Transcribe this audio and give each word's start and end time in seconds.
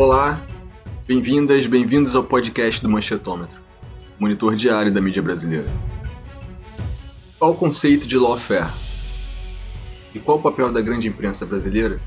Olá, 0.00 0.42
bem-vindas, 1.06 1.66
bem-vindos 1.66 2.16
ao 2.16 2.24
podcast 2.24 2.80
do 2.80 2.88
Manchetômetro, 2.88 3.60
monitor 4.18 4.56
diário 4.56 4.90
da 4.90 4.98
mídia 4.98 5.20
brasileira. 5.20 5.66
Qual 7.38 7.50
o 7.50 7.54
conceito 7.54 8.06
de 8.06 8.16
lawfare? 8.16 8.72
E 10.14 10.18
qual 10.18 10.38
o 10.38 10.42
papel 10.42 10.72
da 10.72 10.80
grande 10.80 11.06
imprensa 11.06 11.44
brasileira 11.44 12.00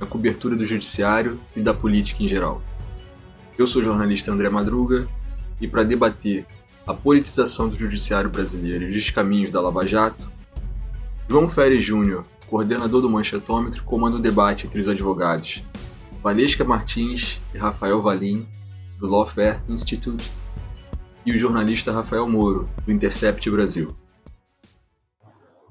na 0.00 0.06
cobertura 0.06 0.56
do 0.56 0.64
judiciário 0.64 1.38
e 1.54 1.60
da 1.60 1.74
política 1.74 2.22
em 2.22 2.28
geral? 2.28 2.62
Eu 3.58 3.66
sou 3.66 3.82
o 3.82 3.84
jornalista 3.84 4.32
André 4.32 4.48
Madruga 4.48 5.06
e 5.60 5.68
para 5.68 5.82
debater 5.82 6.46
a 6.86 6.94
politização 6.94 7.68
do 7.68 7.78
judiciário 7.78 8.30
brasileiro 8.30 8.84
e 8.84 8.96
os 8.96 9.10
caminhos 9.10 9.50
da 9.50 9.60
Lava 9.60 9.86
Jato, 9.86 10.32
João 11.28 11.50
Férez 11.50 11.84
Júnior, 11.84 12.24
coordenador 12.46 13.02
do 13.02 13.10
Manchetômetro, 13.10 13.84
comanda 13.84 14.16
o 14.16 14.22
debate 14.22 14.66
entre 14.66 14.80
os 14.80 14.88
advogados 14.88 15.62
Valesca 16.22 16.62
Martins 16.62 17.40
e 17.52 17.58
Rafael 17.58 18.00
Valim, 18.00 18.46
do 19.00 19.08
Lawfare 19.08 19.60
Institute, 19.68 20.30
e 21.26 21.32
o 21.32 21.36
jornalista 21.36 21.90
Rafael 21.90 22.28
Moro, 22.28 22.70
do 22.86 22.92
Intercept 22.92 23.50
Brasil. 23.50 23.96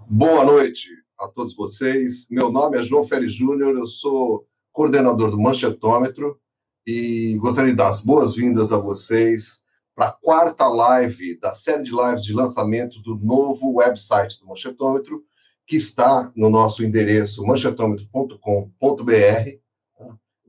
Boa 0.05 0.43
noite 0.43 0.89
a 1.17 1.29
todos 1.29 1.55
vocês. 1.55 2.27
Meu 2.29 2.51
nome 2.51 2.77
é 2.77 2.83
João 2.83 3.01
Félix 3.01 3.33
Júnior, 3.33 3.77
eu 3.77 3.87
sou 3.87 4.45
coordenador 4.73 5.31
do 5.31 5.39
Manchetômetro 5.39 6.37
e 6.85 7.37
gostaria 7.39 7.71
de 7.71 7.77
dar 7.77 7.87
as 7.87 8.01
boas-vindas 8.01 8.73
a 8.73 8.77
vocês 8.77 9.63
para 9.95 10.07
a 10.07 10.11
quarta 10.11 10.67
live 10.67 11.39
da 11.39 11.55
série 11.55 11.83
de 11.83 11.91
lives 11.91 12.25
de 12.25 12.33
lançamento 12.33 13.01
do 13.01 13.15
novo 13.15 13.75
website 13.75 14.37
do 14.41 14.47
Manchetômetro, 14.47 15.23
que 15.65 15.77
está 15.77 16.29
no 16.35 16.49
nosso 16.49 16.83
endereço 16.83 17.45
manchetômetro.com.br 17.45 19.60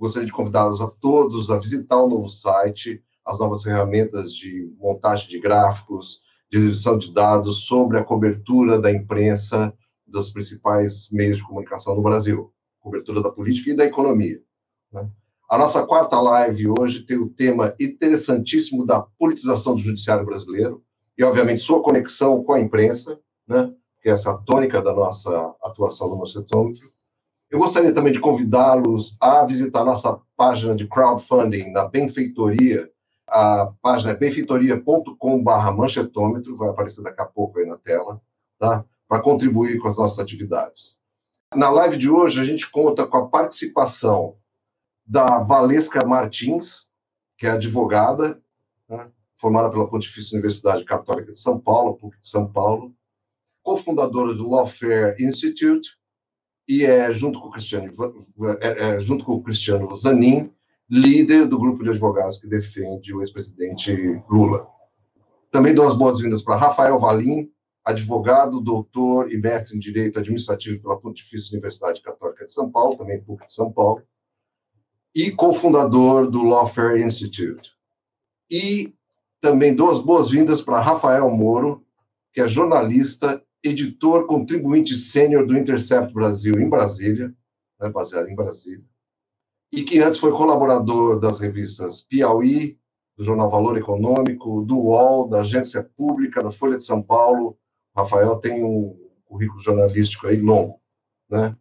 Gostaria 0.02 0.26
de 0.26 0.32
convidá-los 0.32 0.80
a 0.80 0.88
todos 0.88 1.48
a 1.48 1.56
visitar 1.56 1.96
o 2.02 2.08
novo 2.08 2.28
site, 2.28 3.00
as 3.24 3.38
novas 3.38 3.62
ferramentas 3.62 4.34
de 4.34 4.68
montagem 4.76 5.28
de 5.28 5.38
gráficos, 5.38 6.22
de 6.50 6.58
exibição 6.58 6.98
de 6.98 7.12
dados 7.12 7.66
sobre 7.66 7.98
a 7.98 8.04
cobertura 8.04 8.80
da 8.80 8.90
imprensa 8.90 9.72
dos 10.04 10.28
principais 10.28 11.08
meios 11.12 11.36
de 11.36 11.44
comunicação 11.44 11.94
no 11.94 12.02
Brasil, 12.02 12.52
cobertura 12.80 13.22
da 13.22 13.30
política 13.30 13.70
e 13.70 13.76
da 13.76 13.84
economia. 13.84 14.40
Né? 14.92 15.08
A 15.48 15.56
nossa 15.56 15.86
quarta 15.86 16.20
live 16.20 16.66
hoje 16.80 17.06
tem 17.06 17.18
o 17.18 17.28
tema 17.30 17.72
interessantíssimo 17.80 18.84
da 18.84 19.02
politização 19.16 19.76
do 19.76 19.80
judiciário 19.80 20.26
brasileiro 20.26 20.82
e, 21.16 21.22
obviamente, 21.22 21.62
sua 21.62 21.80
conexão 21.80 22.42
com 22.42 22.54
a 22.54 22.60
imprensa, 22.60 23.20
né? 23.46 23.72
que 24.00 24.08
é 24.08 24.12
essa 24.12 24.36
tônica 24.38 24.82
da 24.82 24.92
nossa 24.92 25.54
atuação 25.62 26.08
no 26.08 26.18
Macetômetro. 26.18 26.91
Eu 27.52 27.58
gostaria 27.58 27.92
também 27.92 28.14
de 28.14 28.18
convidá-los 28.18 29.14
a 29.20 29.44
visitar 29.44 29.84
nossa 29.84 30.18
página 30.34 30.74
de 30.74 30.88
crowdfunding 30.88 31.70
na 31.70 31.86
Benfeitoria. 31.86 32.90
A 33.28 33.70
página 33.82 34.12
é 34.12 34.16
benfeitoria.com.br 34.16 35.70
manchetômetro, 35.76 36.56
vai 36.56 36.70
aparecer 36.70 37.02
daqui 37.02 37.20
a 37.20 37.26
pouco 37.26 37.58
aí 37.58 37.66
na 37.66 37.76
tela, 37.76 38.22
tá? 38.58 38.86
para 39.06 39.20
contribuir 39.20 39.78
com 39.78 39.86
as 39.86 39.98
nossas 39.98 40.18
atividades. 40.18 40.98
Na 41.54 41.68
live 41.68 41.98
de 41.98 42.08
hoje, 42.08 42.40
a 42.40 42.44
gente 42.44 42.70
conta 42.70 43.06
com 43.06 43.18
a 43.18 43.28
participação 43.28 44.38
da 45.04 45.40
Valesca 45.40 46.06
Martins, 46.06 46.88
que 47.36 47.46
é 47.46 47.50
advogada, 47.50 48.42
né? 48.88 49.12
formada 49.36 49.68
pela 49.68 49.90
Pontifícia 49.90 50.36
Universidade 50.36 50.86
Católica 50.86 51.34
de 51.34 51.38
São 51.38 51.60
Paulo, 51.60 51.98
PUC 51.98 52.18
de 52.18 52.28
São 52.28 52.50
Paulo, 52.50 52.94
cofundadora 53.62 54.32
do 54.32 54.48
Lawfare 54.48 55.22
Institute, 55.22 56.00
e 56.68 56.84
é 56.84 57.12
junto 57.12 57.40
com 57.40 57.48
o 57.48 57.50
Cristiano, 57.50 57.90
é, 58.60 58.68
é, 58.68 59.00
junto 59.00 59.24
com 59.24 59.32
o 59.32 59.42
Cristiano 59.42 59.94
Zanin, 59.96 60.50
líder 60.88 61.46
do 61.46 61.58
grupo 61.58 61.82
de 61.82 61.90
advogados 61.90 62.38
que 62.38 62.48
defende 62.48 63.14
o 63.14 63.20
ex-presidente 63.20 64.22
Lula. 64.28 64.66
Também 65.50 65.74
dou 65.74 65.86
as 65.86 65.96
boas-vindas 65.96 66.42
para 66.42 66.56
Rafael 66.56 66.98
Valim, 66.98 67.50
advogado, 67.84 68.60
doutor 68.60 69.32
e 69.32 69.36
mestre 69.36 69.76
em 69.76 69.80
Direito 69.80 70.18
Administrativo 70.18 70.80
pela 70.82 70.98
Pontifícia 70.98 71.52
Universidade 71.52 72.00
Católica 72.00 72.44
de 72.44 72.52
São 72.52 72.70
Paulo, 72.70 72.96
também 72.96 73.22
PUC 73.22 73.46
de 73.46 73.52
São 73.52 73.72
Paulo, 73.72 74.02
e 75.14 75.30
cofundador 75.30 76.30
do 76.30 76.42
Lawfare 76.42 77.02
Institute. 77.02 77.72
E 78.50 78.94
também 79.40 79.74
dou 79.74 79.90
as 79.90 79.98
boas-vindas 79.98 80.62
para 80.62 80.80
Rafael 80.80 81.28
Moro, 81.30 81.84
que 82.32 82.40
é 82.40 82.48
jornalista 82.48 83.42
editor 83.62 84.26
contribuinte 84.26 84.96
sênior 84.96 85.46
do 85.46 85.56
Intercept 85.56 86.12
Brasil 86.12 86.60
em 86.60 86.68
Brasília, 86.68 87.34
né, 87.80 87.88
baseado 87.90 88.28
em 88.28 88.34
Brasília, 88.34 88.84
e 89.70 89.82
que 89.82 90.00
antes 90.00 90.18
foi 90.18 90.32
colaborador 90.32 91.18
das 91.18 91.38
revistas 91.38 92.02
Piauí, 92.02 92.78
do 93.16 93.24
Jornal 93.24 93.50
Valor 93.50 93.76
Econômico, 93.76 94.62
do 94.62 94.78
UOL, 94.78 95.28
da 95.28 95.40
Agência 95.40 95.82
Pública, 95.96 96.42
da 96.42 96.50
Folha 96.50 96.76
de 96.76 96.84
São 96.84 97.02
Paulo. 97.02 97.58
O 97.94 98.00
Rafael 98.00 98.36
tem 98.36 98.64
um 98.64 98.98
currículo 99.24 99.60
jornalístico 99.60 100.26
aí 100.26 100.36
longo, 100.36 100.80
né? 101.28 101.56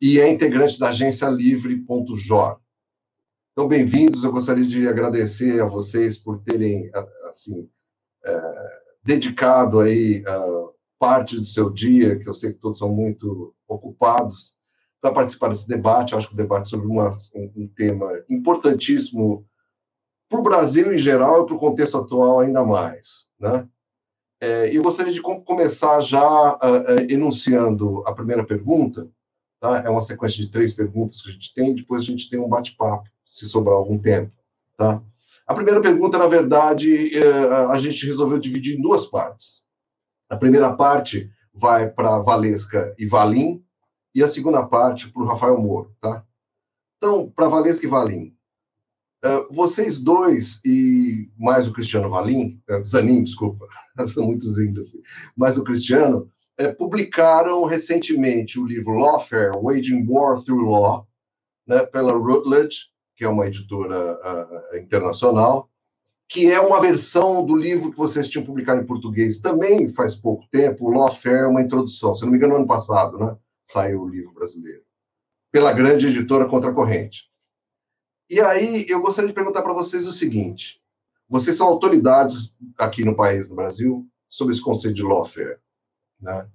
E 0.00 0.20
é 0.20 0.30
integrante 0.30 0.78
da 0.78 0.90
agência 0.90 1.28
Livre.jor. 1.28 2.60
Então, 3.52 3.66
bem-vindos. 3.66 4.22
Eu 4.22 4.30
gostaria 4.30 4.64
de 4.64 4.86
agradecer 4.86 5.60
a 5.60 5.64
vocês 5.64 6.16
por 6.16 6.40
terem, 6.42 6.90
assim, 7.28 7.68
é, 8.24 8.80
dedicado 9.02 9.80
aí 9.80 10.22
uh, 10.22 10.72
parte 10.98 11.36
do 11.36 11.44
seu 11.44 11.70
dia, 11.70 12.18
que 12.18 12.28
eu 12.28 12.34
sei 12.34 12.52
que 12.52 12.58
todos 12.58 12.78
são 12.78 12.88
muito 12.88 13.54
ocupados, 13.66 14.58
para 15.00 15.12
participar 15.12 15.48
desse 15.48 15.68
debate. 15.68 16.12
Eu 16.12 16.18
acho 16.18 16.28
que 16.28 16.34
o 16.34 16.36
debate 16.36 16.68
sobre 16.68 16.86
uma, 16.86 17.10
um, 17.34 17.52
um 17.56 17.68
tema 17.68 18.10
importantíssimo 18.28 19.46
para 20.28 20.40
o 20.40 20.42
Brasil 20.42 20.92
em 20.92 20.98
geral 20.98 21.42
e 21.42 21.46
para 21.46 21.54
o 21.54 21.58
contexto 21.58 21.96
atual 21.96 22.40
ainda 22.40 22.64
mais. 22.64 23.28
Né? 23.38 23.66
É, 24.40 24.76
eu 24.76 24.82
gostaria 24.82 25.12
de 25.12 25.22
começar 25.22 26.00
já 26.00 26.22
uh, 26.22 26.56
uh, 26.56 27.06
enunciando 27.08 28.02
a 28.06 28.12
primeira 28.12 28.44
pergunta. 28.44 29.08
Tá? 29.60 29.78
É 29.78 29.88
uma 29.88 30.02
sequência 30.02 30.38
de 30.38 30.50
três 30.50 30.72
perguntas 30.72 31.22
que 31.22 31.30
a 31.30 31.32
gente 31.32 31.54
tem, 31.54 31.74
depois 31.74 32.02
a 32.02 32.06
gente 32.06 32.28
tem 32.28 32.38
um 32.38 32.48
bate-papo, 32.48 33.08
se 33.24 33.46
sobrar 33.46 33.76
algum 33.76 33.98
tempo. 33.98 34.32
Tá? 34.76 35.02
A 35.46 35.54
primeira 35.54 35.80
pergunta, 35.80 36.18
na 36.18 36.26
verdade, 36.26 37.10
uh, 37.18 37.70
a 37.70 37.78
gente 37.78 38.06
resolveu 38.06 38.38
dividir 38.38 38.78
em 38.78 38.82
duas 38.82 39.06
partes. 39.06 39.66
A 40.28 40.36
primeira 40.36 40.74
parte 40.74 41.30
vai 41.52 41.90
para 41.90 42.18
Valesca 42.18 42.94
e 42.98 43.06
Valim, 43.06 43.64
e 44.14 44.22
a 44.22 44.28
segunda 44.28 44.66
parte 44.66 45.10
para 45.10 45.22
o 45.22 45.26
Rafael 45.26 45.58
Moro, 45.58 45.94
tá? 46.00 46.24
Então, 46.96 47.30
para 47.30 47.48
Valesca 47.48 47.86
e 47.86 47.88
Valim, 47.88 48.34
uh, 49.24 49.52
vocês 49.52 49.98
dois 49.98 50.60
e 50.64 51.30
mais 51.38 51.68
o 51.68 51.72
Cristiano 51.72 52.10
Valim, 52.10 52.60
uh, 52.68 52.84
Zanin, 52.84 53.22
desculpa, 53.22 53.66
são 54.12 54.26
muitos 54.26 54.58
índios, 54.58 54.90
mas 55.36 55.56
o 55.56 55.64
Cristiano, 55.64 56.30
uh, 56.60 56.74
publicaram 56.76 57.64
recentemente 57.64 58.58
o 58.58 58.66
livro 58.66 58.98
Lawfare, 58.98 59.52
Waging 59.62 60.06
War 60.08 60.42
Through 60.42 60.68
Law, 60.68 61.06
né, 61.66 61.86
pela 61.86 62.12
Routledge, 62.12 62.90
que 63.16 63.24
é 63.24 63.28
uma 63.28 63.46
editora 63.46 64.18
internacional, 64.74 65.68
que 66.28 66.50
é 66.50 66.60
uma 66.60 66.80
versão 66.80 67.44
do 67.44 67.56
livro 67.56 67.90
que 67.90 67.96
vocês 67.96 68.28
tinham 68.28 68.44
publicado 68.44 68.82
em 68.82 68.86
português 68.86 69.38
também 69.38 69.88
faz 69.88 70.14
pouco 70.14 70.46
tempo, 70.50 70.90
Lawfare, 70.90 71.46
uma 71.46 71.62
introdução. 71.62 72.14
Se 72.14 72.22
não 72.22 72.30
me 72.30 72.36
engano, 72.36 72.52
no 72.52 72.58
ano 72.58 72.66
passado, 72.66 73.18
né? 73.18 73.34
Saiu 73.64 74.02
o 74.02 74.08
livro 74.08 74.32
brasileiro. 74.34 74.82
Pela 75.50 75.72
grande 75.72 76.06
editora 76.06 76.44
Contracorrente. 76.44 77.24
E 78.28 78.40
aí, 78.42 78.84
eu 78.90 79.00
gostaria 79.00 79.28
de 79.28 79.34
perguntar 79.34 79.62
para 79.62 79.72
vocês 79.72 80.06
o 80.06 80.12
seguinte: 80.12 80.82
vocês 81.26 81.56
são 81.56 81.66
autoridades 81.66 82.58
aqui 82.76 83.06
no 83.06 83.16
país, 83.16 83.48
no 83.48 83.56
Brasil, 83.56 84.06
sobre 84.28 84.52
esse 84.52 84.62
conceito 84.62 84.96
de 84.96 85.02
lawfare, 85.02 85.58
né? 86.20 86.46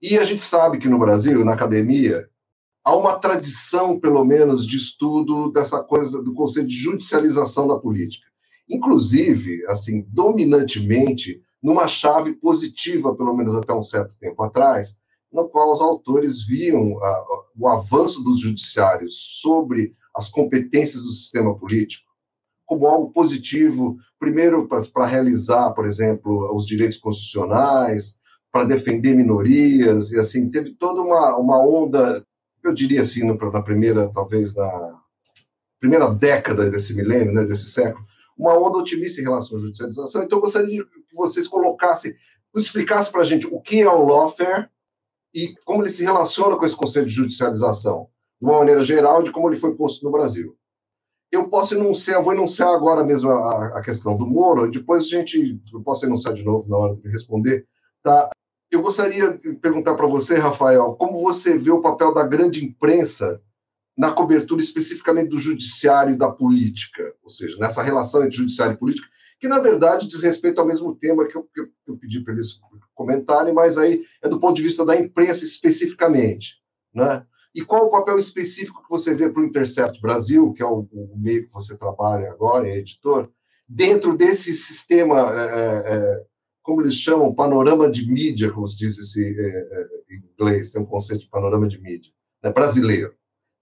E 0.00 0.16
a 0.16 0.24
gente 0.24 0.42
sabe 0.42 0.78
que 0.78 0.88
no 0.88 0.98
Brasil, 0.98 1.44
na 1.44 1.52
academia, 1.52 2.26
há 2.82 2.96
uma 2.96 3.18
tradição, 3.18 4.00
pelo 4.00 4.24
menos, 4.24 4.66
de 4.66 4.78
estudo 4.78 5.52
dessa 5.52 5.84
coisa 5.84 6.22
do 6.22 6.32
conceito 6.32 6.68
de 6.68 6.76
judicialização 6.76 7.68
da 7.68 7.78
política 7.78 8.29
inclusive, 8.70 9.64
assim, 9.66 10.06
dominantemente, 10.08 11.42
numa 11.62 11.88
chave 11.88 12.34
positiva, 12.34 13.14
pelo 13.14 13.36
menos 13.36 13.54
até 13.54 13.74
um 13.74 13.82
certo 13.82 14.16
tempo 14.18 14.42
atrás, 14.42 14.96
no 15.32 15.48
qual 15.48 15.72
os 15.72 15.80
autores 15.80 16.46
viam 16.46 16.92
uh, 16.92 17.44
o 17.58 17.68
avanço 17.68 18.22
dos 18.22 18.40
judiciários 18.40 19.40
sobre 19.40 19.94
as 20.16 20.28
competências 20.28 21.02
do 21.02 21.12
sistema 21.12 21.54
político 21.54 22.10
como 22.70 22.86
algo 22.86 23.10
positivo, 23.10 23.96
primeiro 24.16 24.68
para 24.68 25.04
realizar, 25.04 25.72
por 25.72 25.84
exemplo, 25.84 26.54
os 26.54 26.64
direitos 26.64 26.98
constitucionais, 26.98 28.20
para 28.52 28.64
defender 28.64 29.12
minorias, 29.16 30.12
e 30.12 30.20
assim, 30.20 30.48
teve 30.48 30.70
toda 30.74 31.02
uma, 31.02 31.36
uma 31.36 31.58
onda, 31.58 32.24
eu 32.62 32.72
diria 32.72 33.02
assim, 33.02 33.24
na 33.24 33.62
primeira, 33.62 34.08
talvez, 34.12 34.54
na 34.54 35.00
primeira 35.80 36.08
década 36.14 36.70
desse 36.70 36.94
milênio, 36.94 37.34
né, 37.34 37.42
desse 37.42 37.70
século, 37.70 38.06
uma 38.40 38.58
onda 38.58 38.78
otimista 38.78 39.20
em 39.20 39.24
relação 39.24 39.58
à 39.58 39.60
judicialização. 39.60 40.22
Então, 40.22 40.38
eu 40.38 40.42
gostaria 40.42 40.82
que 40.82 41.14
vocês 41.14 41.46
colocassem, 41.46 42.14
explicassem 42.56 43.12
para 43.12 43.20
a 43.20 43.24
gente 43.24 43.46
o 43.46 43.60
que 43.60 43.82
é 43.82 43.88
o 43.88 44.06
lawfare 44.06 44.68
e 45.34 45.54
como 45.64 45.82
ele 45.82 45.90
se 45.90 46.02
relaciona 46.02 46.56
com 46.56 46.64
esse 46.64 46.74
conceito 46.74 47.06
de 47.06 47.12
judicialização, 47.12 48.08
de 48.40 48.48
uma 48.48 48.58
maneira 48.58 48.82
geral, 48.82 49.22
de 49.22 49.30
como 49.30 49.48
ele 49.48 49.60
foi 49.60 49.76
posto 49.76 50.04
no 50.04 50.10
Brasil. 50.10 50.56
eu 51.30 51.48
posso 51.48 51.74
enunciar, 51.74 52.22
vou 52.22 52.32
enunciar 52.32 52.74
agora 52.74 53.04
mesmo 53.04 53.30
a, 53.30 53.78
a 53.78 53.82
questão 53.82 54.16
do 54.16 54.26
Moro, 54.26 54.68
depois 54.70 55.04
a 55.04 55.08
gente, 55.08 55.60
eu 55.72 55.82
posso 55.82 56.06
enunciar 56.06 56.34
de 56.34 56.42
novo 56.42 56.68
na 56.68 56.76
hora 56.76 56.96
de 56.96 57.08
responder, 57.08 57.66
tá? 58.02 58.28
Eu 58.70 58.82
gostaria 58.82 59.36
de 59.36 59.52
perguntar 59.54 59.94
para 59.94 60.06
você, 60.06 60.36
Rafael, 60.36 60.94
como 60.94 61.20
você 61.22 61.56
vê 61.56 61.70
o 61.70 61.80
papel 61.80 62.14
da 62.14 62.26
grande 62.26 62.64
imprensa 62.64 63.40
na 63.96 64.12
cobertura 64.12 64.62
especificamente 64.62 65.30
do 65.30 65.38
judiciário 65.38 66.14
e 66.14 66.18
da 66.18 66.30
política, 66.30 67.14
ou 67.22 67.30
seja, 67.30 67.58
nessa 67.58 67.82
relação 67.82 68.24
entre 68.24 68.36
judiciário 68.36 68.74
e 68.74 68.78
política, 68.78 69.08
que 69.38 69.48
na 69.48 69.58
verdade 69.58 70.06
diz 70.06 70.20
respeito 70.22 70.60
ao 70.60 70.66
mesmo 70.66 70.94
tema 70.94 71.26
que 71.26 71.36
eu, 71.36 71.42
que 71.54 71.60
eu 71.86 71.96
pedi 71.96 72.20
para 72.20 72.34
eles 72.34 72.60
comentarem, 72.94 73.54
mas 73.54 73.78
aí 73.78 74.04
é 74.22 74.28
do 74.28 74.38
ponto 74.38 74.56
de 74.56 74.62
vista 74.62 74.84
da 74.84 74.96
imprensa 74.96 75.44
especificamente, 75.44 76.56
né? 76.94 77.24
E 77.54 77.62
qual 77.62 77.86
o 77.86 77.90
papel 77.90 78.18
específico 78.18 78.82
que 78.82 78.90
você 78.90 79.14
vê 79.14 79.28
para 79.28 79.42
o 79.42 79.44
Intercept 79.44 80.00
Brasil, 80.00 80.52
que 80.52 80.62
é 80.62 80.66
o, 80.66 80.86
o, 80.92 81.18
meio 81.18 81.46
que 81.46 81.52
você 81.52 81.76
trabalha 81.76 82.30
agora, 82.30 82.68
é 82.68 82.78
editor, 82.78 83.28
dentro 83.68 84.16
desse 84.16 84.54
sistema, 84.54 85.18
é, 85.18 85.44
é, 85.44 85.94
é, 85.94 86.26
como 86.62 86.82
eles 86.82 86.94
chamam, 86.94 87.34
panorama 87.34 87.90
de 87.90 88.08
mídia, 88.08 88.52
como 88.52 88.66
se 88.66 88.76
diz 88.78 88.98
esse, 88.98 89.20
é, 89.20 89.48
é, 89.48 89.88
em 90.14 90.32
inglês, 90.32 90.70
tem 90.70 90.80
um 90.80 90.86
conceito 90.86 91.22
de 91.22 91.30
panorama 91.30 91.66
de 91.66 91.80
mídia, 91.80 92.12
né, 92.42 92.52
brasileiro. 92.52 93.12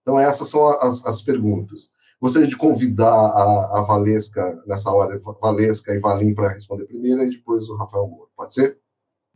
Então, 0.09 0.19
essas 0.19 0.49
são 0.49 0.67
as, 0.67 1.05
as 1.05 1.21
perguntas. 1.21 1.91
Gostaria 2.19 2.49
de 2.49 2.57
convidar 2.57 3.13
a, 3.13 3.79
a 3.79 3.83
Valesca, 3.83 4.59
nessa 4.67 4.91
hora, 4.91 5.21
Valesca 5.39 5.93
e 5.93 5.99
Valim 5.99 6.35
para 6.35 6.49
responder 6.49 6.87
primeiro, 6.87 7.23
e 7.25 7.29
depois 7.29 7.69
o 7.69 7.77
Rafael 7.77 8.09
Moura. 8.09 8.31
Pode 8.35 8.55
ser? 8.55 8.79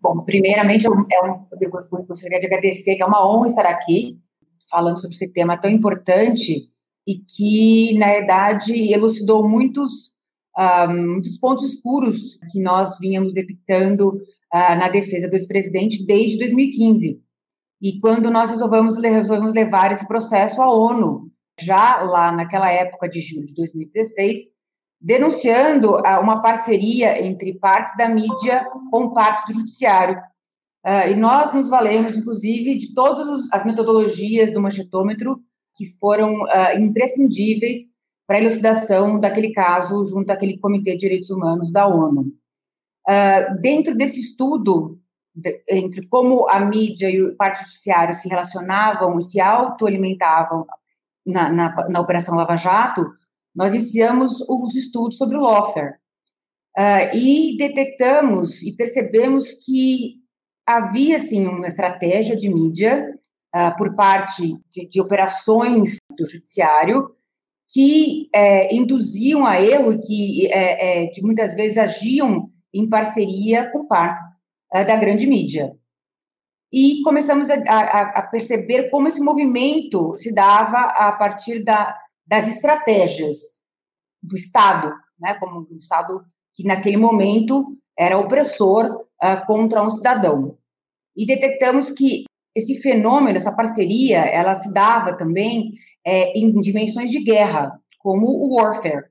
Bom, 0.00 0.22
primeiramente, 0.24 0.86
eu, 0.86 0.94
é 0.94 1.30
um, 1.30 1.46
eu 1.60 1.70
gostaria 2.06 2.40
de 2.40 2.46
agradecer, 2.46 2.96
que 2.96 3.02
é 3.02 3.06
uma 3.06 3.22
honra 3.22 3.48
estar 3.48 3.66
aqui 3.66 4.18
falando 4.70 4.98
sobre 4.98 5.14
esse 5.14 5.28
tema 5.28 5.58
tão 5.58 5.70
importante 5.70 6.70
e 7.06 7.18
que, 7.18 7.98
na 7.98 8.06
verdade, 8.06 8.94
elucidou 8.94 9.46
muitos, 9.46 10.14
uh, 10.56 10.90
muitos 10.90 11.36
pontos 11.36 11.70
escuros 11.70 12.38
que 12.50 12.58
nós 12.62 12.98
vínhamos 12.98 13.34
detectando 13.34 14.08
uh, 14.08 14.74
na 14.78 14.88
defesa 14.88 15.28
do 15.28 15.34
ex-presidente 15.34 16.06
desde 16.06 16.38
2015. 16.38 17.20
E 17.82 17.98
quando 17.98 18.30
nós 18.30 18.50
resolvemos, 18.50 18.96
resolvemos 18.96 19.52
levar 19.52 19.90
esse 19.90 20.06
processo 20.06 20.62
à 20.62 20.72
ONU, 20.72 21.28
já 21.60 22.00
lá 22.02 22.30
naquela 22.30 22.70
época 22.70 23.08
de 23.08 23.20
julho 23.20 23.46
de 23.46 23.54
2016, 23.54 24.38
denunciando 25.00 25.96
uh, 25.96 26.20
uma 26.22 26.40
parceria 26.40 27.20
entre 27.20 27.58
partes 27.58 27.96
da 27.96 28.08
mídia 28.08 28.64
com 28.88 29.12
partes 29.12 29.46
do 29.46 29.54
judiciário, 29.54 30.22
Uh, 30.84 31.12
e 31.12 31.16
nós 31.16 31.54
nos 31.54 31.68
valemos, 31.68 32.16
inclusive, 32.16 32.76
de 32.76 32.92
todas 32.92 33.28
as 33.52 33.64
metodologias 33.64 34.52
do 34.52 34.60
manchetômetro 34.60 35.40
que 35.76 35.86
foram 35.86 36.42
uh, 36.42 36.76
imprescindíveis 36.80 37.92
para 38.26 38.38
a 38.38 38.40
elucidação 38.40 39.20
daquele 39.20 39.52
caso 39.52 40.04
junto 40.04 40.30
àquele 40.30 40.58
Comitê 40.58 40.92
de 40.92 40.98
Direitos 40.98 41.30
Humanos 41.30 41.70
da 41.70 41.86
ONU. 41.86 42.32
Dentro 43.60 43.96
desse 43.96 44.20
estudo, 44.20 44.98
entre 45.68 46.06
como 46.08 46.48
a 46.48 46.60
mídia 46.60 47.10
e 47.10 47.22
o 47.22 47.34
parte 47.36 47.64
judiciário 47.64 48.14
se 48.14 48.28
relacionavam 48.28 49.18
e 49.18 49.22
se 49.22 49.40
autoalimentavam 49.40 50.66
na, 51.24 51.50
na, 51.50 51.88
na 51.88 52.00
Operação 52.00 52.34
Lava 52.34 52.56
Jato, 52.56 53.06
nós 53.54 53.74
iniciamos 53.74 54.40
os 54.48 54.74
estudos 54.74 55.16
sobre 55.16 55.36
o 55.36 55.40
lawfare. 55.40 55.94
e 57.14 57.56
detectamos 57.56 58.62
e 58.62 58.72
percebemos 58.72 59.52
que 59.64 60.22
havia, 60.66 61.18
sim, 61.18 61.46
uma 61.46 61.66
estratégia 61.66 62.36
de 62.36 62.48
mídia 62.48 63.18
uh, 63.54 63.76
por 63.76 63.94
parte 63.94 64.56
de, 64.70 64.88
de, 64.88 65.00
operações 65.00 65.96
do 66.16 66.26
judiciário 66.26 67.10
que 67.68 68.28
é, 68.34 68.74
induziam 68.74 69.46
a 69.46 69.60
erro 69.60 69.94
e 69.94 69.98
que 69.98 70.46
é, 70.52 71.04
é, 71.04 71.10
de 71.10 71.22
muitas 71.22 71.54
vezes 71.54 71.78
agiam 71.78 72.50
em 72.72 72.86
parceria 72.86 73.70
com 73.70 73.86
partes 73.86 74.22
uh, 74.74 74.86
da 74.86 74.96
grande 74.96 75.26
mídia. 75.26 75.72
E 76.72 77.02
começamos 77.02 77.50
a, 77.50 77.54
a, 77.54 78.00
a, 78.20 78.22
perceber 78.28 78.88
como 78.88 79.06
esse 79.06 79.20
movimento 79.20 80.16
se 80.16 80.32
dava 80.32 80.78
a 80.78 81.12
partir 81.12 81.62
da, 81.62 81.98
das 82.26 82.48
estratégias 82.48 83.36
do 84.22 84.34
Estado, 84.34 84.90
né, 85.20 85.34
como 85.38 85.66
um 85.70 85.76
Estado 85.76 86.24
que 86.54 86.64
naquele 86.64 86.96
momento 86.96 87.76
era 87.98 88.18
opressor 88.18 88.86
uh, 89.22 89.46
contra 89.46 89.82
um 89.82 89.90
cidadão. 89.90 90.56
E 91.14 91.26
detectamos 91.26 91.90
que 91.90 92.24
esse 92.54 92.80
fenômeno, 92.80 93.36
essa 93.36 93.54
parceria, 93.54 94.18
ela 94.20 94.54
se 94.54 94.72
dava 94.72 95.16
também 95.16 95.72
é, 96.04 96.38
em 96.38 96.52
dimensões 96.60 97.10
de 97.10 97.22
guerra, 97.22 97.72
como 97.98 98.26
o 98.26 98.56
warfare. 98.56 99.04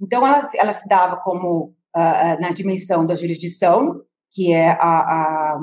Então, 0.00 0.26
ela, 0.26 0.48
ela 0.54 0.72
se 0.72 0.88
dava 0.88 1.16
como 1.16 1.74
uh, 1.96 2.40
na 2.40 2.52
dimensão 2.52 3.04
da 3.06 3.14
jurisdição, 3.14 4.02
que 4.36 4.52
é 4.52 4.68
a, 4.68 4.74
a, 4.74 5.60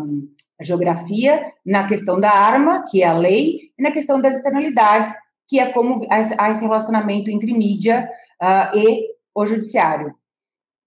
a, 0.60 0.64
geografia, 0.64 1.46
na 1.64 1.88
questão 1.88 2.20
da 2.20 2.32
arma, 2.32 2.84
que 2.90 3.04
é 3.04 3.06
a 3.06 3.14
lei, 3.14 3.60
e 3.78 3.84
na 3.84 3.92
questão 3.92 4.20
das 4.20 4.36
externalidades, 4.36 5.14
que 5.48 5.60
é 5.60 5.72
como 5.72 6.08
há 6.10 6.50
esse 6.50 6.64
relacionamento 6.64 7.30
entre 7.30 7.54
mídia 7.54 8.10
uh, 8.42 8.76
e 8.76 9.10
o 9.36 9.46
judiciário. 9.46 10.16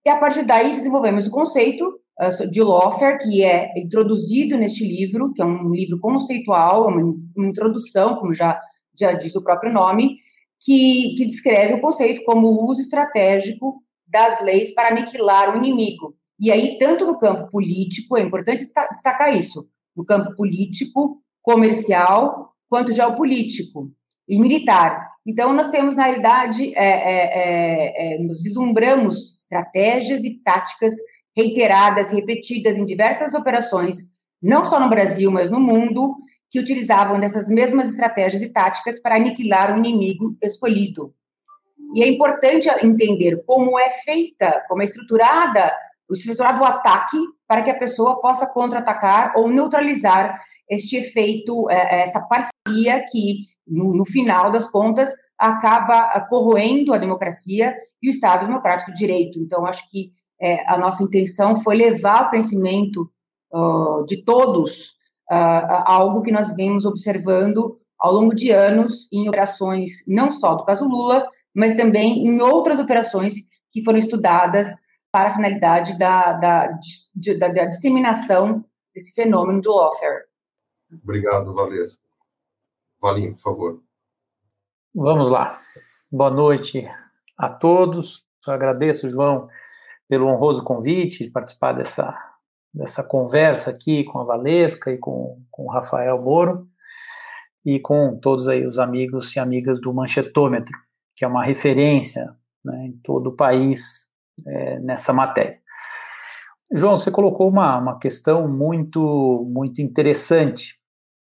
E 0.04 0.10
a 0.10 0.16
partir 0.16 0.44
daí 0.44 0.72
desenvolvemos 0.74 1.28
o 1.28 1.30
conceito 1.30 2.00
uh, 2.20 2.50
de 2.50 2.60
lawfare, 2.60 3.18
que 3.18 3.44
é 3.44 3.72
introduzido 3.78 4.56
neste 4.56 4.84
livro, 4.84 5.32
que 5.32 5.40
é 5.40 5.44
um 5.44 5.70
livro 5.70 6.00
conceitual, 6.00 6.88
uma, 6.88 7.14
uma 7.36 7.46
introdução, 7.46 8.16
como 8.16 8.34
já, 8.34 8.60
já 8.98 9.12
diz 9.12 9.36
o 9.36 9.44
próprio 9.44 9.72
nome, 9.72 10.16
que, 10.60 11.14
que 11.16 11.24
descreve 11.24 11.74
o 11.74 11.80
conceito 11.80 12.24
como 12.24 12.48
o 12.48 12.68
uso 12.68 12.80
estratégico 12.80 13.80
das 14.08 14.42
leis 14.42 14.74
para 14.74 14.88
aniquilar 14.88 15.54
o 15.54 15.58
inimigo. 15.58 16.16
E 16.38 16.52
aí, 16.52 16.78
tanto 16.78 17.06
no 17.06 17.18
campo 17.18 17.50
político, 17.50 18.16
é 18.16 18.22
importante 18.22 18.66
destacar 18.90 19.36
isso, 19.36 19.68
no 19.96 20.04
campo 20.04 20.34
político, 20.36 21.22
comercial, 21.42 22.52
quanto 22.68 22.92
geopolítico 22.92 23.90
e 24.28 24.38
militar. 24.38 25.08
Então, 25.26 25.52
nós 25.52 25.70
temos, 25.70 25.96
na 25.96 26.04
realidade, 26.04 26.74
é, 26.76 26.84
é, 26.84 28.14
é, 28.14 28.14
é 28.14 28.18
nos 28.18 28.42
vislumbramos 28.42 29.38
estratégias 29.38 30.24
e 30.24 30.38
táticas 30.42 30.94
reiteradas, 31.36 32.10
repetidas 32.10 32.76
em 32.76 32.84
diversas 32.84 33.34
operações, 33.34 33.98
não 34.42 34.64
só 34.64 34.80
no 34.80 34.88
Brasil, 34.88 35.30
mas 35.30 35.50
no 35.50 35.60
mundo, 35.60 36.16
que 36.50 36.60
utilizavam 36.60 37.20
dessas 37.20 37.48
mesmas 37.48 37.90
estratégias 37.90 38.42
e 38.42 38.52
táticas 38.52 39.00
para 39.00 39.16
aniquilar 39.16 39.74
o 39.74 39.78
inimigo 39.78 40.36
escolhido. 40.42 41.14
E 41.94 42.02
é 42.02 42.08
importante 42.08 42.68
entender 42.84 43.42
como 43.46 43.78
é 43.78 43.90
feita, 43.90 44.64
como 44.68 44.82
é 44.82 44.84
estruturada, 44.84 45.72
estruturado 46.12 46.60
o 46.62 46.64
ataque 46.64 47.18
para 47.46 47.62
que 47.62 47.70
a 47.70 47.78
pessoa 47.78 48.20
possa 48.20 48.46
contra-atacar 48.46 49.32
ou 49.36 49.48
neutralizar 49.48 50.40
este 50.68 50.96
efeito, 50.96 51.68
é, 51.70 52.02
essa 52.02 52.20
parceria 52.20 53.04
que, 53.10 53.46
no, 53.66 53.94
no 53.94 54.04
final 54.04 54.50
das 54.50 54.68
contas, 54.70 55.10
acaba 55.38 56.20
corroendo 56.28 56.92
a 56.92 56.98
democracia 56.98 57.74
e 58.02 58.08
o 58.08 58.10
Estado 58.10 58.46
democrático 58.46 58.92
de 58.92 58.98
direito. 58.98 59.38
Então, 59.38 59.66
acho 59.66 59.88
que 59.90 60.12
é, 60.40 60.68
a 60.70 60.78
nossa 60.78 61.02
intenção 61.02 61.56
foi 61.56 61.76
levar 61.76 62.26
o 62.26 62.30
conhecimento 62.30 63.10
uh, 63.52 64.04
de 64.06 64.22
todos 64.22 64.96
uh, 65.30 65.84
algo 65.84 66.22
que 66.22 66.32
nós 66.32 66.54
vimos 66.54 66.84
observando 66.84 67.78
ao 67.98 68.12
longo 68.12 68.34
de 68.34 68.50
anos 68.50 69.10
em 69.12 69.28
operações 69.28 69.90
não 70.06 70.30
só 70.30 70.54
do 70.54 70.64
caso 70.64 70.86
Lula, 70.86 71.26
mas 71.54 71.74
também 71.74 72.26
em 72.26 72.40
outras 72.40 72.78
operações 72.78 73.34
que 73.72 73.82
foram 73.82 73.98
estudadas 73.98 74.68
para 75.16 75.30
a 75.30 75.34
finalidade 75.34 75.98
da, 75.98 76.34
da, 76.34 76.78
de, 77.14 77.38
da, 77.38 77.48
da 77.48 77.64
disseminação 77.64 78.62
desse 78.94 79.14
fenômeno 79.14 79.62
do 79.62 79.70
lawfare. 79.70 80.24
Obrigado, 81.02 81.54
Valesca. 81.54 82.04
Valim, 83.00 83.32
por 83.32 83.40
favor. 83.40 83.82
Vamos 84.94 85.30
lá. 85.30 85.58
Boa 86.12 86.28
noite 86.28 86.86
a 87.34 87.48
todos. 87.48 88.26
Eu 88.46 88.52
agradeço, 88.52 89.08
João, 89.08 89.48
pelo 90.06 90.26
honroso 90.26 90.62
convite 90.62 91.24
de 91.24 91.30
participar 91.30 91.72
dessa, 91.72 92.14
dessa 92.74 93.02
conversa 93.02 93.70
aqui 93.70 94.04
com 94.04 94.18
a 94.18 94.24
Valesca 94.24 94.92
e 94.92 94.98
com, 94.98 95.42
com 95.50 95.62
o 95.62 95.70
Rafael 95.70 96.20
Moro 96.20 96.68
e 97.64 97.80
com 97.80 98.20
todos 98.20 98.48
aí 98.48 98.66
os 98.66 98.78
amigos 98.78 99.34
e 99.34 99.38
amigas 99.38 99.80
do 99.80 99.94
Manchetômetro, 99.94 100.76
que 101.14 101.24
é 101.24 101.28
uma 101.28 101.42
referência 101.42 102.36
né, 102.62 102.88
em 102.88 103.00
todo 103.02 103.28
o 103.28 103.34
país 103.34 104.05
é, 104.46 104.80
nessa 104.80 105.12
matéria. 105.12 105.58
João, 106.72 106.96
você 106.96 107.10
colocou 107.10 107.48
uma, 107.48 107.78
uma 107.78 107.98
questão 107.98 108.48
muito, 108.48 109.46
muito 109.48 109.80
interessante 109.80 110.74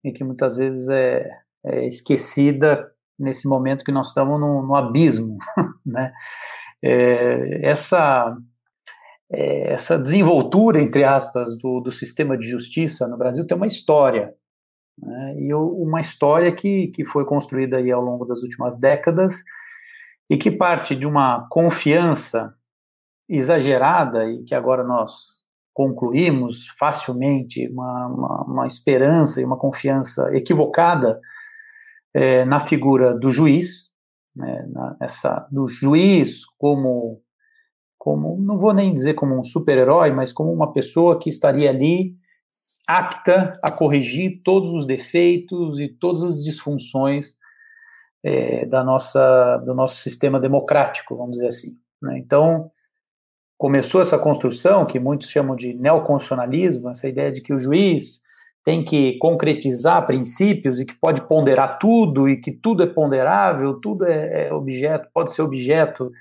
e 0.04 0.12
que 0.12 0.24
muitas 0.24 0.58
vezes 0.58 0.90
é, 0.90 1.30
é 1.66 1.88
esquecida 1.88 2.92
nesse 3.18 3.48
momento 3.48 3.86
que 3.86 3.92
nós 3.92 4.08
estamos 4.08 4.40
no, 4.40 4.64
no 4.64 4.76
abismo, 4.76 5.38
né? 5.86 6.12
É, 6.84 7.68
essa 7.68 8.36
é, 9.32 9.74
essa 9.74 9.98
desenvoltura, 9.98 10.82
entre 10.82 11.04
aspas, 11.04 11.58
do, 11.58 11.80
do, 11.80 11.92
sistema 11.92 12.38
de 12.38 12.48
justiça 12.48 13.08
no 13.08 13.18
Brasil 13.18 13.46
tem 13.46 13.58
uma 13.58 13.68
história. 13.68 14.34
Né, 14.98 15.36
e 15.40 15.54
uma 15.54 16.00
história 16.00 16.54
que, 16.56 16.88
que 16.88 17.04
foi 17.04 17.26
construída 17.26 17.78
aí 17.78 17.92
ao 17.92 18.02
longo 18.02 18.24
das 18.24 18.42
últimas 18.44 18.80
décadas 18.80 19.44
e 20.30 20.38
que 20.38 20.50
parte 20.50 20.96
de 20.96 21.06
uma 21.06 21.48
confiança 21.50 22.54
exagerada 23.28 24.30
e 24.30 24.44
que 24.44 24.54
agora 24.54 24.84
nós 24.84 25.44
concluímos 25.74 26.70
facilmente, 26.80 27.68
uma, 27.70 28.08
uma, 28.08 28.44
uma 28.44 28.68
esperança 28.68 29.42
e 29.42 29.46
uma 29.46 29.58
confiança 29.58 30.30
equivocada 30.34 31.20
é, 32.14 32.46
na 32.46 32.62
figura 32.62 33.14
do 33.14 33.30
juiz, 33.30 33.92
né, 34.34 34.66
nessa, 35.00 35.46
do 35.52 35.68
juiz 35.68 36.46
como, 36.58 37.22
como, 37.98 38.38
não 38.40 38.58
vou 38.58 38.74
nem 38.74 38.94
dizer 38.94 39.16
como 39.16 39.38
um 39.38 39.44
super-herói, 39.44 40.12
mas 40.12 40.32
como 40.32 40.54
uma 40.54 40.72
pessoa 40.72 41.20
que 41.20 41.30
estaria 41.30 41.70
ali 41.70 42.16
apta 42.88 43.52
a 43.64 43.72
corrigir 43.72 44.42
todos 44.44 44.70
os 44.70 44.86
defeitos 44.86 45.80
e 45.80 45.90
todas 45.90 46.24
as 46.24 46.44
disfunções 46.44 47.36
é, 48.24 48.66
da 48.66 48.84
nossa, 48.84 49.58
do 49.58 49.74
nosso 49.74 49.98
sistema 49.98 50.40
democrático, 50.40 51.18
vamos 51.18 51.34
dizer 51.34 51.48
assim. 51.48 51.80
Né? 52.02 52.18
Então, 52.18 52.72
começou 53.58 54.02
essa 54.02 54.20
construção 54.20 54.86
que 54.86 55.00
muitos 55.00 55.30
chamam 55.30 55.56
de 55.56 55.74
neoconstitucionalismo, 55.74 56.90
essa 56.90 57.08
ideia 57.08 57.32
de 57.32 57.42
que 57.42 57.54
o 57.54 57.60
juiz 57.60 58.22
tem 58.64 58.84
que 58.84 59.18
concretizar 59.20 60.08
princípios 60.08 60.80
e 60.80 60.86
que 60.86 60.96
pode 60.96 61.22
ponderar 61.28 61.78
tudo 61.78 62.28
e 62.28 62.42
que 62.42 62.52
tudo 62.52 62.84
é 62.84 62.88
ponderável, 62.88 63.80
tudo 63.80 64.06
é, 64.06 64.48
é 64.48 64.54
objeto, 64.54 65.08
pode 65.14 65.32
ser 65.32 65.44
objeto 65.44 66.12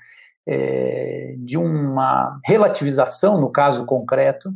é, 0.47 1.33
de 1.39 1.57
uma 1.57 2.39
relativização 2.45 3.41
no 3.41 3.51
caso 3.51 3.85
concreto. 3.85 4.53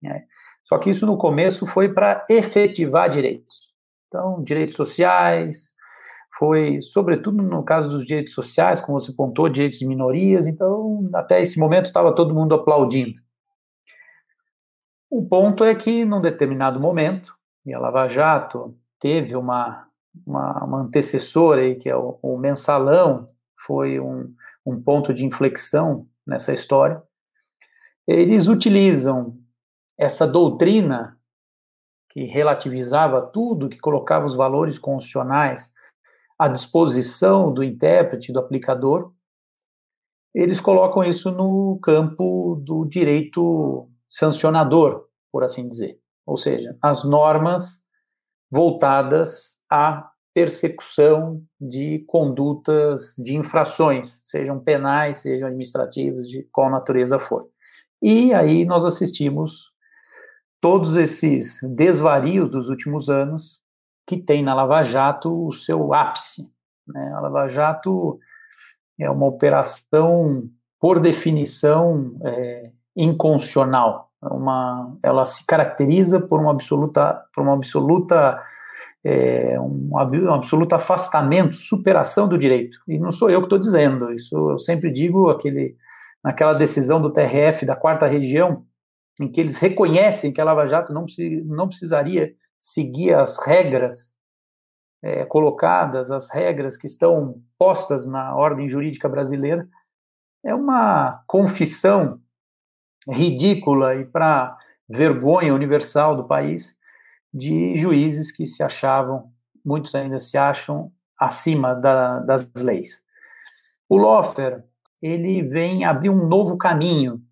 Né? 0.00 0.24
Só 0.64 0.78
que 0.78 0.90
isso 0.90 1.04
no 1.06 1.18
começo 1.18 1.66
foi 1.66 1.92
para 1.92 2.24
efetivar 2.30 3.10
direitos. 3.10 3.72
Então, 4.06 4.42
direitos 4.42 4.76
sociais, 4.76 5.74
foi, 6.38 6.80
sobretudo 6.80 7.42
no 7.42 7.64
caso 7.64 7.90
dos 7.90 8.06
direitos 8.06 8.32
sociais, 8.32 8.78
como 8.78 9.00
você 9.00 9.12
pontou, 9.12 9.48
direitos 9.48 9.80
de 9.80 9.86
minorias, 9.86 10.46
então, 10.46 11.10
até 11.12 11.42
esse 11.42 11.58
momento 11.58 11.86
estava 11.86 12.14
todo 12.14 12.34
mundo 12.34 12.54
aplaudindo. 12.54 13.20
O 15.10 15.26
ponto 15.26 15.64
é 15.64 15.74
que, 15.74 16.04
num 16.04 16.20
determinado 16.20 16.78
momento, 16.78 17.36
e 17.66 17.74
a 17.74 17.80
Lava 17.80 18.06
Jato 18.06 18.78
teve 19.00 19.34
uma, 19.34 19.88
uma, 20.24 20.64
uma 20.64 20.80
antecessora 20.82 21.62
aí, 21.62 21.74
que 21.74 21.88
é 21.88 21.96
o, 21.96 22.20
o 22.22 22.38
mensalão, 22.38 23.30
foi 23.56 23.98
um, 23.98 24.32
um 24.64 24.80
ponto 24.80 25.12
de 25.12 25.26
inflexão 25.26 26.06
nessa 26.24 26.52
história. 26.52 27.02
Eles 28.06 28.46
utilizam 28.46 29.36
essa 29.98 30.24
doutrina 30.24 31.18
que 32.10 32.24
relativizava 32.24 33.20
tudo, 33.22 33.68
que 33.68 33.80
colocava 33.80 34.24
os 34.24 34.36
valores 34.36 34.78
constitucionais 34.78 35.76
à 36.38 36.48
disposição 36.48 37.52
do 37.52 37.64
intérprete, 37.64 38.32
do 38.32 38.38
aplicador, 38.38 39.12
eles 40.34 40.60
colocam 40.60 41.02
isso 41.02 41.30
no 41.32 41.78
campo 41.82 42.62
do 42.64 42.84
direito 42.84 43.88
sancionador, 44.08 45.06
por 45.32 45.42
assim 45.42 45.68
dizer. 45.68 45.98
Ou 46.24 46.36
seja, 46.36 46.76
as 46.80 47.04
normas 47.04 47.82
voltadas 48.50 49.58
à 49.68 50.10
persecução 50.32 51.42
de 51.60 52.04
condutas 52.06 53.16
de 53.18 53.34
infrações, 53.34 54.22
sejam 54.24 54.60
penais, 54.60 55.18
sejam 55.18 55.48
administrativas, 55.48 56.28
de 56.28 56.44
qual 56.52 56.70
natureza 56.70 57.18
for. 57.18 57.48
E 58.00 58.32
aí 58.32 58.64
nós 58.64 58.84
assistimos 58.84 59.72
todos 60.60 60.96
esses 60.96 61.58
desvarios 61.74 62.48
dos 62.48 62.68
últimos 62.68 63.10
anos 63.10 63.60
que 64.08 64.16
tem 64.16 64.42
na 64.42 64.54
Lava 64.54 64.82
Jato 64.82 65.48
o 65.48 65.52
seu 65.52 65.92
ápice. 65.92 66.50
Né? 66.86 67.12
A 67.14 67.20
Lava 67.20 67.46
Jato 67.46 68.18
é 68.98 69.08
uma 69.10 69.26
operação, 69.26 70.44
por 70.80 70.98
definição, 70.98 72.16
é, 72.24 72.70
inconstitucional. 72.96 74.10
É 74.24 74.28
uma, 74.28 74.96
ela 75.02 75.26
se 75.26 75.46
caracteriza 75.46 76.18
por 76.18 76.40
uma 76.40 76.50
absoluta, 76.50 77.22
por 77.34 77.42
uma 77.42 77.52
absoluta, 77.52 78.42
é, 79.04 79.60
um, 79.60 79.90
um 79.92 80.32
absoluto 80.32 80.74
afastamento, 80.74 81.54
superação 81.54 82.26
do 82.26 82.38
direito. 82.38 82.78
E 82.88 82.98
não 82.98 83.12
sou 83.12 83.28
eu 83.28 83.40
que 83.40 83.46
estou 83.46 83.58
dizendo. 83.58 84.10
Isso 84.10 84.34
eu 84.52 84.58
sempre 84.58 84.90
digo 84.90 85.28
aquele, 85.28 85.76
naquela 86.24 86.54
decisão 86.54 86.98
do 86.98 87.12
TRF 87.12 87.66
da 87.66 87.76
quarta 87.76 88.06
região, 88.06 88.64
em 89.20 89.30
que 89.30 89.38
eles 89.38 89.58
reconhecem 89.58 90.32
que 90.32 90.40
a 90.40 90.44
Lava 90.44 90.64
Jato 90.64 90.94
não, 90.94 91.04
não 91.44 91.68
precisaria 91.68 92.32
seguir 92.60 93.14
as 93.14 93.38
regras 93.44 94.18
é, 95.02 95.24
colocadas, 95.24 96.10
as 96.10 96.30
regras 96.30 96.76
que 96.76 96.86
estão 96.86 97.42
postas 97.58 98.06
na 98.06 98.34
ordem 98.34 98.68
jurídica 98.68 99.08
brasileira, 99.08 99.68
é 100.44 100.54
uma 100.54 101.22
confissão 101.26 102.20
ridícula 103.08 103.94
e 103.96 104.04
para 104.04 104.56
vergonha 104.88 105.54
universal 105.54 106.16
do 106.16 106.26
país 106.26 106.78
de 107.32 107.76
juízes 107.76 108.32
que 108.32 108.46
se 108.46 108.62
achavam, 108.62 109.30
muitos 109.64 109.94
ainda 109.94 110.18
se 110.18 110.36
acham 110.38 110.90
acima 111.18 111.74
da, 111.74 112.20
das 112.20 112.50
leis. 112.56 113.04
O 113.88 113.96
Lofer, 113.96 114.64
ele 115.00 115.42
vem 115.42 115.84
abrir 115.84 116.10
um 116.10 116.26
novo 116.26 116.56
caminho 116.56 117.22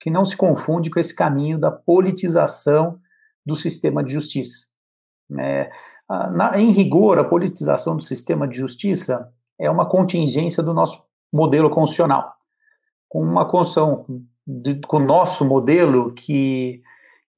que 0.00 0.10
não 0.10 0.24
se 0.24 0.36
confunde 0.36 0.90
com 0.90 1.00
esse 1.00 1.14
caminho 1.14 1.58
da 1.58 1.70
politização 1.70 3.00
do 3.44 3.56
sistema 3.56 4.04
de 4.04 4.12
justiça. 4.12 4.66
É, 5.38 5.70
na, 6.32 6.58
em 6.58 6.70
rigor, 6.70 7.18
a 7.18 7.24
politização 7.24 7.96
do 7.96 8.02
sistema 8.02 8.46
de 8.46 8.56
justiça 8.56 9.32
é 9.58 9.70
uma 9.70 9.86
contingência 9.86 10.62
do 10.62 10.72
nosso 10.72 11.02
modelo 11.32 11.70
constitucional. 11.70 12.34
Com 13.08 13.22
uma 13.22 13.48
construção 13.48 14.06
de, 14.46 14.76
com 14.86 14.98
o 14.98 15.04
nosso 15.04 15.44
modelo 15.44 16.12
que 16.12 16.82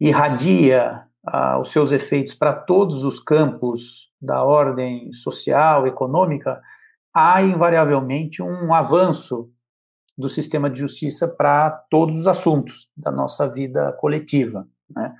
irradia 0.00 1.02
ah, 1.26 1.59
os 1.59 1.71
seus 1.71 1.92
efeitos 1.92 2.35
para 2.35 2.52
todos 2.52 3.04
os 3.04 3.21
campos 3.21 4.11
da 4.21 4.42
ordem 4.45 5.12
social, 5.12 5.87
econômica, 5.87 6.61
há 7.14 7.42
invariavelmente 7.42 8.42
um 8.42 8.75
avanço 8.75 9.50
do 10.16 10.28
sistema 10.28 10.68
de 10.68 10.80
justiça 10.80 11.28
para 11.28 11.71
todos 11.90 12.16
os 12.16 12.26
assuntos 12.26 12.90
da 12.97 13.11
nossa 13.11 13.49
vida 13.49 13.92
coletiva. 13.92 14.66
Né? 14.90 15.14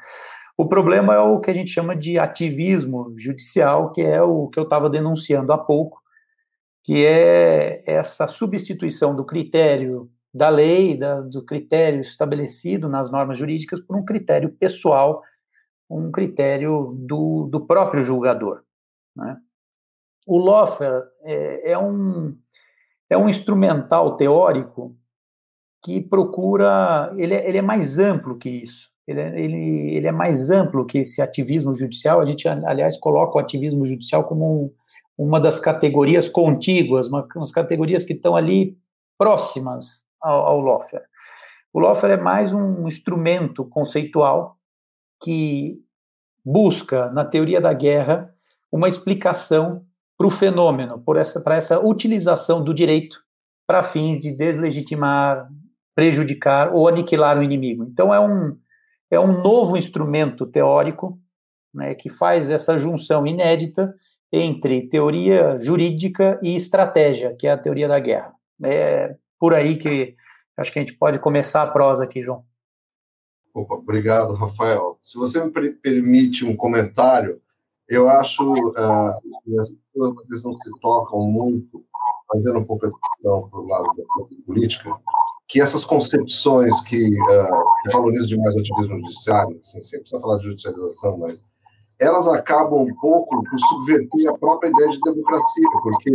O 0.61 0.67
problema 0.67 1.15
é 1.15 1.21
o 1.21 1.39
que 1.39 1.53
a 1.53 1.55
gente 1.55 1.71
chama 1.71 1.95
de 1.95 2.19
ativismo 2.19 3.15
judicial, 3.17 3.93
que 3.93 4.03
é 4.03 4.21
o 4.21 4.49
que 4.49 4.59
eu 4.59 4.65
estava 4.65 4.91
denunciando 4.91 5.53
há 5.53 5.59
pouco, 5.59 6.03
que 6.83 7.07
é 7.07 7.85
essa 7.87 8.27
substituição 8.27 9.15
do 9.15 9.25
critério 9.25 10.11
da 10.35 10.49
lei, 10.49 10.97
da, 10.97 11.21
do 11.21 11.45
critério 11.45 12.01
estabelecido 12.01 12.89
nas 12.89 13.09
normas 13.09 13.39
jurídicas, 13.39 13.79
por 13.81 13.97
um 13.97 14.05
critério 14.05 14.51
pessoal, 14.51 15.23
um 15.89 16.11
critério 16.11 16.93
do, 17.07 17.47
do 17.47 17.65
próprio 17.65 18.03
julgador. 18.03 18.65
Né? 19.15 19.37
O 20.27 20.39
Lofer 20.39 21.05
é, 21.23 21.71
é, 21.71 21.79
um, 21.79 22.37
é 23.09 23.17
um 23.17 23.29
instrumental 23.29 24.17
teórico 24.17 24.97
que 25.85 26.01
procura, 26.01 27.15
ele 27.17 27.35
é, 27.35 27.49
ele 27.49 27.59
é 27.59 27.63
mais 27.63 28.01
amplo 28.01 28.37
que 28.37 28.51
isso 28.51 28.98
ele, 29.09 29.21
é, 29.21 29.41
ele, 29.41 29.97
ele 29.97 30.07
é 30.07 30.13
mais 30.13 30.51
amplo 30.51 30.85
que 30.85 30.99
esse 30.99 31.23
ativismo 31.23 31.73
judicial. 31.73 32.21
A 32.21 32.27
gente, 32.27 32.47
aliás, 32.47 32.99
coloca 32.99 33.39
o 33.39 33.41
ativismo 33.41 33.83
judicial 33.83 34.25
como 34.25 34.65
um, 34.65 35.27
uma 35.27 35.41
das 35.41 35.59
categorias 35.59 36.29
contíguas, 36.29 37.09
uma, 37.09 37.27
umas 37.35 37.51
categorias 37.51 38.05
que 38.05 38.13
estão 38.13 38.37
ali 38.37 38.77
próximas 39.17 40.05
ao, 40.21 40.47
ao 40.47 40.61
lawfare. 40.61 41.05
O 41.73 41.81
lawfare 41.81 42.13
é 42.13 42.17
mais 42.19 42.53
um 42.53 42.87
instrumento 42.87 43.65
conceitual 43.65 44.59
que 45.23 45.81
busca, 46.45 47.11
na 47.11 47.25
teoria 47.25 47.63
da 47.63 47.73
guerra, 47.73 48.33
uma 48.71 48.89
explicação 48.89 49.87
para 50.19 50.27
o 50.27 50.31
fenômeno, 50.31 51.01
para 51.01 51.21
essa, 51.21 51.43
essa 51.55 51.81
utilização 51.81 52.63
do 52.63 52.75
direito 52.75 53.21
para 53.67 53.83
fins 53.83 54.21
de 54.21 54.33
deslegitimar, 54.33 55.49
prejudicar 55.95 56.75
ou 56.75 56.87
aniquilar 56.89 57.39
o 57.39 57.43
inimigo. 57.43 57.85
Então, 57.85 58.13
é 58.13 58.21
um, 58.21 58.57
é 59.11 59.19
um 59.19 59.43
novo 59.43 59.77
instrumento 59.77 60.47
teórico 60.47 61.19
né, 61.73 61.95
que 61.95 62.09
faz 62.09 62.51
essa 62.51 62.79
junção 62.79 63.27
inédita 63.27 63.95
entre 64.33 64.89
teoria 64.89 65.59
jurídica 65.59 66.39
e 66.43 66.55
estratégia, 66.55 67.35
que 67.39 67.47
é 67.47 67.53
a 67.53 67.59
teoria 67.59 67.89
da 67.89 67.99
guerra. 67.99 68.35
É 68.63 69.17
por 69.39 69.55
aí 69.55 69.79
que 69.79 70.15
acho 70.57 70.73
que 70.73 70.79
a 70.79 70.83
gente 70.83 70.95
pode 70.95 71.19
começar 71.19 71.63
a 71.63 71.71
prosa 71.71 72.05
aqui, 72.05 72.23
João. 72.23 72.45
Opa, 73.55 73.75
obrigado, 73.75 74.35
Rafael. 74.35 74.99
Se 75.01 75.17
você 75.17 75.43
me 75.43 75.51
permite 75.71 76.45
um 76.45 76.57
comentário, 76.57 77.41
eu 77.89 78.09
acho 78.09 78.53
uh, 78.53 79.43
que 79.45 79.59
as 79.59 79.71
pessoas 79.71 80.45
não 80.45 80.57
se 80.57 80.71
tocam 80.81 81.21
muito, 81.23 81.85
fazendo 82.31 82.59
um 82.59 82.65
pouco 82.65 82.87
a 82.87 82.89
discussão 82.89 83.49
para 83.49 83.61
o 83.61 83.67
lado 83.67 83.85
da 83.97 84.05
política, 84.45 84.91
que 85.49 85.61
essas 85.61 85.85
concepções 85.85 86.79
que, 86.83 87.07
uh, 87.07 87.65
que 87.83 87.93
valorizam 87.93 88.27
demais 88.29 88.55
o 88.55 88.61
ativismo 88.61 88.97
judiciário, 88.97 89.59
assim, 89.61 89.81
sem 89.81 90.01
precisar 90.01 90.21
falar 90.21 90.37
de 90.39 90.45
judicialização, 90.45 91.17
mas 91.19 91.43
elas 91.99 92.29
acabam 92.29 92.83
um 92.83 92.95
pouco 93.01 93.43
por 93.43 93.59
subverter 93.69 94.29
a 94.29 94.39
própria 94.39 94.69
ideia 94.69 94.91
de 94.91 95.01
democracia, 95.01 95.69
porque 95.83 96.13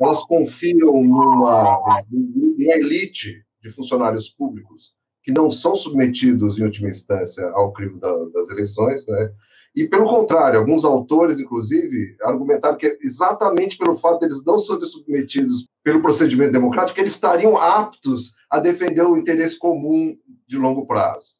elas 0.00 0.24
confiam 0.26 1.02
numa, 1.02 1.80
numa 2.10 2.72
elite 2.74 3.42
de 3.62 3.70
funcionários 3.70 4.28
públicos 4.28 4.94
que 5.22 5.32
não 5.32 5.50
são 5.50 5.74
submetidos, 5.74 6.56
em 6.56 6.62
última 6.62 6.88
instância, 6.88 7.44
ao 7.50 7.72
crivo 7.72 7.98
da, 7.98 8.12
das 8.26 8.48
eleições, 8.50 9.04
né? 9.08 9.32
E, 9.76 9.86
pelo 9.86 10.06
contrário, 10.06 10.58
alguns 10.58 10.86
autores, 10.86 11.38
inclusive, 11.38 12.16
argumentaram 12.22 12.78
que 12.78 12.96
exatamente 13.02 13.76
pelo 13.76 13.94
fato 13.94 14.20
de 14.20 14.26
eles 14.26 14.42
não 14.42 14.58
serem 14.58 14.86
submetidos 14.86 15.68
pelo 15.84 16.00
procedimento 16.00 16.52
democrático, 16.52 16.94
que 16.94 17.02
eles 17.02 17.12
estariam 17.12 17.58
aptos 17.58 18.32
a 18.50 18.58
defender 18.58 19.02
o 19.02 19.18
interesse 19.18 19.58
comum 19.58 20.16
de 20.48 20.56
longo 20.56 20.86
prazo. 20.86 21.36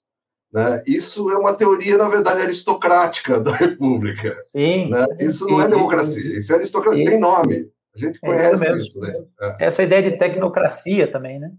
Né? 0.53 0.83
Isso 0.87 1.31
é 1.31 1.39
uma 1.39 1.55
teoria, 1.55 1.97
na 1.97 2.09
verdade, 2.09 2.43
aristocrática 2.43 3.41
da 3.41 3.53
República. 3.53 4.37
Sim. 4.55 4.91
Né? 4.91 5.07
Isso 5.19 5.47
não 5.47 5.63
é 5.63 5.69
democracia, 5.69 6.37
isso 6.37 6.53
é 6.53 6.57
aristocracia, 6.57 7.07
tem 7.07 7.19
nome. 7.19 7.71
A 7.95 7.99
gente 7.99 8.19
é 8.23 8.27
conhece 8.27 8.67
é 8.67 8.73
isso, 8.73 8.81
isso, 8.83 9.01
né? 9.01 9.13
É. 9.41 9.67
Essa 9.67 9.83
ideia 9.83 10.03
de 10.03 10.19
tecnocracia 10.19 11.11
também, 11.11 11.39
né? 11.39 11.51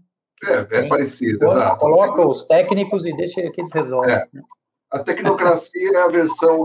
É, 0.46 0.78
é 0.78 0.88
parecido, 0.88 1.44
exato. 1.44 1.80
Coloca 1.80 2.24
os 2.24 2.46
técnicos 2.46 3.04
e 3.04 3.16
deixa 3.16 3.42
que 3.50 3.60
eles 3.60 3.72
resolvem. 3.72 4.14
É. 4.14 4.24
A 4.90 5.00
tecnocracia 5.00 5.90
é 5.94 6.02
a 6.02 6.08
versão 6.08 6.64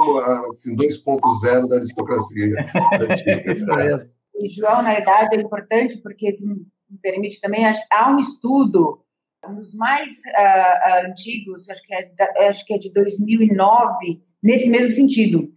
assim, 0.51 0.75
2.0 0.75 1.67
da 1.67 1.75
aristocracia. 1.75 2.55
Isso 3.51 3.65
mesmo. 3.75 4.13
E, 4.35 4.49
João, 4.49 4.81
na 4.81 4.93
verdade, 4.93 5.35
é 5.35 5.41
importante 5.41 5.97
porque, 6.01 6.31
se 6.31 6.45
me 6.45 6.65
permite 7.01 7.41
também, 7.41 7.65
há 7.65 8.09
um 8.09 8.17
estudo, 8.17 9.03
um 9.47 9.55
dos 9.55 9.75
mais 9.75 10.13
uh, 10.27 11.09
antigos, 11.09 11.69
acho 11.69 11.81
que, 11.83 11.93
é, 11.93 12.47
acho 12.47 12.65
que 12.65 12.73
é 12.73 12.77
de 12.77 12.91
2009, 12.93 14.21
nesse 14.41 14.69
mesmo 14.69 14.93
sentido, 14.93 15.51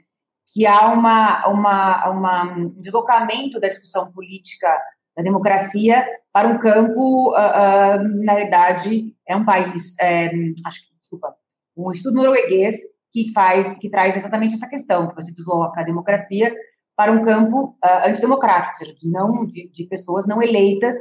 que 0.52 0.66
há 0.66 0.92
uma, 0.92 1.46
uma, 1.48 2.10
uma, 2.10 2.56
um 2.56 2.80
deslocamento 2.80 3.60
da 3.60 3.68
discussão 3.68 4.10
política 4.12 4.76
da 5.16 5.22
democracia 5.22 6.04
para 6.32 6.48
um 6.48 6.58
campo, 6.58 7.30
uh, 7.30 7.34
uh, 7.34 8.24
na 8.24 8.34
verdade, 8.34 9.14
é 9.26 9.36
um 9.36 9.44
país, 9.44 9.98
é, 9.98 10.30
acho 10.66 10.82
que, 10.82 10.98
desculpa, 11.00 11.34
um 11.76 11.92
estudo 11.92 12.16
norueguês 12.16 12.76
que 13.12 13.32
faz, 13.32 13.76
que 13.78 13.90
traz 13.90 14.16
exatamente 14.16 14.54
essa 14.54 14.68
questão, 14.68 15.08
que 15.08 15.14
você 15.14 15.32
desloca 15.32 15.80
a 15.80 15.84
democracia 15.84 16.54
para 16.96 17.12
um 17.12 17.22
campo 17.22 17.76
uh, 17.84 18.08
antidemocrático, 18.08 18.72
ou 18.72 18.76
seja, 18.78 18.94
de, 18.94 19.08
não, 19.08 19.46
de, 19.46 19.68
de, 19.68 19.84
pessoas 19.84 20.26
não 20.26 20.42
eleitas 20.42 20.94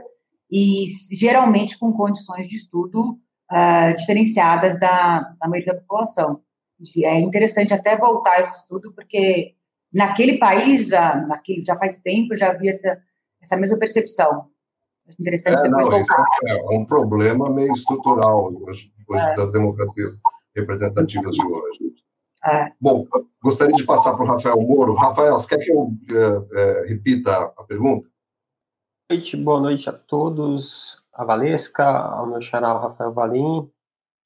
e 0.52 0.86
geralmente 1.12 1.78
com 1.78 1.94
condições 1.94 2.48
de 2.48 2.58
estudo 2.58 3.18
uh, 3.52 3.96
diferenciadas 3.98 4.78
da, 4.80 5.22
da 5.40 5.48
maioria 5.48 5.74
da 5.74 5.80
população. 5.80 6.42
E 6.80 7.06
é 7.06 7.20
interessante 7.20 7.74
até 7.74 7.98
voltar 7.98 8.42
esse 8.42 8.62
estudo, 8.62 8.94
porque 8.94 9.56
naquele 9.92 10.38
país, 10.38 10.90
já, 10.90 11.16
naquele, 11.16 11.64
já 11.64 11.76
faz 11.78 12.00
tempo, 12.00 12.36
já 12.36 12.50
havia 12.50 12.72
essa, 12.72 12.98
essa 13.42 13.56
mesma 13.56 13.78
percepção. 13.78 14.48
Interessante 15.20 15.60
é, 15.60 15.64
depois 15.64 15.90
não, 15.90 15.98
voltar. 15.98 16.26
É 16.48 16.56
um 16.78 16.84
problema 16.84 17.50
meio 17.50 17.72
estrutural 17.72 18.54
hoje, 18.68 18.92
hoje 19.08 19.24
é. 19.24 19.36
das 19.36 19.52
democracias 19.52 20.20
representativas 20.56 21.36
de 21.36 21.46
hoje. 21.46 21.96
É. 22.46 22.72
Bom, 22.80 23.08
gostaria 23.44 23.76
de 23.76 23.84
passar 23.84 24.16
para 24.16 24.24
o 24.24 24.28
Rafael 24.28 24.62
Moro. 24.62 24.94
Rafael, 24.94 25.34
você 25.34 25.50
quer 25.50 25.66
que 25.66 25.72
eu 25.72 25.92
é, 26.12 26.60
é, 26.60 26.88
repita 26.88 27.32
a 27.58 27.64
pergunta? 27.64 28.08
Boa 29.10 29.18
noite, 29.18 29.38
boa 29.38 29.60
noite 29.60 29.90
a 29.90 29.94
todos. 29.94 31.04
A 31.14 31.24
Valesca, 31.24 31.86
ao 31.86 32.28
meu 32.28 32.42
xará, 32.42 32.74
Rafael 32.74 33.14
Valim. 33.14 33.70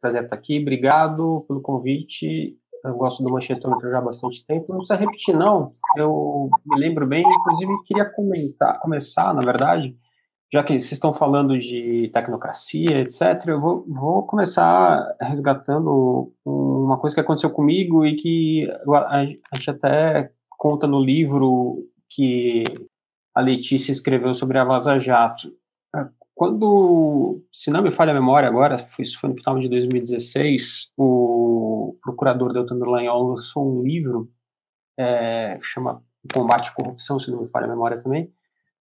Prazer 0.01 0.23
estar 0.23 0.35
aqui. 0.35 0.59
Obrigado 0.59 1.45
pelo 1.47 1.61
convite. 1.61 2.57
Eu 2.83 2.95
gosto 2.95 3.23
do 3.23 3.33
Manchetômetro 3.33 3.89
já 3.89 3.99
há 3.99 4.01
bastante 4.01 4.45
tempo. 4.45 4.65
Não 4.69 4.77
precisa 4.77 4.99
repetir, 4.99 5.35
não. 5.35 5.71
Eu 5.97 6.49
me 6.65 6.79
lembro 6.79 7.05
bem, 7.05 7.23
inclusive 7.23 7.83
queria 7.85 8.09
comentar, 8.09 8.79
começar, 8.79 9.33
na 9.33 9.41
verdade, 9.41 9.97
já 10.51 10.63
que 10.63 10.73
vocês 10.73 10.93
estão 10.93 11.13
falando 11.13 11.57
de 11.59 12.09
tecnocracia, 12.11 13.01
etc., 13.01 13.47
eu 13.47 13.61
vou, 13.61 13.85
vou 13.87 14.25
começar 14.25 15.15
resgatando 15.21 16.33
uma 16.43 16.97
coisa 16.97 17.15
que 17.15 17.21
aconteceu 17.21 17.51
comigo 17.51 18.05
e 18.05 18.15
que 18.15 18.67
a, 19.07 19.25
gente 19.25 19.69
até 19.69 20.31
conta 20.49 20.87
no 20.87 20.99
livro 20.99 21.87
que 22.09 22.63
a 23.35 23.41
Letícia 23.41 23.91
escreveu 23.91 24.33
sobre 24.33 24.57
a 24.57 24.63
Vaza 24.63 24.99
Jato. 24.99 25.53
É, 25.95 26.07
quando, 26.33 27.43
se 27.53 27.69
não 27.69 27.83
me 27.83 27.91
falha 27.91 28.11
a 28.11 28.15
memória 28.15 28.49
agora, 28.49 28.75
isso 28.97 29.19
foi 29.19 29.29
no 29.29 29.37
final 29.37 29.59
de 29.59 29.69
2016, 29.69 30.91
o 30.97 31.95
procurador 32.01 32.53
Deltan 32.53 32.79
Dallagnol 32.79 33.35
lançou 33.35 33.71
um 33.71 33.83
livro 33.83 34.31
é, 34.97 35.59
que 35.59 35.65
chama 35.65 36.03
Combate 36.33 36.69
à 36.69 36.73
Corrupção, 36.73 37.19
se 37.19 37.29
não 37.29 37.43
me 37.43 37.49
falha 37.49 37.65
a 37.65 37.69
memória 37.69 38.01
também, 38.01 38.33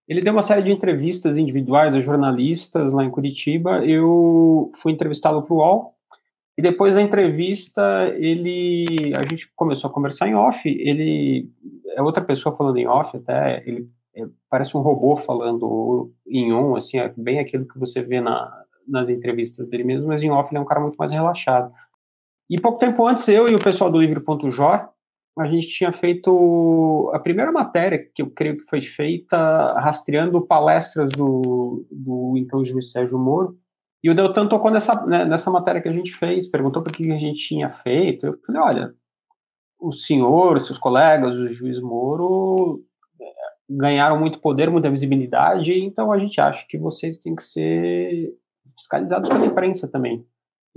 ele 0.09 0.23
deu 0.23 0.33
uma 0.33 0.43
série 0.43 0.63
de 0.63 0.73
entrevistas 0.73 1.37
individuais 1.37 1.95
a 1.95 2.01
jornalistas 2.01 2.95
lá 2.95 3.05
em 3.05 3.11
Curitiba. 3.11 3.85
Eu 3.85 4.73
fui 4.77 4.93
entrevistá-lo 4.93 5.43
para 5.43 5.55
o 5.55 5.59
UOL. 5.59 5.95
E 6.57 6.63
depois 6.63 6.95
da 6.95 7.03
entrevista, 7.03 8.09
ele, 8.17 9.13
a 9.15 9.23
gente 9.23 9.53
começou 9.55 9.91
a 9.91 9.93
conversar 9.93 10.27
em 10.27 10.35
off. 10.35 10.67
Ele 10.67 11.51
é 11.95 12.03
outra 12.03 12.25
pessoa 12.25 12.57
falando 12.57 12.79
em 12.79 12.87
off, 12.87 13.17
até 13.17 13.63
ele 13.67 13.89
é, 14.17 14.25
parece 14.51 14.77
um 14.77 14.81
robô 14.81 15.15
falando 15.15 16.11
em 16.27 16.53
on, 16.53 16.75
assim, 16.75 16.99
é 16.99 17.13
bem 17.17 17.39
aquilo 17.39 17.69
que 17.69 17.79
você 17.79 18.03
vê 18.03 18.21
na, 18.21 18.51
nas 18.89 19.09
entrevistas 19.09 19.69
dele 19.69 19.85
mesmo, 19.85 20.09
mas 20.09 20.23
em 20.23 20.31
off 20.31 20.51
ele 20.51 20.59
é 20.59 20.61
um 20.61 20.65
cara 20.65 20.81
muito 20.81 20.97
mais 20.97 21.13
relaxado. 21.13 21.73
E 22.51 22.59
pouco 22.59 22.79
tempo 22.79 23.07
antes, 23.07 23.29
eu 23.29 23.47
e 23.49 23.55
o 23.55 23.63
pessoal 23.63 23.91
do 23.91 24.01
Livre.jo 24.01 24.89
a 25.39 25.47
gente 25.47 25.69
tinha 25.69 25.93
feito 25.93 27.11
a 27.15 27.19
primeira 27.19 27.53
matéria 27.53 27.99
que 27.99 28.21
eu 28.21 28.31
creio 28.31 28.57
que 28.57 28.65
foi 28.65 28.81
feita 28.81 29.37
rastreando 29.79 30.45
palestras 30.45 31.11
do, 31.11 31.87
do 31.91 32.35
então 32.37 32.65
juiz 32.65 32.91
Sérgio 32.91 33.19
Moro. 33.19 33.57
E 34.03 34.11
o 34.11 34.15
Deltan 34.15 34.47
tocou 34.47 34.71
nessa, 34.71 34.95
né, 35.07 35.25
nessa 35.25 35.51
matéria 35.51 35.81
que 35.81 35.89
a 35.89 35.93
gente 35.93 36.13
fez, 36.13 36.49
perguntou 36.49 36.83
por 36.83 36.93
que 36.93 37.11
a 37.11 37.19
gente 37.19 37.47
tinha 37.47 37.71
feito. 37.71 38.27
Eu 38.27 38.39
falei: 38.45 38.61
olha, 38.61 38.95
o 39.81 39.93
senhor, 39.93 40.61
seus 40.61 40.79
colegas, 40.79 41.39
o 41.39 41.49
juiz 41.49 41.81
Moro 41.81 42.83
eh, 43.21 43.25
ganharam 43.71 44.19
muito 44.19 44.41
poder, 44.41 44.71
muita 44.71 44.91
visibilidade, 44.91 45.73
então 45.73 46.11
a 46.13 46.19
gente 46.19 46.41
acha 46.41 46.65
que 46.69 46.79
vocês 46.79 47.17
têm 47.17 47.37
que 47.37 47.43
ser 47.43 48.35
fiscalizados 48.77 49.29
pela 49.29 49.47
imprensa 49.47 49.89
também 49.89 50.25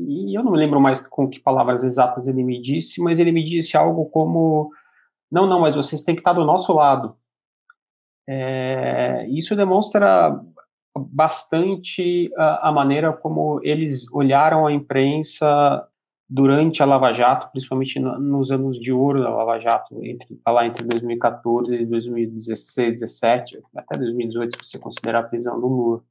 e 0.07 0.37
eu 0.37 0.43
não 0.43 0.51
me 0.51 0.57
lembro 0.57 0.79
mais 0.79 1.05
com 1.05 1.27
que 1.27 1.39
palavras 1.39 1.83
exatas 1.83 2.27
ele 2.27 2.43
me 2.43 2.61
disse, 2.61 3.01
mas 3.01 3.19
ele 3.19 3.31
me 3.31 3.43
disse 3.43 3.77
algo 3.77 4.05
como: 4.05 4.71
não, 5.31 5.47
não, 5.47 5.59
mas 5.59 5.75
vocês 5.75 6.03
têm 6.03 6.15
que 6.15 6.21
estar 6.21 6.33
do 6.33 6.45
nosso 6.45 6.73
lado. 6.73 7.15
É, 8.27 9.27
isso 9.29 9.55
demonstra 9.55 10.39
bastante 10.95 12.31
a, 12.37 12.69
a, 12.69 12.71
maneira 12.71 13.13
como 13.13 13.59
eles 13.63 14.05
olharam 14.11 14.67
a 14.67 14.73
imprensa 14.73 15.87
durante 16.29 16.81
a 16.81 16.85
Lava 16.85 17.11
Jato, 17.13 17.49
principalmente 17.51 17.99
no, 17.99 18.19
nos 18.19 18.51
anos 18.51 18.79
de 18.79 18.91
ouro 18.91 19.21
da 19.21 19.29
Lava 19.29 19.59
Jato, 19.59 20.03
entre, 20.03 20.39
lá 20.45 20.65
entre 20.65 20.83
2014 20.83 21.75
e 21.75 21.85
2016, 21.85 22.99
2017, 22.99 23.61
até 23.75 23.97
2018, 23.97 24.51
se 24.51 24.71
você 24.71 24.79
considerar 24.79 25.19
a 25.19 25.23
prisão 25.23 25.59
do 25.59 25.67
Lula. 25.67 26.03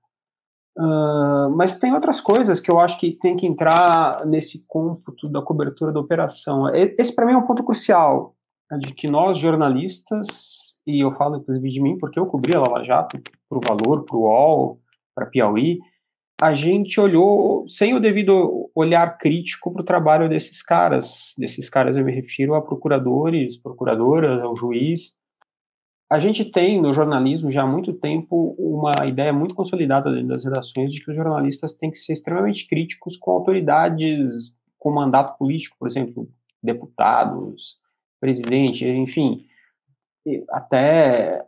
Uh, 0.78 1.50
mas 1.56 1.78
tem 1.78 1.92
outras 1.92 2.20
coisas 2.20 2.60
que 2.60 2.70
eu 2.70 2.78
acho 2.78 2.98
que 2.98 3.12
tem 3.12 3.36
que 3.36 3.46
entrar 3.46 4.24
nesse 4.24 4.64
cômputo 4.66 5.28
da 5.28 5.42
cobertura 5.42 5.92
da 5.92 6.00
operação. 6.00 6.68
Esse, 6.74 7.14
para 7.14 7.26
mim, 7.26 7.32
é 7.32 7.36
um 7.36 7.46
ponto 7.46 7.64
crucial, 7.64 8.34
né, 8.70 8.78
de 8.78 8.94
que 8.94 9.08
nós, 9.08 9.36
jornalistas, 9.36 10.78
e 10.86 11.04
eu 11.04 11.12
falo 11.12 11.36
inclusive 11.36 11.70
de 11.70 11.82
mim, 11.82 11.98
porque 11.98 12.18
eu 12.18 12.26
cobri 12.26 12.54
a 12.54 12.60
Lava 12.60 12.84
Jato 12.84 13.20
para 13.48 13.58
o 13.58 13.60
Valor, 13.60 14.04
para 14.04 14.16
o 14.16 14.22
UOL, 14.22 14.80
para 15.14 15.26
Piauí, 15.26 15.78
a 16.40 16.54
gente 16.54 16.98
olhou 16.98 17.68
sem 17.68 17.94
o 17.94 18.00
devido 18.00 18.70
olhar 18.74 19.18
crítico 19.18 19.70
para 19.70 19.82
o 19.82 19.84
trabalho 19.84 20.26
desses 20.26 20.62
caras. 20.62 21.34
Desses 21.36 21.68
caras 21.68 21.98
eu 21.98 22.04
me 22.04 22.12
refiro 22.12 22.54
a 22.54 22.62
procuradores, 22.62 23.58
procuradoras, 23.58 24.40
ao 24.40 24.56
juiz, 24.56 25.14
a 26.10 26.18
gente 26.18 26.44
tem 26.44 26.82
no 26.82 26.92
jornalismo 26.92 27.52
já 27.52 27.62
há 27.62 27.66
muito 27.66 27.92
tempo 27.92 28.56
uma 28.58 29.06
ideia 29.06 29.32
muito 29.32 29.54
consolidada 29.54 30.12
dentro 30.12 30.28
das 30.28 30.44
redações 30.44 30.92
de 30.92 31.04
que 31.04 31.10
os 31.10 31.16
jornalistas 31.16 31.74
têm 31.74 31.90
que 31.90 31.98
ser 31.98 32.14
extremamente 32.14 32.66
críticos 32.66 33.16
com 33.16 33.30
autoridades 33.30 34.58
com 34.76 34.90
mandato 34.90 35.38
político, 35.38 35.76
por 35.78 35.86
exemplo, 35.86 36.28
deputados, 36.60 37.78
presidente, 38.18 38.84
enfim, 38.84 39.46
até 40.50 41.46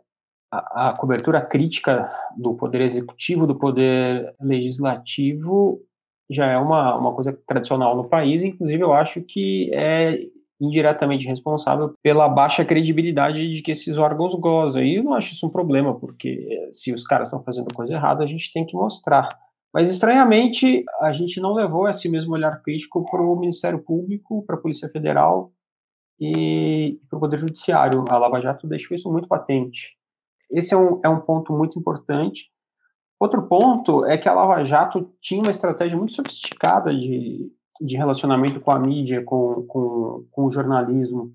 a, 0.51 0.89
a 0.89 0.93
cobertura 0.93 1.41
crítica 1.41 2.09
do 2.37 2.53
poder 2.53 2.81
executivo, 2.81 3.47
do 3.47 3.55
poder 3.55 4.33
legislativo, 4.39 5.81
já 6.29 6.45
é 6.47 6.57
uma, 6.57 6.95
uma 6.95 7.13
coisa 7.13 7.37
tradicional 7.47 7.97
no 7.97 8.07
país, 8.07 8.43
inclusive 8.43 8.81
eu 8.81 8.93
acho 8.93 9.21
que 9.21 9.69
é 9.73 10.19
indiretamente 10.63 11.27
responsável 11.27 11.93
pela 12.01 12.27
baixa 12.29 12.63
credibilidade 12.63 13.51
de 13.51 13.61
que 13.61 13.71
esses 13.71 13.97
órgãos 13.97 14.33
gozam. 14.35 14.83
E 14.83 14.95
eu 14.95 15.03
não 15.03 15.13
acho 15.13 15.33
isso 15.33 15.45
um 15.45 15.49
problema, 15.49 15.93
porque 15.93 16.47
eh, 16.49 16.69
se 16.71 16.93
os 16.93 17.03
caras 17.03 17.27
estão 17.27 17.43
fazendo 17.43 17.73
coisa 17.73 17.93
errada, 17.93 18.23
a 18.23 18.27
gente 18.27 18.51
tem 18.53 18.65
que 18.65 18.75
mostrar. 18.75 19.29
Mas, 19.73 19.89
estranhamente, 19.89 20.85
a 21.01 21.11
gente 21.11 21.39
não 21.41 21.53
levou 21.53 21.89
esse 21.89 22.07
mesmo 22.07 22.33
olhar 22.33 22.61
crítico 22.61 23.03
para 23.09 23.21
o 23.21 23.39
Ministério 23.39 23.79
Público, 23.79 24.43
para 24.45 24.55
a 24.55 24.59
Polícia 24.59 24.87
Federal 24.87 25.51
e 26.19 26.99
para 27.09 27.17
o 27.17 27.19
Poder 27.19 27.37
Judiciário. 27.37 28.05
A 28.07 28.17
Lava 28.17 28.39
Jato 28.39 28.67
deixou 28.67 28.95
isso 28.95 29.11
muito 29.11 29.27
patente. 29.27 29.97
esse 30.51 30.73
é 30.73 30.77
um, 30.77 31.01
é 31.03 31.09
um 31.09 31.19
ponto 31.19 31.51
muito 31.53 31.77
importante. 31.79 32.51
Outro 33.19 33.47
ponto 33.47 34.05
é 34.05 34.17
que 34.17 34.29
a 34.29 34.33
Lava 34.33 34.63
Jato 34.63 35.11
tinha 35.19 35.41
uma 35.41 35.51
estratégia 35.51 35.97
muito 35.97 36.13
sofisticada 36.13 36.93
de, 36.93 37.51
de 37.83 37.97
relacionamento 37.97 38.61
com 38.61 38.71
a 38.71 38.79
mídia, 38.79 39.21
com, 39.23 39.65
com, 39.67 40.25
com 40.31 40.45
o 40.45 40.51
jornalismo. 40.51 41.31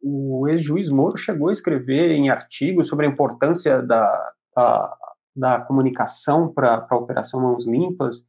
O 0.00 0.46
ex-juiz 0.46 0.88
Moro 0.88 1.16
chegou 1.16 1.48
a 1.48 1.52
escrever 1.52 2.12
em 2.12 2.30
artigos 2.30 2.86
sobre 2.86 3.06
a 3.06 3.08
importância 3.08 3.82
da, 3.82 4.32
da, 4.54 4.96
da 5.34 5.60
comunicação 5.60 6.52
para 6.52 6.86
a 6.88 6.96
Operação 6.96 7.40
Mãos 7.40 7.66
Limpas. 7.66 8.24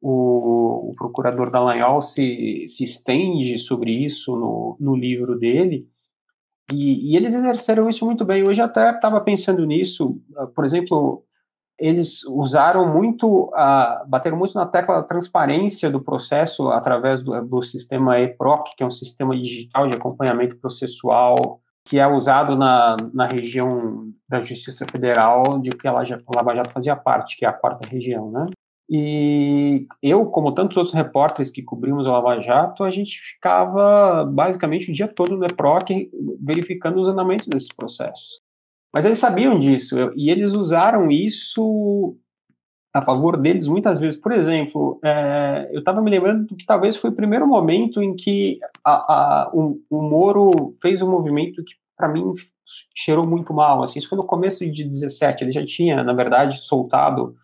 O, 0.00 0.92
o 0.92 0.94
procurador 0.94 1.50
Dallagnol 1.50 2.00
se, 2.00 2.64
se 2.68 2.84
estende 2.84 3.58
sobre 3.58 3.90
isso 3.90 4.36
no, 4.36 4.76
no 4.78 4.94
livro 4.94 5.36
dele. 5.36 5.88
E, 6.72 7.10
e, 7.10 7.16
eles 7.16 7.34
exerceram 7.34 7.88
isso 7.88 8.06
muito 8.06 8.24
bem. 8.24 8.44
Hoje 8.44 8.60
até 8.60 8.90
estava 8.90 9.20
pensando 9.20 9.66
nisso. 9.66 10.20
Por 10.54 10.64
exemplo, 10.64 11.24
eles 11.78 12.24
usaram 12.24 12.92
muito, 12.92 13.52
bateram 14.06 14.36
muito 14.36 14.54
na 14.54 14.66
tecla 14.66 14.96
da 14.96 15.02
transparência 15.02 15.88
do 15.88 16.00
processo 16.00 16.70
através 16.70 17.22
do, 17.22 17.40
do 17.44 17.62
sistema 17.62 18.18
EPROC, 18.20 18.76
que 18.76 18.82
é 18.82 18.86
um 18.86 18.90
sistema 18.90 19.36
digital 19.36 19.88
de 19.88 19.96
acompanhamento 19.96 20.56
processual 20.56 21.60
que 21.84 21.98
é 21.98 22.06
usado 22.06 22.54
na, 22.54 22.96
na 23.14 23.26
região 23.26 24.12
da 24.28 24.40
Justiça 24.40 24.84
Federal 24.90 25.58
de 25.58 25.70
que 25.70 25.88
a 25.88 25.92
Lava 25.92 26.54
Jato 26.54 26.70
fazia 26.70 26.94
parte, 26.94 27.36
que 27.36 27.46
é 27.46 27.48
a 27.48 27.52
quarta 27.52 27.88
região, 27.88 28.30
né? 28.30 28.46
E 28.90 29.86
eu, 30.02 30.26
como 30.26 30.52
tantos 30.52 30.76
outros 30.76 30.94
repórteres 30.94 31.50
que 31.50 31.62
cobrimos 31.62 32.06
a 32.06 32.12
Lava 32.12 32.40
Jato, 32.40 32.84
a 32.84 32.90
gente 32.90 33.18
ficava 33.20 34.24
basicamente 34.24 34.90
o 34.90 34.94
dia 34.94 35.08
todo 35.08 35.36
no 35.36 35.44
EPROC 35.44 36.10
verificando 36.40 37.00
os 37.00 37.08
andamentos 37.08 37.46
desses 37.46 37.72
processos. 37.72 38.40
Mas 38.92 39.04
eles 39.04 39.18
sabiam 39.18 39.58
disso 39.58 39.96
e 40.16 40.30
eles 40.30 40.54
usaram 40.54 41.10
isso 41.10 42.16
a 42.94 43.02
favor 43.02 43.36
deles 43.36 43.66
muitas 43.66 44.00
vezes. 44.00 44.18
Por 44.18 44.32
exemplo, 44.32 44.98
é, 45.04 45.68
eu 45.72 45.80
estava 45.80 46.00
me 46.00 46.10
lembrando 46.10 46.46
do 46.46 46.56
que 46.56 46.64
talvez 46.64 46.96
foi 46.96 47.10
o 47.10 47.14
primeiro 47.14 47.46
momento 47.46 48.02
em 48.02 48.16
que 48.16 48.58
a, 48.84 48.92
a, 48.92 49.50
o, 49.52 49.80
o 49.90 50.02
Moro 50.02 50.76
fez 50.80 51.02
um 51.02 51.10
movimento 51.10 51.62
que, 51.62 51.74
para 51.96 52.08
mim, 52.08 52.34
cheirou 52.94 53.26
muito 53.26 53.52
mal. 53.52 53.82
Assim, 53.82 53.98
isso 53.98 54.08
foi 54.08 54.18
no 54.18 54.24
começo 54.24 54.68
de 54.70 54.84
17. 54.84 55.44
Ele 55.44 55.52
já 55.52 55.64
tinha, 55.64 56.02
na 56.02 56.12
verdade, 56.12 56.58
soltado 56.58 57.36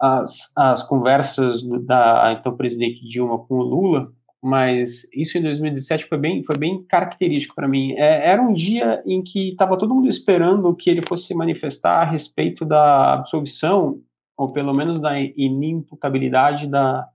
as, 0.00 0.50
as 0.56 0.82
conversas 0.82 1.62
da 1.84 2.32
então 2.32 2.56
presidente 2.56 3.06
Dilma 3.06 3.38
com 3.38 3.56
o 3.56 3.62
Lula 3.62 4.10
mas 4.42 5.06
isso 5.12 5.36
em 5.36 5.42
2017 5.42 6.06
foi 6.06 6.16
bem, 6.16 6.42
foi 6.42 6.56
bem 6.56 6.82
característico 6.84 7.54
para 7.54 7.68
mim. 7.68 7.92
É, 7.92 8.30
era 8.30 8.40
um 8.40 8.52
dia 8.54 9.02
em 9.04 9.22
que 9.22 9.50
estava 9.50 9.76
todo 9.76 9.94
mundo 9.94 10.08
esperando 10.08 10.74
que 10.74 10.88
ele 10.88 11.02
fosse 11.06 11.26
se 11.26 11.34
manifestar 11.34 12.00
a 12.00 12.04
respeito 12.04 12.64
da 12.64 13.14
absolvição, 13.14 14.00
ou 14.36 14.52
pelo 14.52 14.72
menos 14.72 14.98
da 14.98 15.20
inimputabilidade 15.20 16.66
da 16.66 17.06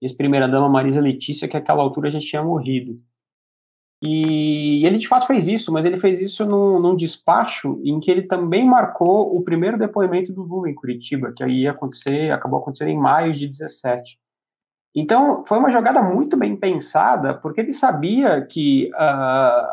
ex-primeira-dama 0.00 0.68
Marisa 0.68 1.00
Letícia, 1.00 1.48
que 1.48 1.56
àquela 1.56 1.82
altura 1.82 2.10
já 2.10 2.18
tinha 2.18 2.42
morrido. 2.42 2.98
E 4.02 4.84
ele 4.84 4.98
de 4.98 5.08
fato 5.08 5.26
fez 5.26 5.48
isso, 5.48 5.72
mas 5.72 5.86
ele 5.86 5.96
fez 5.96 6.20
isso 6.20 6.44
num, 6.44 6.78
num, 6.78 6.96
despacho 6.96 7.80
em 7.82 7.98
que 8.00 8.10
ele 8.10 8.22
também 8.22 8.64
marcou 8.64 9.34
o 9.34 9.42
primeiro 9.42 9.78
depoimento 9.78 10.32
do 10.32 10.42
Lula 10.42 10.68
em 10.68 10.74
Curitiba, 10.74 11.32
que 11.34 11.42
aí 11.42 11.62
ia 11.62 11.70
acontecer, 11.70 12.30
acabou 12.30 12.60
acontecendo 12.60 12.88
em 12.88 12.98
maio 12.98 13.32
de 13.32 13.48
17. 13.48 14.18
Então, 14.94 15.44
foi 15.46 15.58
uma 15.58 15.70
jogada 15.70 16.00
muito 16.00 16.36
bem 16.36 16.54
pensada, 16.54 17.34
porque 17.34 17.60
ele 17.60 17.72
sabia 17.72 18.40
que 18.46 18.90
uh, 18.94 19.66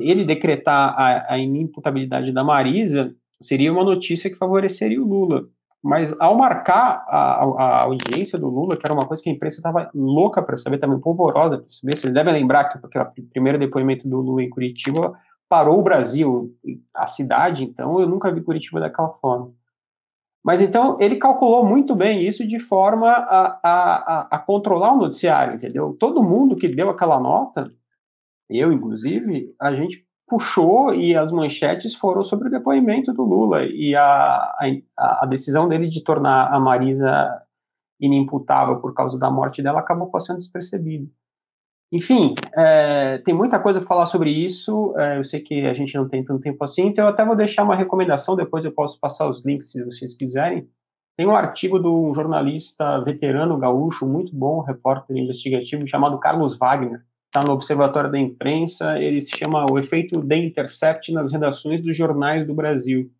ele 0.00 0.24
decretar 0.24 0.94
a, 0.98 1.34
a 1.34 1.38
inimputabilidade 1.38 2.32
da 2.32 2.42
Marisa 2.42 3.14
seria 3.40 3.72
uma 3.72 3.84
notícia 3.84 4.30
que 4.30 4.36
favoreceria 4.36 5.02
o 5.02 5.06
Lula. 5.06 5.44
Mas 5.82 6.14
ao 6.20 6.36
marcar 6.36 7.04
a, 7.08 7.44
a, 7.44 7.80
audiência 7.82 8.38
do 8.38 8.48
Lula, 8.48 8.76
que 8.76 8.82
era 8.86 8.94
uma 8.94 9.06
coisa 9.06 9.22
que 9.22 9.28
a 9.28 9.32
imprensa 9.32 9.56
estava 9.56 9.90
louca 9.92 10.40
para 10.40 10.56
saber, 10.56 10.78
também 10.78 11.00
polvorosa 11.00 11.58
para 11.58 11.68
saber, 11.68 11.96
vocês 11.96 12.14
devem 12.14 12.32
lembrar 12.32 12.68
que 12.68 12.78
o 12.78 13.28
primeiro 13.30 13.58
depoimento 13.58 14.08
do 14.08 14.20
Lula 14.20 14.42
em 14.42 14.48
Curitiba 14.48 15.12
parou 15.48 15.80
o 15.80 15.82
Brasil, 15.82 16.54
a 16.94 17.06
cidade, 17.06 17.64
então 17.64 18.00
eu 18.00 18.08
nunca 18.08 18.32
vi 18.32 18.40
Curitiba 18.40 18.80
daquela 18.80 19.10
forma. 19.20 19.52
Mas 20.44 20.60
então 20.60 20.96
ele 21.00 21.16
calculou 21.16 21.64
muito 21.64 21.94
bem 21.94 22.26
isso 22.26 22.46
de 22.46 22.58
forma 22.58 23.08
a, 23.08 23.60
a, 23.62 24.28
a, 24.32 24.38
controlar 24.38 24.92
o 24.92 24.98
noticiário, 24.98 25.54
entendeu? 25.54 25.96
Todo 25.98 26.22
mundo 26.22 26.56
que 26.56 26.68
deu 26.68 26.90
aquela 26.90 27.20
nota, 27.20 27.70
eu 28.50 28.72
inclusive, 28.72 29.54
a 29.60 29.72
gente 29.72 30.04
puxou 30.26 30.94
e 30.94 31.14
as 31.14 31.30
manchetes 31.30 31.94
foram 31.94 32.24
sobre 32.24 32.48
o 32.48 32.50
depoimento 32.50 33.12
do 33.12 33.22
Lula 33.22 33.64
e 33.64 33.94
a, 33.94 34.02
a, 34.04 35.24
a 35.24 35.26
decisão 35.26 35.68
dele 35.68 35.88
de 35.88 36.02
tornar 36.02 36.52
a 36.52 36.58
Marisa 36.58 37.40
inimputável 38.00 38.80
por 38.80 38.94
causa 38.94 39.18
da 39.18 39.30
morte 39.30 39.62
dela 39.62 39.78
acabou 39.78 40.10
passando 40.10 40.38
despercebido. 40.38 41.08
Enfim, 41.92 42.34
é, 42.56 43.18
tem 43.18 43.34
muita 43.34 43.60
coisa 43.60 43.78
para 43.78 43.86
falar 43.86 44.06
sobre 44.06 44.30
isso. 44.30 44.94
É, 44.96 45.18
eu 45.18 45.24
sei 45.24 45.40
que 45.40 45.66
a 45.66 45.74
gente 45.74 45.94
não 45.94 46.08
tem 46.08 46.24
tanto 46.24 46.40
tempo 46.40 46.64
assim, 46.64 46.86
então 46.86 47.04
eu 47.04 47.10
até 47.10 47.22
vou 47.22 47.36
deixar 47.36 47.62
uma 47.64 47.76
recomendação. 47.76 48.34
Depois 48.34 48.64
eu 48.64 48.72
posso 48.72 48.98
passar 48.98 49.28
os 49.28 49.44
links 49.44 49.70
se 49.70 49.84
vocês 49.84 50.14
quiserem. 50.16 50.66
Tem 51.18 51.26
um 51.26 51.36
artigo 51.36 51.78
do 51.78 52.14
jornalista 52.14 52.98
veterano 53.00 53.58
gaúcho, 53.58 54.06
muito 54.06 54.34
bom, 54.34 54.60
repórter 54.62 55.14
investigativo, 55.18 55.86
chamado 55.86 56.18
Carlos 56.18 56.56
Wagner. 56.56 57.02
Está 57.26 57.46
no 57.46 57.52
Observatório 57.52 58.10
da 58.10 58.18
Imprensa. 58.18 58.98
Ele 58.98 59.20
se 59.20 59.36
chama 59.36 59.66
O 59.70 59.78
Efeito 59.78 60.26
The 60.26 60.36
Intercept 60.36 61.12
nas 61.12 61.30
Redações 61.30 61.82
dos 61.82 61.94
Jornais 61.94 62.46
do 62.46 62.54
Brasil. 62.54 63.10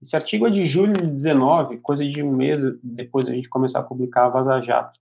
Esse 0.00 0.14
artigo 0.14 0.46
é 0.46 0.50
de 0.50 0.66
julho 0.66 0.92
de 0.92 1.06
19, 1.06 1.78
coisa 1.78 2.06
de 2.06 2.22
um 2.22 2.30
mês 2.30 2.62
depois 2.80 3.28
a 3.28 3.32
gente 3.32 3.48
começar 3.48 3.80
a 3.80 3.82
publicar 3.82 4.26
a 4.26 4.28
Vaza 4.28 4.60
Jato. 4.60 5.00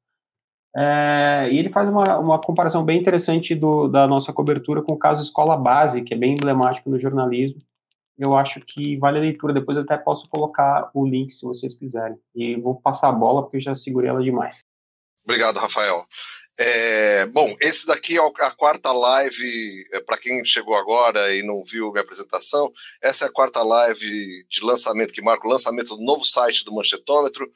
É, 0.76 1.50
e 1.52 1.58
ele 1.60 1.70
faz 1.70 1.88
uma, 1.88 2.18
uma 2.18 2.42
comparação 2.42 2.84
bem 2.84 3.00
interessante 3.00 3.54
do, 3.54 3.88
da 3.88 4.08
nossa 4.08 4.34
cobertura 4.34 4.82
com 4.82 4.94
o 4.94 4.98
caso 4.98 5.22
Escola 5.22 5.56
Base, 5.56 6.02
que 6.02 6.14
é 6.14 6.18
bem 6.18 6.34
emblemático 6.34 6.90
no 6.90 7.00
jornalismo. 7.00 7.62
Eu 8.18 8.36
acho 8.36 8.60
que 8.62 8.98
vale 8.98 9.18
a 9.18 9.22
leitura. 9.22 9.54
Depois 9.54 9.78
até 9.78 9.98
posso 9.98 10.28
colocar 10.28 10.90
o 10.94 11.06
link 11.06 11.32
se 11.32 11.46
vocês 11.46 11.76
quiserem. 11.76 12.18
E 12.36 12.56
vou 12.56 12.80
passar 12.80 13.10
a 13.10 13.12
bola 13.14 13.44
porque 13.44 13.58
eu 13.58 13.62
já 13.62 13.76
segurei 13.76 14.10
ela 14.10 14.24
demais. 14.24 14.64
Obrigado, 15.24 15.58
Rafael. 15.58 16.06
É, 16.60 17.26
bom, 17.28 17.56
esse 17.60 17.88
daqui 17.88 18.18
é 18.18 18.22
a 18.22 18.52
quarta 18.52 18.92
live, 18.92 19.88
é, 19.92 20.00
para 20.00 20.18
quem 20.18 20.46
chegou 20.46 20.76
agora 20.76 21.34
e 21.36 21.42
não 21.42 21.64
viu 21.64 21.92
minha 21.92 22.04
apresentação, 22.04 22.72
essa 23.02 23.26
é 23.26 23.28
a 23.28 23.32
quarta 23.32 23.64
live 23.64 24.46
de 24.48 24.64
lançamento, 24.64 25.14
que 25.14 25.22
marca 25.22 25.48
o 25.48 25.50
lançamento 25.50 25.96
do 25.96 26.04
novo 26.04 26.24
site 26.24 26.64
do 26.64 26.74
Manchetômetro. 26.74 27.52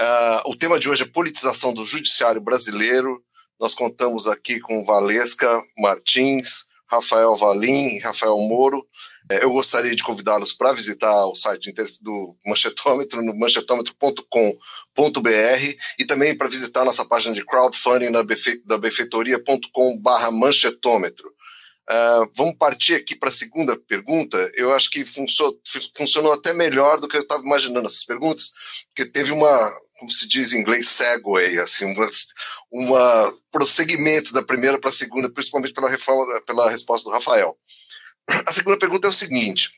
Uh, 0.00 0.50
o 0.50 0.56
tema 0.56 0.78
de 0.78 0.88
hoje 0.88 1.02
é 1.02 1.06
politização 1.06 1.74
do 1.74 1.84
judiciário 1.84 2.40
brasileiro. 2.40 3.20
Nós 3.58 3.74
contamos 3.74 4.28
aqui 4.28 4.60
com 4.60 4.84
Valesca 4.84 5.60
Martins, 5.76 6.68
Rafael 6.88 7.34
Valim 7.34 7.88
e 7.88 7.98
Rafael 7.98 8.38
Moro. 8.38 8.86
É, 9.30 9.44
eu 9.44 9.50
gostaria 9.50 9.94
de 9.94 10.02
convidá-los 10.02 10.52
para 10.52 10.72
visitar 10.72 11.26
o 11.26 11.34
site 11.34 11.72
do 12.00 12.36
Manchetômetro, 12.46 13.22
no 13.22 13.36
manchetômetro.com.br 13.36 15.76
e 15.98 16.04
também 16.06 16.36
para 16.36 16.48
visitar 16.48 16.84
nossa 16.84 17.04
página 17.04 17.34
de 17.34 17.44
crowdfunding 17.44 18.10
na 18.10 18.22
befe, 18.22 18.62
da 18.64 18.78
benfeitoria.com.br 18.78 20.30
manchetômetro. 20.32 21.28
Uh, 21.90 22.30
vamos 22.36 22.56
partir 22.56 22.94
aqui 22.94 23.16
para 23.16 23.30
a 23.30 23.32
segunda 23.32 23.78
pergunta. 23.86 24.38
Eu 24.54 24.72
acho 24.72 24.90
que 24.90 25.04
funcionou, 25.04 25.58
funcionou 25.96 26.32
até 26.32 26.52
melhor 26.52 27.00
do 27.00 27.08
que 27.08 27.16
eu 27.16 27.22
estava 27.22 27.42
imaginando 27.42 27.86
essas 27.86 28.04
perguntas, 28.04 28.52
porque 28.88 29.10
teve 29.10 29.32
uma, 29.32 29.58
como 29.98 30.10
se 30.10 30.28
diz 30.28 30.52
em 30.52 30.60
inglês, 30.60 30.88
segue, 30.88 31.58
assim, 31.60 31.84
uma, 31.84 32.08
uma 32.70 33.32
prosseguimento 33.50 34.32
da 34.32 34.42
primeira 34.42 34.78
para 34.78 34.90
a 34.90 34.92
segunda, 34.92 35.28
principalmente 35.28 35.74
pela, 35.74 35.90
reforma, 35.90 36.24
pela 36.42 36.70
resposta 36.70 37.08
do 37.08 37.12
Rafael. 37.12 37.56
A 38.46 38.52
segunda 38.52 38.78
pergunta 38.78 39.06
é 39.06 39.10
o 39.10 39.12
seguinte: 39.12 39.70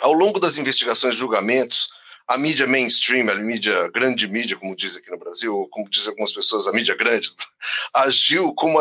ao 0.00 0.12
longo 0.12 0.38
das 0.38 0.58
investigações 0.58 1.14
e 1.14 1.18
julgamentos, 1.18 1.88
a 2.28 2.36
mídia 2.36 2.66
mainstream, 2.66 3.30
a 3.30 3.34
mídia 3.36 3.88
grande 3.88 4.28
mídia, 4.28 4.56
como 4.56 4.76
diz 4.76 4.96
aqui 4.96 5.10
no 5.10 5.18
Brasil, 5.18 5.56
ou 5.56 5.66
como 5.68 5.88
dizem 5.88 6.10
algumas 6.10 6.32
pessoas, 6.32 6.66
a 6.66 6.72
mídia 6.72 6.94
grande, 6.94 7.32
agiu 7.94 8.54
como 8.54 8.78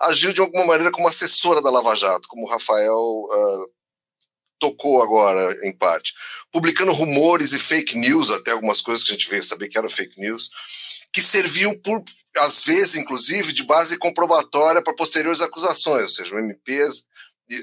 agiu 0.00 0.32
de 0.32 0.40
alguma 0.40 0.66
maneira 0.66 0.90
como 0.90 1.06
assessora 1.06 1.62
da 1.62 1.70
Lava 1.70 1.94
Jato, 1.94 2.26
como 2.26 2.46
o 2.46 2.50
Rafael 2.50 2.92
uh, 2.92 3.70
tocou 4.60 5.02
agora, 5.02 5.58
em 5.66 5.72
parte, 5.72 6.12
publicando 6.52 6.92
rumores 6.92 7.52
e 7.52 7.58
fake 7.58 7.96
news, 7.96 8.30
até 8.30 8.52
algumas 8.52 8.80
coisas 8.80 9.02
que 9.02 9.10
a 9.10 9.14
gente 9.14 9.28
veio 9.28 9.42
saber 9.42 9.68
que 9.68 9.78
eram 9.78 9.88
fake 9.88 10.20
news, 10.20 10.50
que 11.12 11.22
serviam 11.22 11.74
por, 11.76 12.04
às 12.36 12.62
vezes, 12.62 12.94
inclusive, 12.94 13.52
de 13.52 13.64
base 13.64 13.96
comprobatória 13.96 14.82
para 14.82 14.94
posteriores 14.94 15.40
acusações, 15.40 16.02
ou 16.02 16.08
seja, 16.08 16.34
o 16.34 16.38
MP 16.38 16.86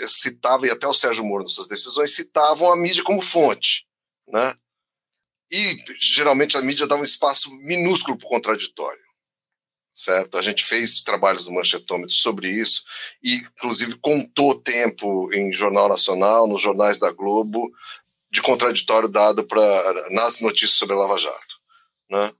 citava, 0.09 0.67
e 0.67 0.71
até 0.71 0.85
o 0.87 0.93
Sérgio 0.93 1.23
Moro, 1.23 1.43
nas 1.43 1.53
suas 1.53 1.67
decisões, 1.67 2.15
citavam 2.15 2.71
a 2.71 2.75
mídia 2.75 3.03
como 3.03 3.21
fonte, 3.21 3.85
né? 4.27 4.53
E, 5.49 5.77
geralmente, 6.01 6.57
a 6.57 6.61
mídia 6.61 6.85
dava 6.85 7.01
um 7.01 7.05
espaço 7.05 7.49
minúsculo 7.59 8.17
para 8.17 8.25
o 8.25 8.29
contraditório. 8.29 9.06
Certo? 9.97 10.37
A 10.37 10.43
gente 10.43 10.63
fez 10.63 11.01
trabalhos 11.01 11.47
no 11.47 11.55
Manchetômetro 11.55 12.13
sobre 12.13 12.47
isso 12.47 12.83
e, 13.23 13.33
inclusive, 13.33 13.95
contou 13.95 14.53
tempo 14.53 15.33
em 15.33 15.51
Jornal 15.51 15.89
Nacional, 15.89 16.47
nos 16.47 16.61
jornais 16.61 16.99
da 16.99 17.11
Globo, 17.11 17.71
de 18.29 18.39
contraditório 18.41 19.09
dado 19.09 19.43
para 19.43 20.09
nas 20.11 20.39
notícias 20.39 20.77
sobre 20.77 20.95
a 20.95 20.99
Lava 20.99 21.17
Jato, 21.17 21.55
né? 22.11 22.31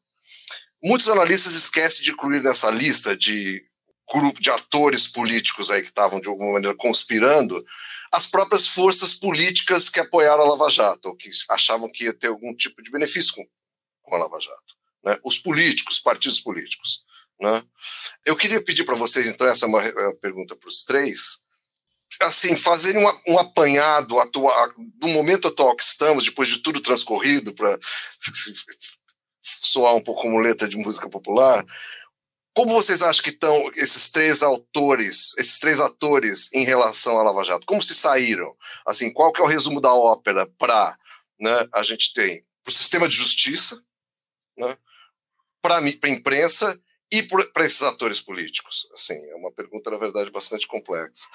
Muitos 0.84 1.10
analistas 1.10 1.54
esquecem 1.54 2.04
de 2.04 2.12
incluir 2.12 2.44
nessa 2.44 2.70
lista 2.70 3.18
de 3.18 3.66
grupo 4.14 4.40
de 4.40 4.52
atores 4.52 5.08
políticos 5.08 5.72
aí 5.72 5.82
que 5.82 5.90
estavam 5.90 6.22
de 6.22 6.30
alguma 6.30 6.54
maneira 6.54 6.78
conspirando 6.78 7.66
as 8.12 8.28
próprias 8.28 8.68
forças 8.68 9.16
políticas 9.16 9.90
que 9.90 10.00
apoiaram 10.00 10.44
a 10.44 10.50
Lava 10.50 10.70
Jato, 10.70 11.10
ou 11.10 11.16
que 11.16 11.30
achavam 11.50 11.92
que 11.92 12.06
ia 12.06 12.14
ter 12.14 12.28
algum 12.28 12.56
tipo 12.56 12.82
de 12.84 12.92
benefício 12.92 13.34
com, 13.34 13.46
com 14.04 14.16
a 14.16 14.20
Lava 14.20 14.40
Jato. 14.40 14.76
Né? 15.04 15.18
Os 15.26 15.40
políticos, 15.40 16.00
partidos 16.00 16.40
políticos. 16.40 17.07
Né? 17.42 17.64
Eu 18.26 18.36
queria 18.36 18.64
pedir 18.64 18.84
para 18.84 18.96
vocês, 18.96 19.28
então, 19.28 19.48
essa 19.48 19.66
é 19.66 19.70
uma, 19.70 19.84
é 19.84 20.14
pergunta 20.16 20.56
para 20.56 20.70
os 20.70 20.84
três, 20.84 21.44
assim, 22.22 22.56
fazerem 22.56 23.06
um, 23.06 23.20
um 23.28 23.38
apanhado 23.40 24.16
do 24.96 25.08
momento 25.10 25.48
atual 25.48 25.76
que 25.76 25.84
estamos, 25.84 26.26
depois 26.26 26.48
de 26.48 26.60
tudo 26.60 26.82
transcorrido, 26.82 27.54
para 27.54 27.78
soar 29.42 29.96
um 29.96 30.02
pouco 30.02 30.24
como 30.24 30.40
letra 30.40 30.68
de 30.68 30.78
música 30.78 31.10
popular, 31.10 31.66
como 32.58 32.74
vocês 32.74 33.04
acham 33.04 33.24
que 33.24 33.30
estão 33.30 33.72
esses 33.76 34.10
três 34.12 34.42
autores, 34.42 35.38
esses 35.38 35.60
três 35.60 35.80
atores 35.80 36.52
em 36.54 36.64
relação 36.64 37.20
à 37.20 37.22
Lava 37.22 37.44
Jato? 37.44 37.68
Como 37.68 37.84
se 37.84 37.94
saíram? 37.94 38.52
Assim, 38.84 39.14
qual 39.14 39.32
que 39.32 39.40
é 39.40 39.44
o 39.44 39.48
resumo 39.48 39.80
da 39.80 39.94
ópera 39.94 40.48
para, 40.58 40.98
né, 41.40 41.68
a 41.72 41.84
gente 41.84 42.16
tem 42.16 42.44
para 42.64 42.72
o 42.72 42.74
sistema 42.74 43.08
de 43.08 43.16
justiça, 43.16 43.80
né, 44.58 44.76
para 45.62 45.78
a 45.78 46.10
imprensa 46.10 46.82
e 47.12 47.24
para 47.24 47.66
esses 47.66 47.82
atores 47.82 48.22
políticos? 48.22 48.88
Assim, 48.94 49.16
é 49.32 49.36
uma 49.36 49.52
pergunta, 49.52 49.90
na 49.90 49.98
verdade, 49.98 50.32
bastante 50.32 50.68
complexa. 50.68 51.28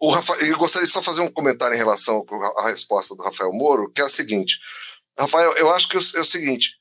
O 0.00 0.10
Rafael, 0.10 0.40
eu 0.40 0.56
gostaria 0.56 0.86
de 0.86 0.92
só 0.92 1.02
fazer 1.02 1.20
um 1.20 1.30
comentário 1.30 1.74
em 1.74 1.78
relação 1.78 2.24
à 2.58 2.68
resposta 2.68 3.14
do 3.14 3.22
Rafael 3.22 3.52
Moro, 3.52 3.92
que 3.92 4.00
é 4.00 4.04
a 4.04 4.10
seguinte. 4.10 4.58
Rafael, 5.18 5.52
eu 5.56 5.70
acho 5.70 5.88
que 5.88 5.96
é 5.96 6.00
o 6.20 6.24
seguinte: 6.24 6.79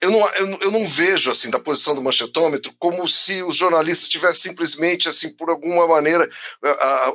eu 0.00 0.10
não, 0.10 0.28
eu, 0.34 0.58
eu, 0.62 0.70
não 0.70 0.84
vejo 0.84 1.30
assim 1.30 1.50
da 1.50 1.58
posição 1.58 1.94
do 1.94 2.02
manchetômetro 2.02 2.72
como 2.78 3.08
se 3.08 3.42
os 3.42 3.56
jornalistas 3.56 4.08
tivessem 4.08 4.50
simplesmente 4.50 5.08
assim 5.08 5.34
por 5.34 5.48
alguma 5.48 5.86
maneira 5.86 6.28
a, 6.62 6.68
a, 6.68 7.12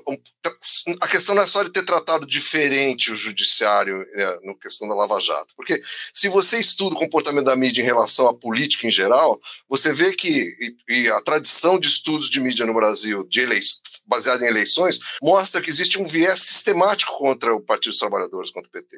a 1.02 1.08
questão 1.08 1.36
não 1.36 1.44
é 1.44 1.48
só 1.48 1.62
de 1.62 1.72
ter 1.72 1.86
tratado 1.86 2.26
diferente 2.26 3.12
o 3.12 3.15
judiciário 3.15 4.00
né, 4.15 4.39
no 4.44 4.58
questão 4.58 4.88
da 4.88 4.96
Lava 4.96 5.20
Jato 5.20 5.54
porque 5.56 5.82
se 6.12 6.28
você 6.28 6.58
estuda 6.58 6.96
o 6.96 7.00
comportamento 7.00 7.46
da 7.46 7.56
mídia 7.56 7.84
em 7.84 7.86
relação 7.86 8.28
à 8.28 8.34
política 8.34 8.88
em 8.88 8.91
geral 8.91 9.39
você 9.70 9.94
vê 9.94 10.13
que 10.13 10.76
e, 10.89 11.04
e 11.04 11.10
a 11.10 11.22
tradição 11.22 11.80
de 11.80 11.88
estudos 11.88 12.30
de 12.30 12.39
mídia 12.39 12.65
no 12.65 12.74
Brasil 12.74 13.24
de 13.28 13.41
eleições 13.41 13.82
baseada 14.08 14.44
em 14.44 14.48
eleições 14.48 15.00
mostra 15.22 15.62
que 15.62 15.70
existe 15.70 16.00
um 16.00 16.06
viés 16.06 16.41
sistemático 16.41 17.15
contra 17.20 17.54
o 17.54 17.62
Partido 17.62 17.91
dos 17.91 18.00
Trabalhadores 18.00 18.52
contra 18.52 18.67
o 18.67 18.72
PT 18.72 18.98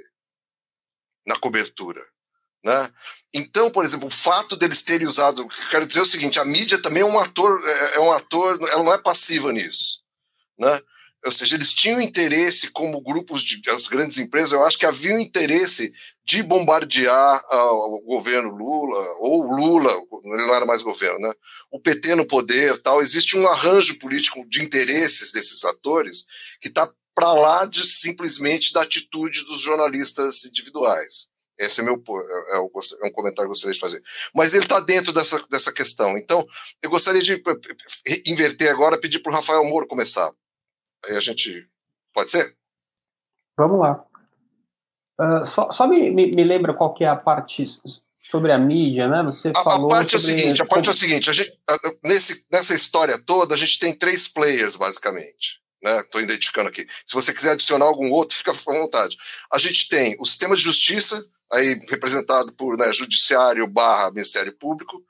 na 1.27 1.35
cobertura 1.37 2.12
né? 2.63 2.89
Então, 3.33 3.71
por 3.71 3.83
exemplo, 3.83 4.07
o 4.07 4.11
fato 4.11 4.55
deles 4.55 4.83
terem 4.83 5.07
usado, 5.07 5.47
quero 5.71 5.85
dizer 5.85 6.01
o 6.01 6.05
seguinte, 6.05 6.39
a 6.39 6.45
mídia 6.45 6.81
também 6.81 7.01
é 7.01 7.05
um 7.05 7.19
ator, 7.19 7.61
é, 7.65 7.95
é 7.95 7.99
um 7.99 8.11
ator, 8.11 8.59
ela 8.69 8.83
não 8.83 8.93
é 8.93 8.97
passiva 8.97 9.51
nisso, 9.51 10.01
né? 10.57 10.79
Ou 11.25 11.31
seja, 11.31 11.55
eles 11.55 11.73
tinham 11.73 12.01
interesse 12.01 12.69
como 12.71 13.01
grupos 13.01 13.41
de 13.41 13.61
as 13.69 13.87
grandes 13.87 14.17
empresas, 14.17 14.51
eu 14.51 14.63
acho 14.63 14.77
que 14.77 14.85
havia 14.85 15.15
um 15.15 15.19
interesse 15.19 15.91
de 16.25 16.43
bombardear 16.43 17.43
uh, 17.51 17.95
o 17.97 18.01
governo 18.05 18.49
Lula 18.49 19.15
ou 19.19 19.43
Lula, 19.43 19.91
ele 20.25 20.47
não 20.47 20.55
era 20.55 20.65
mais 20.65 20.81
governo, 20.81 21.19
né? 21.19 21.33
O 21.71 21.79
PT 21.79 22.15
no 22.15 22.25
poder, 22.25 22.81
tal, 22.81 23.01
existe 23.01 23.37
um 23.37 23.47
arranjo 23.47 23.97
político 23.99 24.47
de 24.47 24.61
interesses 24.61 25.31
desses 25.31 25.63
atores 25.65 26.25
que 26.61 26.67
está 26.67 26.89
para 27.15 27.33
lá 27.33 27.65
de 27.65 27.85
simplesmente 27.85 28.73
da 28.73 28.81
atitude 28.81 29.45
dos 29.45 29.61
jornalistas 29.61 30.45
individuais. 30.45 31.32
Esse 31.65 31.81
é, 31.81 31.83
meu, 31.83 31.95
é, 31.95 32.55
é, 32.55 32.57
é 32.57 33.07
um 33.07 33.11
comentário 33.11 33.35
que 33.35 33.41
eu 33.41 33.47
gostaria 33.47 33.73
de 33.73 33.79
fazer. 33.79 34.01
Mas 34.33 34.53
ele 34.53 34.65
está 34.65 34.79
dentro 34.79 35.11
dessa, 35.13 35.41
dessa 35.49 35.71
questão. 35.71 36.17
Então, 36.17 36.45
eu 36.81 36.89
gostaria 36.89 37.21
de 37.21 37.41
inverter 38.25 38.71
agora, 38.71 38.99
pedir 38.99 39.19
para 39.19 39.31
o 39.31 39.35
Rafael 39.35 39.63
Moro 39.65 39.87
começar. 39.87 40.31
Aí 41.05 41.15
a 41.15 41.19
gente. 41.19 41.67
Pode 42.13 42.31
ser? 42.31 42.55
Vamos 43.57 43.79
lá. 43.79 44.03
Uh, 45.19 45.45
só 45.45 45.71
só 45.71 45.87
me, 45.87 46.09
me, 46.09 46.31
me, 46.31 46.43
lembra 46.43 46.73
qual 46.73 46.93
que 46.93 47.03
é 47.03 47.07
a 47.07 47.15
parte 47.15 47.63
sobre 48.17 48.51
a 48.51 48.57
mídia, 48.57 49.07
né? 49.07 49.21
Você 49.23 49.51
a, 49.55 49.61
falou. 49.61 49.91
A 49.91 49.97
parte 49.97 50.19
sobre... 50.19 50.31
é 50.31 50.35
a 50.35 50.39
seguinte: 50.39 50.61
a 50.61 50.65
parte 50.65 50.87
é 50.87 50.91
a 50.91 50.95
seguinte. 50.95 51.29
A 51.29 51.33
gente, 51.33 51.59
a, 51.69 51.77
nesse, 52.03 52.47
nessa 52.51 52.73
história 52.73 53.19
toda, 53.23 53.53
a 53.53 53.57
gente 53.57 53.79
tem 53.79 53.93
três 53.93 54.27
players, 54.27 54.75
basicamente. 54.75 55.63
Estou 55.83 56.21
né? 56.21 56.27
identificando 56.27 56.69
aqui. 56.69 56.87
Se 57.05 57.13
você 57.13 57.33
quiser 57.33 57.51
adicionar 57.51 57.85
algum 57.85 58.09
outro, 58.09 58.35
fica 58.35 58.51
à 58.51 58.53
vontade. 58.53 59.17
A 59.51 59.57
gente 59.57 59.89
tem 59.89 60.15
o 60.19 60.25
sistema 60.25 60.55
de 60.55 60.61
justiça, 60.61 61.23
aí 61.53 61.79
representado 61.89 62.51
por 62.53 62.77
né, 62.77 62.91
judiciário 62.91 63.67
barra 63.67 64.11
Ministério 64.11 64.53
Público, 64.53 65.03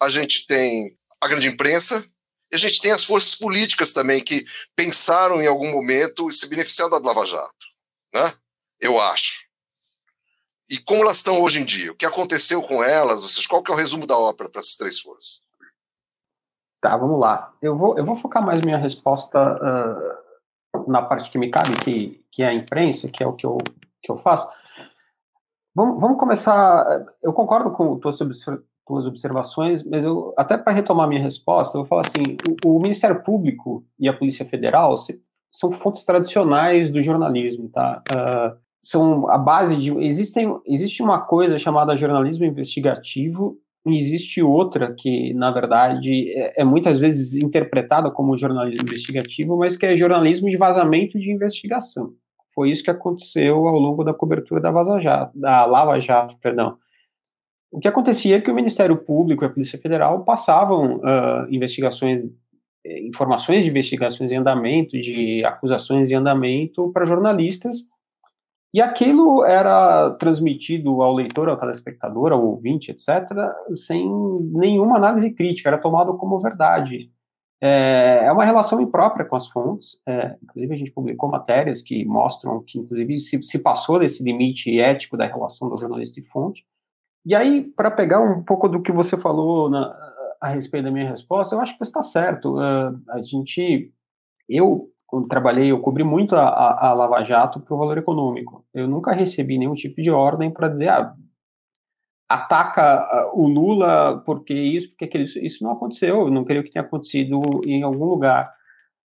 a 0.00 0.08
gente 0.08 0.46
tem 0.46 0.96
a 1.20 1.28
grande 1.28 1.48
imprensa, 1.48 2.04
e 2.50 2.56
a 2.56 2.58
gente 2.58 2.80
tem 2.80 2.90
as 2.90 3.04
forças 3.04 3.34
políticas 3.34 3.92
também 3.92 4.24
que 4.24 4.44
pensaram 4.74 5.40
em 5.40 5.46
algum 5.46 5.70
momento 5.70 6.30
se 6.32 6.48
beneficiar 6.48 6.88
da 6.88 6.98
Lava 6.98 7.24
Jato, 7.24 7.66
né? 8.12 8.32
Eu 8.80 8.98
acho. 8.98 9.48
E 10.68 10.78
como 10.78 11.02
elas 11.02 11.18
estão 11.18 11.40
hoje 11.40 11.60
em 11.60 11.64
dia? 11.64 11.92
O 11.92 11.96
que 11.96 12.06
aconteceu 12.06 12.62
com 12.62 12.82
elas? 12.82 13.22
Ou 13.22 13.28
seja, 13.28 13.46
qual 13.46 13.62
que 13.62 13.70
é 13.70 13.74
o 13.74 13.76
resumo 13.76 14.06
da 14.06 14.16
ópera 14.16 14.48
para 14.48 14.60
essas 14.60 14.76
três 14.76 14.98
forças? 14.98 15.44
Tá, 16.80 16.96
vamos 16.96 17.20
lá. 17.20 17.52
Eu 17.60 17.76
vou, 17.76 17.96
eu 17.98 18.04
vou 18.04 18.16
focar 18.16 18.44
mais 18.44 18.60
minha 18.62 18.78
resposta 18.78 19.38
uh, 20.74 20.90
na 20.90 21.02
parte 21.02 21.30
que 21.30 21.38
me 21.38 21.50
cabe, 21.50 21.76
que, 21.84 22.24
que 22.32 22.42
é 22.42 22.48
a 22.48 22.54
imprensa, 22.54 23.10
que 23.10 23.22
é 23.22 23.26
o 23.26 23.34
que 23.34 23.44
eu, 23.44 23.58
que 24.02 24.10
eu 24.10 24.18
faço. 24.18 24.48
Vamos, 25.74 26.00
vamos 26.00 26.18
começar. 26.18 27.06
Eu 27.22 27.32
concordo 27.32 27.70
com 27.70 27.98
tuas, 27.98 28.18
tuas 28.86 29.06
observações, 29.06 29.84
mas 29.86 30.04
eu 30.04 30.34
até 30.36 30.58
para 30.58 30.72
retomar 30.72 31.08
minha 31.08 31.22
resposta, 31.22 31.78
eu 31.78 31.82
vou 31.82 31.88
falar 31.88 32.02
assim: 32.06 32.36
o, 32.64 32.76
o, 32.76 32.80
Ministério 32.80 33.22
Público 33.22 33.84
e 33.98 34.08
a 34.08 34.12
Polícia 34.12 34.44
Federal 34.44 34.96
são 35.52 35.70
fontes 35.70 36.04
tradicionais 36.04 36.90
do 36.90 37.00
jornalismo, 37.00 37.68
tá? 37.68 38.02
Uh, 38.10 38.58
são 38.82 39.28
a 39.30 39.38
base 39.38 39.76
de 39.76 39.92
existem 39.98 40.58
existe 40.66 41.02
uma 41.02 41.20
coisa 41.20 41.58
chamada 41.58 41.96
jornalismo 41.96 42.46
investigativo 42.46 43.58
e 43.86 43.96
existe 43.96 44.42
outra 44.42 44.94
que 44.96 45.34
na 45.34 45.50
verdade 45.50 46.30
é, 46.34 46.62
é 46.62 46.64
muitas 46.64 46.98
vezes 46.98 47.34
interpretada 47.34 48.10
como 48.10 48.38
jornalismo 48.38 48.84
investigativo, 48.84 49.56
mas 49.58 49.76
que 49.76 49.86
é 49.86 49.96
jornalismo 49.96 50.48
de 50.48 50.56
vazamento 50.56 51.18
de 51.18 51.30
investigação. 51.30 52.14
Foi 52.60 52.70
isso 52.70 52.84
que 52.84 52.90
aconteceu 52.90 53.66
ao 53.66 53.78
longo 53.78 54.04
da 54.04 54.12
cobertura 54.12 54.60
da, 54.60 54.70
Vaza 54.70 55.00
Jato, 55.00 55.32
da 55.34 55.64
Lava 55.64 55.98
Jato, 55.98 56.36
perdão. 56.42 56.76
O 57.72 57.80
que 57.80 57.88
acontecia 57.88 58.36
é 58.36 58.40
que 58.42 58.50
o 58.50 58.54
Ministério 58.54 58.98
Público 58.98 59.42
e 59.42 59.46
a 59.46 59.48
Polícia 59.48 59.78
Federal 59.78 60.26
passavam 60.26 60.96
uh, 60.96 61.48
investigações, 61.48 62.20
informações 62.84 63.64
de 63.64 63.70
investigações 63.70 64.30
em 64.30 64.36
andamento, 64.36 65.00
de 65.00 65.42
acusações 65.42 66.10
em 66.10 66.16
andamento 66.16 66.92
para 66.92 67.06
jornalistas, 67.06 67.76
e 68.74 68.82
aquilo 68.82 69.42
era 69.42 70.10
transmitido 70.18 71.00
ao 71.00 71.14
leitor, 71.14 71.48
ao 71.48 71.58
telespectador, 71.58 72.30
ao 72.30 72.44
ouvinte, 72.44 72.90
etc., 72.90 73.26
sem 73.72 74.06
nenhuma 74.52 74.98
análise 74.98 75.30
crítica, 75.30 75.70
era 75.70 75.78
tomado 75.78 76.18
como 76.18 76.38
verdade. 76.38 77.10
É, 77.62 78.22
é 78.24 78.32
uma 78.32 78.44
relação 78.44 78.80
imprópria 78.80 79.24
com 79.26 79.36
as 79.36 79.46
fontes, 79.48 80.00
é, 80.08 80.36
inclusive 80.42 80.74
a 80.74 80.78
gente 80.78 80.92
publicou 80.92 81.28
matérias 81.28 81.82
que 81.82 82.04
mostram 82.06 82.62
que, 82.66 82.78
inclusive, 82.78 83.20
se, 83.20 83.42
se 83.42 83.58
passou 83.58 83.98
desse 83.98 84.22
limite 84.22 84.80
ético 84.80 85.16
da 85.16 85.26
relação 85.26 85.68
do 85.68 85.76
jornalista 85.76 86.18
e 86.18 86.22
fonte. 86.22 86.64
E 87.24 87.34
aí, 87.34 87.62
para 87.62 87.90
pegar 87.90 88.20
um 88.20 88.42
pouco 88.42 88.66
do 88.66 88.80
que 88.80 88.90
você 88.90 89.16
falou 89.16 89.68
na, 89.68 89.94
a 90.40 90.48
respeito 90.48 90.84
da 90.84 90.90
minha 90.90 91.10
resposta, 91.10 91.54
eu 91.54 91.60
acho 91.60 91.76
que 91.76 91.84
está 91.84 92.02
certo. 92.02 92.56
Uh, 92.56 92.98
a 93.10 93.22
gente, 93.22 93.92
eu, 94.48 94.88
quando 95.06 95.28
trabalhei, 95.28 95.70
eu 95.70 95.80
cobri 95.80 96.02
muito 96.02 96.34
a, 96.34 96.48
a, 96.48 96.88
a 96.88 96.94
Lava 96.94 97.22
Jato 97.24 97.60
para 97.60 97.74
o 97.74 97.78
valor 97.78 97.98
econômico. 97.98 98.64
Eu 98.72 98.88
nunca 98.88 99.12
recebi 99.12 99.58
nenhum 99.58 99.74
tipo 99.74 100.00
de 100.00 100.10
ordem 100.10 100.50
para 100.50 100.68
dizer, 100.68 100.88
ah, 100.88 101.14
ataca 102.30 102.82
ah, 102.82 103.32
o 103.34 103.48
Lula 103.48 104.22
porque 104.24 104.54
isso, 104.54 104.90
porque 104.90 105.04
aquilo. 105.06 105.24
Isso 105.24 105.64
não 105.64 105.72
aconteceu, 105.72 106.20
eu 106.20 106.30
não 106.30 106.44
creio 106.44 106.62
que 106.62 106.70
tenha 106.70 106.84
acontecido 106.84 107.40
em 107.66 107.82
algum 107.82 108.04
lugar. 108.04 108.50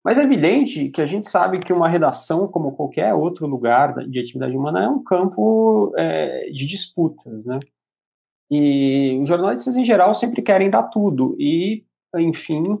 Mas 0.04 0.18
é 0.18 0.22
evidente 0.22 0.90
que 0.90 1.00
a 1.00 1.06
gente 1.06 1.26
sabe 1.28 1.58
que 1.58 1.72
uma 1.72 1.88
redação, 1.88 2.46
como 2.46 2.76
qualquer 2.76 3.14
outro 3.14 3.46
lugar 3.46 3.94
de 4.06 4.20
atividade 4.20 4.54
humana, 4.54 4.84
é 4.84 4.88
um 4.88 5.02
campo 5.02 5.94
é, 5.96 6.50
de 6.50 6.66
disputas, 6.66 7.46
né? 7.46 7.58
E 8.50 9.18
os 9.22 9.28
jornalistas, 9.28 9.74
em 9.74 9.84
geral, 9.84 10.12
sempre 10.14 10.42
querem 10.42 10.68
dar 10.68 10.84
tudo, 10.84 11.34
e, 11.38 11.84
enfim, 12.16 12.78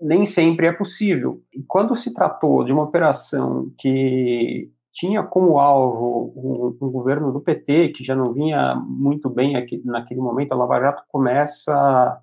nem 0.00 0.24
sempre 0.24 0.68
é 0.68 0.72
possível. 0.72 1.42
E 1.52 1.64
quando 1.64 1.96
se 1.96 2.14
tratou 2.14 2.62
de 2.64 2.72
uma 2.72 2.84
operação 2.84 3.72
que 3.76 4.70
tinha 4.96 5.22
como 5.22 5.58
alvo 5.58 6.32
um, 6.34 6.86
um, 6.86 6.90
governo 6.90 7.30
do 7.30 7.40
PT, 7.40 7.90
que 7.90 8.02
já 8.02 8.16
não 8.16 8.32
vinha 8.32 8.74
muito 8.76 9.28
bem 9.28 9.54
aqui, 9.54 9.82
naquele 9.84 10.20
momento, 10.20 10.52
a 10.52 10.56
Lava 10.56 10.80
Jato 10.80 11.02
começa 11.08 12.18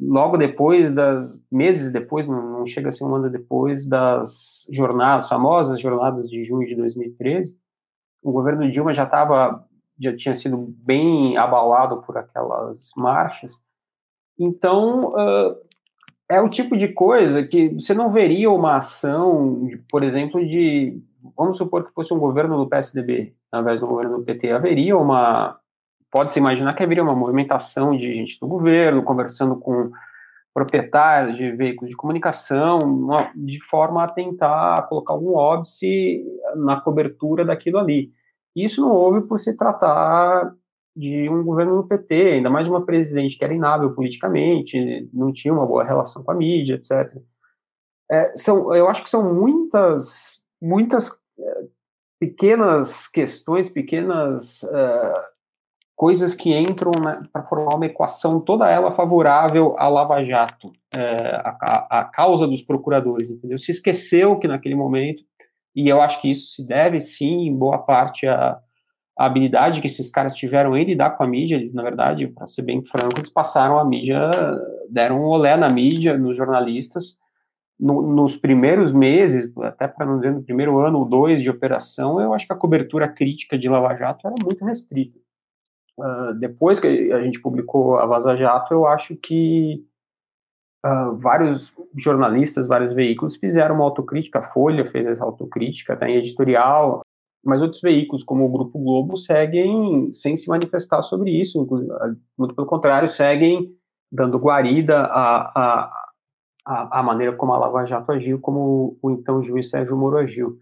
logo 0.00 0.36
depois 0.36 0.92
das 0.92 1.42
meses 1.50 1.92
depois, 1.92 2.28
não, 2.28 2.58
não, 2.58 2.64
chega 2.64 2.88
a 2.88 2.92
ser 2.92 3.04
um 3.04 3.16
ano 3.16 3.28
depois 3.28 3.88
das 3.88 4.68
jornadas 4.70 5.28
famosas 5.28 5.80
jornadas 5.80 6.28
de 6.28 6.44
junho 6.44 6.66
de 6.68 6.76
2013, 6.76 7.58
o 8.22 8.30
governo 8.30 8.70
Dilma 8.70 8.94
já 8.94 9.02
estava 9.02 9.66
já 9.98 10.16
tinha 10.16 10.32
sido 10.32 10.56
bem 10.78 11.36
abalado 11.36 12.00
por 12.02 12.16
aquelas 12.16 12.90
marchas. 12.96 13.60
Então, 14.38 15.08
uh, 15.08 15.56
é 16.26 16.40
o 16.40 16.48
tipo 16.48 16.74
de 16.74 16.88
coisa 16.88 17.46
que 17.46 17.68
você 17.70 17.92
não 17.92 18.10
veria 18.10 18.50
uma 18.50 18.76
ação, 18.76 19.68
por 19.90 20.02
exemplo, 20.02 20.46
de 20.48 21.02
vamos 21.36 21.56
supor 21.56 21.84
que 21.84 21.92
fosse 21.92 22.12
um 22.12 22.18
governo 22.18 22.56
do 22.56 22.68
PSDB, 22.68 23.34
ao 23.52 23.62
invés 23.62 23.82
um 23.82 23.88
governo 23.88 24.18
do 24.18 24.24
PT, 24.24 24.50
haveria 24.50 24.96
uma 24.96 25.58
pode-se 26.10 26.40
imaginar 26.40 26.74
que 26.74 26.82
haveria 26.82 27.04
uma 27.04 27.14
movimentação 27.14 27.96
de 27.96 28.12
gente 28.14 28.38
do 28.40 28.48
governo, 28.48 29.04
conversando 29.04 29.56
com 29.56 29.92
proprietários 30.52 31.36
de 31.36 31.52
veículos 31.52 31.90
de 31.90 31.96
comunicação, 31.96 32.80
uma, 32.80 33.30
de 33.34 33.62
forma 33.64 34.02
a 34.02 34.08
tentar 34.08 34.88
colocar 34.88 35.12
algum 35.12 35.34
óbice 35.34 36.24
na 36.56 36.80
cobertura 36.80 37.44
daquilo 37.44 37.78
ali. 37.78 38.10
Isso 38.54 38.80
não 38.80 38.90
houve 38.90 39.22
por 39.22 39.38
se 39.38 39.56
tratar 39.56 40.52
de 40.96 41.28
um 41.30 41.44
governo 41.44 41.76
do 41.76 41.88
PT, 41.88 42.14
ainda 42.14 42.50
mais 42.50 42.64
de 42.64 42.70
uma 42.70 42.84
presidente 42.84 43.38
que 43.38 43.44
era 43.44 43.54
inábil 43.54 43.94
politicamente, 43.94 45.08
não 45.12 45.32
tinha 45.32 45.54
uma 45.54 45.64
boa 45.64 45.84
relação 45.84 46.22
com 46.24 46.32
a 46.32 46.34
mídia, 46.34 46.74
etc. 46.74 47.16
É, 48.10 48.34
são, 48.34 48.74
eu 48.74 48.88
acho 48.88 49.04
que 49.04 49.10
são 49.10 49.32
muitas, 49.32 50.39
muitas 50.60 51.10
é, 51.38 51.62
pequenas 52.18 53.08
questões, 53.08 53.68
pequenas 53.68 54.62
uh, 54.64 55.30
coisas 56.00 56.34
que 56.34 56.56
entram 56.58 56.92
para 57.30 57.42
formar 57.44 57.74
uma 57.76 57.84
equação, 57.84 58.40
toda 58.40 58.70
ela 58.70 58.94
favorável 58.94 59.74
à 59.78 59.86
Lava 59.86 60.24
Jato, 60.24 60.72
é, 60.94 61.36
a, 61.44 62.00
a, 62.00 62.04
causa 62.04 62.46
dos 62.46 62.62
procuradores, 62.62 63.30
entendeu? 63.30 63.58
Se 63.58 63.70
esqueceu 63.70 64.38
que 64.38 64.48
naquele 64.48 64.74
momento, 64.74 65.22
e 65.76 65.88
eu 65.88 66.00
acho 66.00 66.20
que 66.22 66.30
isso 66.30 66.54
se 66.54 66.66
deve, 66.66 67.02
sim, 67.02 67.46
em 67.46 67.54
boa 67.54 67.76
parte 67.78 68.26
à, 68.26 68.58
à 69.18 69.26
habilidade 69.26 69.82
que 69.82 69.86
esses 69.86 70.10
caras 70.10 70.34
tiveram 70.34 70.74
em 70.74 70.84
lidar 70.84 71.10
com 71.10 71.22
a 71.22 71.26
mídia, 71.26 71.56
eles, 71.56 71.74
na 71.74 71.82
verdade, 71.82 72.28
para 72.28 72.46
ser 72.46 72.62
bem 72.62 72.82
franco, 72.82 73.18
eles 73.18 73.28
passaram 73.28 73.78
a 73.78 73.84
mídia, 73.84 74.18
deram 74.88 75.20
um 75.20 75.26
olé 75.26 75.54
na 75.54 75.68
mídia, 75.68 76.16
nos 76.16 76.34
jornalistas, 76.34 77.18
no, 77.80 78.02
nos 78.02 78.36
primeiros 78.36 78.92
meses, 78.92 79.50
até 79.62 79.88
para 79.88 80.04
não 80.04 80.16
dizer 80.16 80.32
no 80.32 80.42
primeiro 80.42 80.78
ano 80.78 80.98
ou 80.98 81.04
dois 81.04 81.42
de 81.42 81.48
operação, 81.48 82.20
eu 82.20 82.34
acho 82.34 82.46
que 82.46 82.52
a 82.52 82.56
cobertura 82.56 83.08
crítica 83.08 83.58
de 83.58 83.68
Lava 83.68 83.96
Jato 83.96 84.26
era 84.26 84.36
muito 84.42 84.64
restrita. 84.64 85.18
Uh, 85.98 86.34
depois 86.38 86.78
que 86.78 87.12
a 87.12 87.22
gente 87.22 87.40
publicou 87.40 87.96
a 87.96 88.06
Vaza 88.06 88.36
Jato, 88.36 88.72
eu 88.72 88.86
acho 88.86 89.16
que 89.16 89.84
uh, 90.86 91.16
vários 91.16 91.72
jornalistas, 91.96 92.66
vários 92.66 92.94
veículos 92.94 93.36
fizeram 93.36 93.76
uma 93.76 93.84
autocrítica, 93.84 94.38
a 94.40 94.50
Folha 94.50 94.84
fez 94.84 95.06
essa 95.06 95.24
autocrítica, 95.24 95.96
tem 95.96 96.16
editorial, 96.16 97.02
mas 97.44 97.62
outros 97.62 97.80
veículos, 97.80 98.22
como 98.22 98.44
o 98.44 98.52
Grupo 98.52 98.78
Globo, 98.78 99.16
seguem 99.16 100.12
sem 100.12 100.36
se 100.36 100.48
manifestar 100.48 101.02
sobre 101.02 101.30
isso, 101.30 101.66
muito 102.38 102.54
pelo 102.54 102.66
contrário, 102.66 103.08
seguem 103.08 103.74
dando 104.12 104.38
guarida 104.38 105.04
à, 105.04 106.09
à, 106.64 107.00
à 107.00 107.02
maneira 107.02 107.34
como 107.34 107.52
a 107.52 107.58
Lava 107.58 107.86
Jato 107.86 108.12
agiu, 108.12 108.40
como 108.40 108.96
o 109.02 109.10
então 109.10 109.42
juiz 109.42 109.70
Sérgio 109.70 109.96
Moro 109.96 110.18
agiu. 110.18 110.58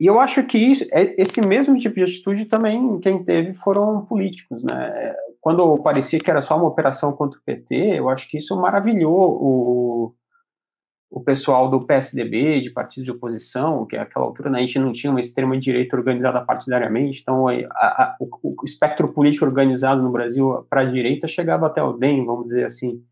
E 0.00 0.06
eu 0.06 0.18
acho 0.18 0.42
que 0.44 0.58
isso, 0.58 0.84
é, 0.90 1.20
esse 1.20 1.40
mesmo 1.40 1.78
tipo 1.78 1.94
de 1.94 2.02
atitude 2.02 2.46
também 2.46 2.98
quem 3.00 3.22
teve 3.22 3.54
foram 3.54 4.04
políticos, 4.04 4.62
né? 4.62 5.14
Quando 5.40 5.78
parecia 5.78 6.18
que 6.18 6.30
era 6.30 6.40
só 6.40 6.56
uma 6.56 6.68
operação 6.68 7.12
contra 7.12 7.38
o 7.38 7.42
PT, 7.42 7.98
eu 7.98 8.08
acho 8.08 8.28
que 8.28 8.38
isso 8.38 8.56
maravilhou 8.56 9.12
o, 9.42 10.14
o 11.12 11.20
pessoal 11.20 11.68
do 11.68 11.84
PSDB, 11.84 12.62
de 12.62 12.70
partidos 12.70 13.04
de 13.04 13.10
oposição, 13.10 13.84
que 13.84 13.96
naquela 13.96 14.24
altura 14.24 14.48
né, 14.48 14.58
a 14.58 14.62
gente 14.62 14.78
não 14.78 14.92
tinha 14.92 15.10
uma 15.10 15.20
extrema-direita 15.20 15.94
organizada 15.94 16.40
partidariamente, 16.40 17.20
então 17.20 17.48
a, 17.48 17.52
a, 17.52 18.16
o, 18.18 18.54
o, 18.62 18.64
espectro 18.64 19.12
político 19.12 19.44
organizado 19.44 20.02
no 20.02 20.10
Brasil 20.10 20.66
para 20.70 20.80
a 20.80 20.90
direita 20.90 21.28
chegava 21.28 21.66
até 21.66 21.82
o 21.82 21.92
DEM, 21.92 22.24
vamos 22.24 22.46
dizer 22.46 22.64
assim. 22.64 23.04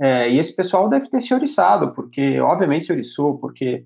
É, 0.00 0.30
e 0.30 0.38
esse 0.38 0.54
pessoal 0.54 0.88
deve 0.88 1.10
ter 1.10 1.20
se 1.20 1.34
oriçado, 1.34 1.92
porque, 1.92 2.40
obviamente, 2.40 2.86
se 2.86 2.92
oriçou, 2.92 3.38
porque 3.38 3.84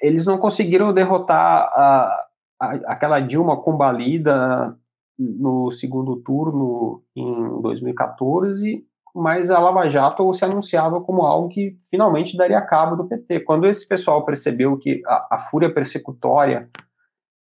eles 0.00 0.26
não 0.26 0.36
conseguiram 0.36 0.92
derrotar 0.92 1.70
a, 1.74 2.26
a, 2.60 2.72
aquela 2.86 3.18
Dilma 3.18 3.56
combalida 3.56 4.76
no 5.18 5.70
segundo 5.70 6.16
turno 6.16 7.02
em 7.16 7.62
2014, 7.62 8.84
mas 9.14 9.50
a 9.50 9.58
Lava 9.58 9.88
Jato 9.88 10.32
se 10.34 10.44
anunciava 10.44 11.00
como 11.00 11.22
algo 11.22 11.48
que 11.48 11.76
finalmente 11.90 12.36
daria 12.36 12.60
cabo 12.60 12.96
do 12.96 13.08
PT. 13.08 13.40
Quando 13.40 13.66
esse 13.66 13.86
pessoal 13.86 14.24
percebeu 14.24 14.76
que 14.76 15.02
a, 15.06 15.36
a 15.36 15.38
fúria 15.38 15.72
persecutória 15.72 16.68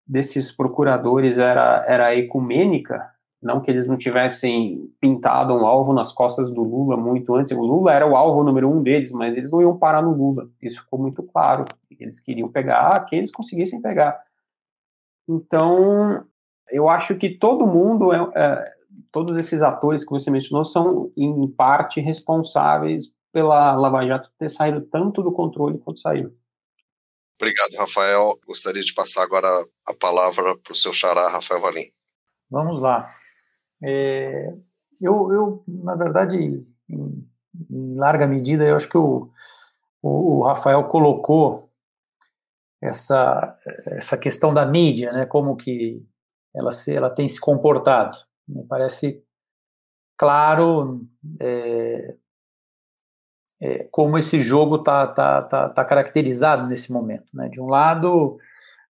desses 0.07 0.51
procuradores 0.51 1.37
era, 1.37 1.83
era 1.87 2.15
ecumênica, 2.15 3.14
não 3.45 3.61
que 3.61 3.69
eles 3.69 3.87
não 3.87 3.95
tivessem 3.95 4.91
pintado 4.99 5.53
um 5.53 5.67
alvo 5.67 5.93
nas 5.93 6.11
costas 6.11 6.49
do 6.49 6.63
Lula 6.63 6.97
muito 6.97 7.35
antes. 7.35 7.51
O 7.51 7.61
Lula 7.61 7.93
era 7.93 8.05
o 8.05 8.15
alvo 8.15 8.43
número 8.43 8.67
um 8.69 8.81
deles, 8.81 9.11
mas 9.11 9.37
eles 9.37 9.51
não 9.51 9.61
iam 9.61 9.77
parar 9.77 10.01
no 10.01 10.11
Lula. 10.11 10.49
Isso 10.59 10.81
ficou 10.81 10.99
muito 10.99 11.21
claro. 11.21 11.65
Eles 11.97 12.19
queriam 12.19 12.51
pegar 12.51 13.05
quem 13.05 13.19
eles 13.19 13.31
conseguissem 13.31 13.79
pegar. 13.79 14.19
Então, 15.29 16.25
eu 16.71 16.89
acho 16.89 17.15
que 17.15 17.37
todo 17.37 17.67
mundo, 17.67 18.11
é, 18.11 18.31
é, 18.35 18.73
todos 19.11 19.37
esses 19.37 19.61
atores 19.61 20.03
que 20.03 20.09
você 20.09 20.31
mencionou, 20.31 20.63
são 20.63 21.11
em 21.15 21.47
parte 21.47 22.01
responsáveis 22.01 23.13
pela 23.31 23.75
Lava 23.75 24.03
Jato 24.05 24.31
ter 24.39 24.49
saído 24.49 24.81
tanto 24.81 25.21
do 25.21 25.31
controle 25.31 25.77
quanto 25.77 25.99
saiu. 25.99 26.35
Obrigado, 27.39 27.75
Rafael. 27.77 28.39
Gostaria 28.47 28.81
de 28.81 28.93
passar 28.93 29.23
agora 29.23 29.47
a 29.87 29.93
palavra 29.93 30.57
para 30.57 30.71
o 30.71 30.75
seu 30.75 30.91
xará, 30.91 31.27
Rafael 31.27 31.61
Valim. 31.61 31.91
Vamos 32.49 32.81
lá. 32.81 33.05
É, 33.87 34.51
eu, 34.99 35.31
eu, 35.31 35.63
na 35.67 35.93
verdade, 35.93 36.37
em, 36.37 36.65
em, 36.89 37.95
larga 37.95 38.25
medida, 38.25 38.63
eu 38.63 38.75
acho 38.75 38.89
que 38.89 38.97
o, 38.97 39.29
o, 40.01 40.39
o, 40.39 40.43
Rafael 40.43 40.85
colocou 40.85 41.69
essa, 42.81 43.55
essa 43.85 44.17
questão 44.17 44.51
da 44.51 44.65
mídia, 44.65 45.11
né, 45.11 45.27
como 45.27 45.55
que 45.55 46.03
ela, 46.55 46.71
se, 46.71 46.95
ela 46.95 47.11
tem 47.11 47.29
se 47.29 47.39
comportado. 47.39 48.17
Me 48.47 48.63
parece 48.63 49.23
claro 50.17 51.05
é, 51.39 52.15
é, 53.61 53.83
como 53.91 54.17
esse 54.17 54.39
jogo 54.39 54.77
está 54.77 55.05
tá, 55.07 55.41
tá, 55.43 55.69
tá 55.69 55.85
caracterizado 55.85 56.67
nesse 56.67 56.91
momento. 56.91 57.27
Né? 57.33 57.49
De 57.49 57.61
um 57.61 57.67
lado, 57.67 58.39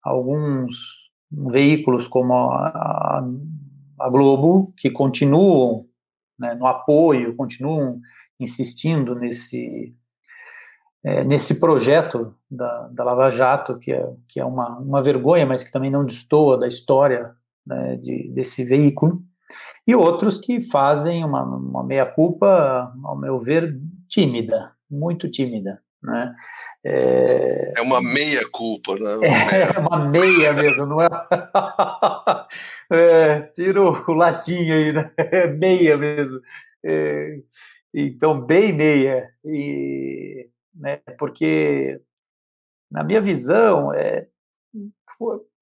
alguns 0.02 1.10
veículos 1.30 2.06
como 2.06 2.34
a, 2.34 2.68
a 2.68 3.24
a 4.02 4.10
Globo, 4.10 4.72
que 4.76 4.90
continuam 4.90 5.86
né, 6.38 6.54
no 6.54 6.66
apoio, 6.66 7.36
continuam 7.36 8.00
insistindo 8.38 9.14
nesse, 9.14 9.94
é, 11.04 11.24
nesse 11.24 11.60
projeto 11.60 12.34
da, 12.50 12.88
da 12.88 13.04
Lava 13.04 13.30
Jato, 13.30 13.78
que 13.78 13.92
é, 13.92 14.12
que 14.28 14.40
é 14.40 14.44
uma, 14.44 14.78
uma 14.78 15.02
vergonha, 15.02 15.46
mas 15.46 15.62
que 15.62 15.72
também 15.72 15.90
não 15.90 16.04
destoa 16.04 16.58
da 16.58 16.66
história 16.66 17.34
né, 17.66 17.96
de, 17.96 18.28
desse 18.28 18.64
veículo, 18.64 19.18
e 19.86 19.94
outros 19.94 20.38
que 20.38 20.60
fazem 20.60 21.24
uma, 21.24 21.42
uma 21.42 21.84
meia-culpa, 21.84 22.92
ao 23.04 23.16
meu 23.16 23.38
ver, 23.38 23.78
tímida, 24.08 24.72
muito 24.90 25.28
tímida. 25.28 25.80
Né? 26.02 26.34
É... 26.84 27.72
é 27.76 27.80
uma 27.80 28.02
meia 28.02 28.48
culpa, 28.50 28.96
né? 28.96 29.18
É, 29.22 29.62
é 29.76 29.78
uma 29.78 30.08
meia 30.08 30.52
mesmo, 30.52 30.86
não 30.86 31.00
é? 31.00 31.08
é 32.90 33.40
tira 33.54 33.80
o 33.80 34.12
latim 34.12 34.70
aí, 34.70 34.92
né? 34.92 35.12
É 35.16 35.46
meia 35.46 35.96
mesmo. 35.96 36.40
É, 36.84 37.38
então, 37.94 38.40
bem 38.40 38.72
meia. 38.72 39.30
E, 39.44 40.48
né, 40.74 41.00
porque, 41.18 42.00
na 42.90 43.04
minha 43.04 43.20
visão, 43.20 43.92
é, 43.92 44.26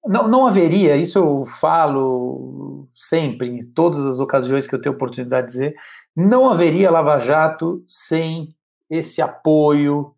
não, 0.05 0.27
não 0.27 0.47
haveria, 0.47 0.95
isso 0.97 1.19
eu 1.19 1.45
falo 1.45 2.87
sempre, 2.95 3.47
em 3.47 3.61
todas 3.61 3.99
as 4.05 4.19
ocasiões 4.19 4.65
que 4.65 4.73
eu 4.73 4.81
tenho 4.81 4.95
oportunidade 4.95 5.47
de 5.47 5.53
dizer, 5.53 5.75
não 6.15 6.49
haveria 6.49 6.91
Lava 6.91 7.19
Jato 7.19 7.83
sem 7.87 8.55
esse 8.89 9.21
apoio, 9.21 10.13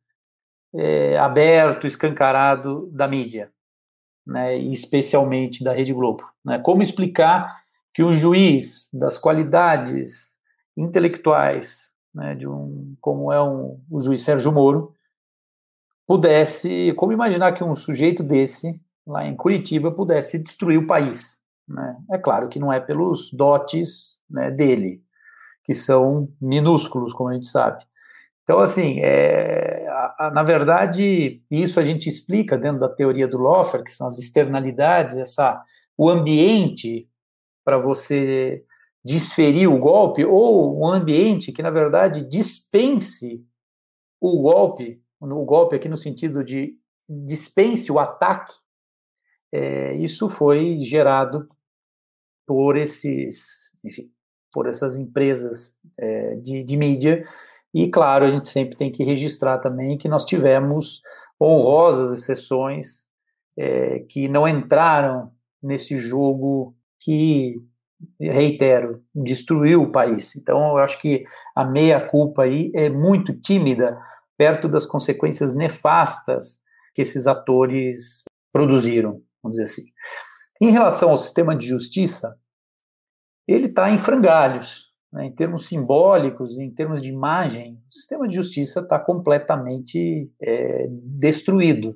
é, 0.76 1.18
aberto, 1.18 1.86
escancarado 1.86 2.90
da 2.92 3.08
mídia, 3.08 3.52
né, 4.26 4.58
especialmente 4.58 5.64
da 5.64 5.74
Rede 5.74 5.94
Globo. 5.94 6.28
Né? 6.44 6.60
Como 6.60 6.82
explicar 6.82 7.64
que 7.94 8.04
um 8.04 8.14
juiz 8.14 8.90
das 8.94 9.18
qualidades 9.18 10.40
intelectuais 10.76 11.94
né, 12.14 12.36
de 12.36 12.48
um, 12.48 12.96
como 13.02 13.32
é 13.32 13.42
um, 13.42 13.80
o 13.90 14.00
juiz 14.00 14.22
Sérgio 14.22 14.52
Moro, 14.52 14.94
pudesse, 16.06 16.94
como 16.94 17.12
imaginar 17.12 17.54
que 17.54 17.64
um 17.64 17.76
sujeito 17.76 18.24
desse, 18.24 18.80
lá 19.06 19.26
em 19.26 19.36
Curitiba, 19.36 19.92
pudesse 19.92 20.42
destruir 20.42 20.78
o 20.78 20.88
país? 20.88 21.42
Né? 21.68 21.98
É 22.12 22.18
claro 22.18 22.50
que 22.50 22.60
não 22.60 22.72
é 22.72 22.80
pelos 22.80 23.32
dotes 23.32 24.22
né, 24.30 24.52
dele, 24.52 25.02
que 25.64 25.74
são 25.74 26.30
minúsculos, 26.42 27.14
como 27.14 27.30
a 27.30 27.34
gente 27.34 27.48
sabe. 27.48 27.84
Então, 28.44 28.60
assim, 28.60 29.00
é, 29.00 29.73
a, 30.18 30.32
na 30.32 30.44
verdade, 30.44 31.42
isso 31.50 31.80
a 31.80 31.84
gente 31.84 32.08
explica 32.10 32.58
dentro 32.58 32.80
da 32.80 32.90
teoria 32.90 33.28
do 33.28 33.38
Loffer, 33.38 33.84
que 33.84 33.94
são 33.94 34.08
as 34.08 34.20
externalidades, 34.20 35.18
essa, 35.18 35.64
o 35.98 36.10
ambiente 36.10 37.10
para 37.66 37.78
você 37.78 38.66
desferir 39.04 39.68
o 39.68 39.78
golpe, 39.78 40.24
ou 40.24 40.80
um 40.80 40.88
ambiente 40.88 41.52
que, 41.52 41.62
na 41.62 41.70
verdade, 41.70 42.28
dispense 42.28 43.46
o 44.20 44.42
golpe, 44.42 45.02
o 45.20 45.46
golpe 45.46 45.76
aqui 45.76 45.90
no 45.90 45.98
sentido 45.98 46.44
de 46.44 46.78
dispense 47.10 47.92
o 47.92 48.00
ataque, 48.00 48.54
é, 49.52 49.96
isso 49.96 50.30
foi 50.30 50.80
gerado 50.80 51.48
por 52.48 52.76
esses, 52.76 53.72
enfim, 53.84 54.12
por 54.52 54.68
essas 54.68 54.96
empresas 54.96 55.80
é, 55.98 56.36
de, 56.36 56.64
de 56.64 56.78
mídia, 56.78 57.28
e 57.74 57.90
claro, 57.90 58.26
a 58.26 58.30
gente 58.30 58.48
sempre 58.48 58.76
tem 58.76 58.92
que 58.92 59.04
registrar 59.04 59.58
também 59.58 59.98
que 59.98 60.08
nós 60.08 60.26
tivemos 60.26 61.02
honrosas 61.42 62.18
exceções 62.18 63.08
é, 63.58 64.00
que 64.10 64.28
não 64.28 64.48
entraram 64.48 65.32
nesse 65.62 65.98
jogo 65.98 66.76
que 67.00 67.62
reitero, 68.20 69.02
destruiu 69.14 69.84
o 69.84 69.92
país. 69.92 70.36
Então, 70.36 70.60
eu 70.72 70.78
acho 70.78 71.00
que 71.00 71.24
a 71.56 71.64
meia-culpa 71.64 72.44
aí 72.44 72.72
é 72.76 72.90
muito 72.90 73.34
tímida 73.34 73.98
perto 74.38 74.68
das 74.68 74.86
consequências 74.86 75.54
nefastas 75.54 76.62
que 76.94 77.02
esses 77.02 77.28
atores 77.28 78.24
produziram, 78.52 79.22
vamos 79.42 79.58
dizer 79.58 79.64
assim. 79.64 79.84
Em 80.62 80.70
relação 80.70 81.12
ao 81.12 81.18
sistema 81.18 81.56
de 81.56 81.68
justiça, 81.68 82.38
ele 83.48 83.68
está 83.68 83.90
em 83.90 83.98
frangalhos, 83.98 84.93
né, 85.14 85.28
em 85.28 85.32
termos 85.32 85.68
simbólicos, 85.68 86.58
em 86.58 86.72
termos 86.72 87.00
de 87.00 87.10
imagem, 87.10 87.80
o 87.88 87.94
sistema 87.94 88.28
de 88.28 88.36
justiça 88.36 88.80
está 88.80 88.98
completamente 88.98 90.32
é, 90.42 90.88
destruído 90.90 91.96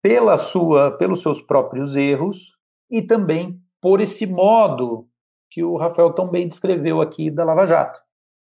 pela 0.00 0.38
sua, 0.38 0.92
pelos 0.92 1.22
seus 1.22 1.42
próprios 1.42 1.96
erros 1.96 2.56
e 2.88 3.02
também 3.02 3.60
por 3.80 4.00
esse 4.00 4.26
modo 4.26 5.08
que 5.50 5.64
o 5.64 5.76
Rafael 5.76 6.12
tão 6.12 6.28
bem 6.28 6.46
descreveu 6.46 7.00
aqui 7.00 7.30
da 7.30 7.44
Lava 7.44 7.66
Jato. 7.66 7.98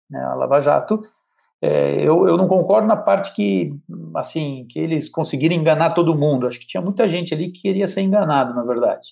Né? 0.09 0.23
A 0.23 0.34
Lava 0.36 0.61
Jato, 0.61 1.01
é, 1.61 1.95
eu, 1.95 2.26
eu 2.26 2.38
não 2.38 2.47
concordo 2.47 2.88
na 2.88 2.95
parte 2.95 3.34
que, 3.34 3.78
assim, 4.15 4.65
que 4.69 4.80
eles 4.80 5.09
conseguiram 5.09 5.55
enganar 5.55 5.93
todo 5.93 6.17
mundo. 6.17 6.47
Acho 6.47 6.59
que 6.59 6.67
tinha 6.67 6.82
muita 6.82 7.09
gente 7.09 7.34
ali 7.34 7.51
que 7.51 7.63
queria 7.63 7.88
ser 7.88 8.01
enganado, 8.01 8.53
na 8.53 8.63
verdade. 8.63 9.09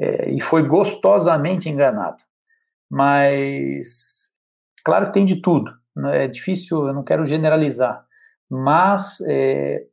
É, 0.00 0.30
e 0.30 0.40
foi 0.40 0.62
gostosamente 0.62 1.68
enganado. 1.68 2.27
Mas, 2.90 4.28
claro 4.84 5.06
que 5.06 5.12
tem 5.12 5.24
de 5.24 5.40
tudo. 5.42 5.70
Né? 5.96 6.24
É 6.24 6.28
difícil, 6.28 6.86
eu 6.86 6.94
não 6.94 7.04
quero 7.04 7.26
generalizar. 7.26 8.04
Mas 8.50 9.20
é, 9.28 9.84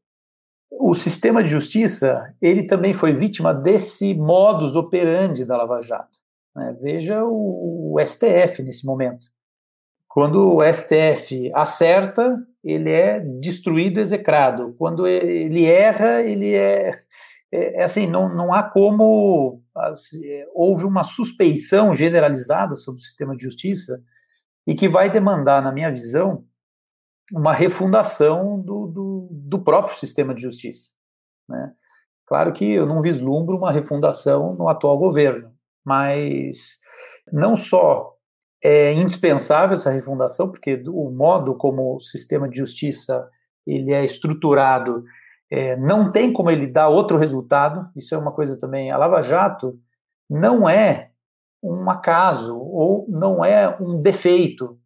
o 0.71 0.93
sistema 0.93 1.43
de 1.43 1.49
justiça, 1.49 2.33
ele 2.41 2.63
também 2.63 2.93
foi 2.93 3.13
vítima 3.13 3.53
desse 3.53 4.13
modus 4.13 4.75
operandi 4.75 5.45
da 5.45 5.57
Lava 5.57 5.81
Jato. 5.81 6.17
Né? 6.55 6.75
Veja 6.81 7.23
o, 7.23 7.95
o 7.95 8.05
STF 8.05 8.63
nesse 8.63 8.85
momento. 8.85 9.27
Quando 10.07 10.55
o 10.55 10.73
STF 10.73 11.51
acerta, 11.53 12.37
ele 12.63 12.89
é 12.89 13.19
destruído, 13.19 13.99
execrado. 13.99 14.73
Quando 14.77 15.05
ele 15.05 15.65
erra, 15.65 16.21
ele 16.21 16.53
é, 16.53 16.93
é, 17.51 17.81
é 17.81 17.83
assim, 17.83 18.07
não, 18.07 18.33
não 18.33 18.53
há 18.53 18.63
como 18.63 19.61
assim, 19.75 20.21
houve 20.53 20.85
uma 20.85 21.03
suspeição 21.03 21.93
generalizada 21.93 22.75
sobre 22.75 22.99
o 22.99 23.03
sistema 23.03 23.35
de 23.35 23.43
justiça 23.43 24.03
e 24.67 24.73
que 24.73 24.87
vai 24.87 25.11
demandar, 25.11 25.61
na 25.61 25.71
minha 25.71 25.91
visão, 25.91 26.43
uma 27.33 27.53
refundação 27.53 28.59
do, 28.59 28.87
do, 28.87 29.29
do 29.31 29.63
próprio 29.63 29.97
sistema 29.97 30.33
de 30.33 30.41
justiça. 30.41 30.91
Né? 31.47 31.73
Claro 32.25 32.53
que 32.53 32.71
eu 32.71 32.85
não 32.85 33.01
vislumbro 33.01 33.57
uma 33.57 33.71
refundação 33.71 34.55
no 34.55 34.67
atual 34.67 34.97
governo, 34.97 35.51
mas 35.83 36.79
não 37.31 37.55
só 37.55 38.15
é 38.63 38.91
indispensável 38.93 39.75
essa 39.75 39.91
refundação, 39.91 40.49
porque 40.49 40.83
o 40.87 41.11
modo 41.11 41.55
como 41.55 41.95
o 41.95 41.99
sistema 41.99 42.49
de 42.49 42.57
justiça 42.57 43.29
ele 43.65 43.91
é 43.91 44.03
estruturado 44.03 45.03
é, 45.49 45.75
não 45.77 46.11
tem 46.11 46.33
como 46.33 46.49
ele 46.49 46.67
dar 46.67 46.89
outro 46.89 47.17
resultado. 47.17 47.89
Isso 47.95 48.13
é 48.13 48.17
uma 48.17 48.31
coisa 48.31 48.59
também. 48.59 48.91
A 48.91 48.97
Lava 48.97 49.21
Jato 49.21 49.79
não 50.29 50.67
é 50.67 51.11
um 51.61 51.89
acaso 51.89 52.57
ou 52.57 53.05
não 53.09 53.43
é 53.43 53.75
um 53.79 54.01
defeito. 54.01 54.77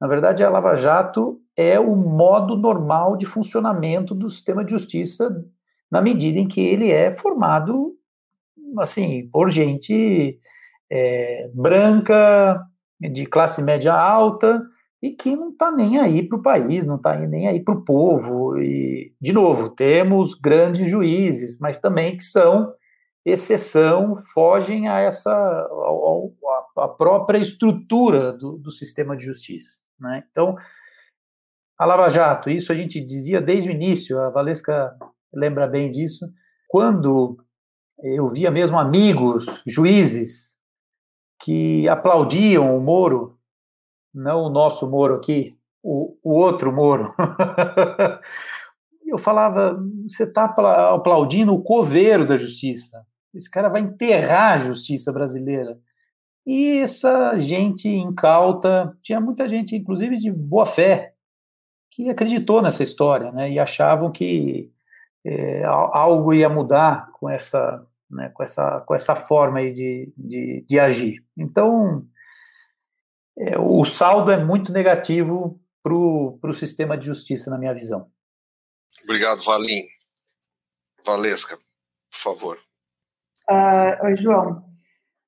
Na 0.00 0.06
verdade, 0.06 0.42
a 0.42 0.50
Lava 0.50 0.74
Jato 0.74 1.40
é 1.56 1.78
o 1.78 1.94
modo 1.94 2.56
normal 2.56 3.16
de 3.16 3.26
funcionamento 3.26 4.14
do 4.14 4.30
sistema 4.30 4.64
de 4.64 4.70
justiça 4.70 5.44
na 5.90 6.00
medida 6.00 6.38
em 6.38 6.48
que 6.48 6.60
ele 6.60 6.90
é 6.90 7.10
formado 7.12 7.94
assim, 8.78 9.28
por 9.30 9.50
gente 9.50 10.38
é, 10.90 11.50
branca, 11.52 12.64
de 13.00 13.26
classe 13.26 13.62
média 13.62 13.92
alta, 13.92 14.62
e 15.02 15.10
que 15.10 15.34
não 15.34 15.50
está 15.50 15.72
nem 15.72 15.98
aí 15.98 16.22
para 16.22 16.38
o 16.38 16.42
país, 16.42 16.86
não 16.86 16.94
está 16.94 17.16
nem 17.16 17.48
aí 17.48 17.58
para 17.58 17.74
o 17.74 17.84
povo. 17.84 18.56
E, 18.56 19.12
de 19.20 19.32
novo, 19.32 19.70
temos 19.70 20.32
grandes 20.34 20.88
juízes, 20.88 21.58
mas 21.58 21.78
também 21.78 22.16
que 22.16 22.22
são 22.22 22.72
exceção, 23.24 24.16
fogem 24.32 24.88
a 24.88 25.00
essa 25.00 25.32
a, 25.32 26.84
a 26.84 26.88
própria 26.88 27.38
estrutura 27.38 28.32
do, 28.32 28.58
do, 28.58 28.70
sistema 28.70 29.16
de 29.16 29.24
justiça. 29.24 29.80
Né? 29.98 30.24
Então, 30.30 30.56
a 31.78 31.84
Lava 31.84 32.08
Jato, 32.08 32.50
isso 32.50 32.72
a 32.72 32.74
gente 32.74 33.00
dizia 33.00 33.40
desde 33.40 33.70
o 33.70 33.72
início, 33.72 34.20
a 34.20 34.30
Valesca 34.30 34.96
lembra 35.32 35.66
bem 35.66 35.90
disso, 35.90 36.26
quando 36.68 37.38
eu 38.02 38.28
via 38.28 38.50
mesmo 38.50 38.78
amigos, 38.78 39.46
juízes, 39.66 40.56
que 41.40 41.88
aplaudiam 41.88 42.76
o 42.76 42.80
Moro, 42.80 43.38
não 44.14 44.44
o 44.44 44.50
nosso 44.50 44.88
Moro 44.90 45.14
aqui, 45.14 45.56
o, 45.82 46.16
o 46.22 46.32
outro 46.32 46.72
Moro. 46.72 47.14
eu 49.06 49.18
falava, 49.18 49.78
você 50.06 50.24
está 50.24 50.44
aplaudindo 50.94 51.54
o 51.54 51.62
coveiro 51.62 52.26
da 52.26 52.36
justiça. 52.36 53.04
Esse 53.34 53.50
cara 53.50 53.68
vai 53.68 53.80
enterrar 53.80 54.54
a 54.54 54.58
justiça 54.58 55.12
brasileira. 55.12 55.78
E 56.46 56.78
essa 56.78 57.38
gente 57.38 57.88
incauta, 57.88 58.96
tinha 59.02 59.20
muita 59.20 59.48
gente, 59.48 59.76
inclusive 59.76 60.18
de 60.18 60.30
boa 60.30 60.66
fé, 60.66 61.14
que 61.90 62.10
acreditou 62.10 62.60
nessa 62.60 62.82
história, 62.82 63.30
né? 63.32 63.50
E 63.50 63.58
achavam 63.58 64.10
que 64.10 64.72
é, 65.24 65.62
algo 65.64 66.34
ia 66.34 66.48
mudar 66.48 67.10
com 67.12 67.28
essa 67.28 67.86
né, 68.12 68.28
com, 68.28 68.42
essa, 68.42 68.80
com 68.80 68.94
essa 68.94 69.16
forma 69.16 69.58
aí 69.58 69.72
de, 69.72 70.12
de, 70.16 70.64
de 70.68 70.78
agir. 70.78 71.24
Então, 71.36 72.04
é, 73.38 73.58
o 73.58 73.84
saldo 73.84 74.30
é 74.30 74.42
muito 74.42 74.72
negativo 74.72 75.60
para 75.82 75.94
o 75.94 76.54
sistema 76.54 76.96
de 76.96 77.06
justiça, 77.06 77.50
na 77.50 77.58
minha 77.58 77.74
visão. 77.74 78.10
Obrigado, 79.04 79.42
Valim. 79.42 79.82
Valesca, 81.04 81.56
por 81.56 82.18
favor. 82.18 82.58
Uh, 83.50 84.06
oi, 84.06 84.16
João. 84.16 84.64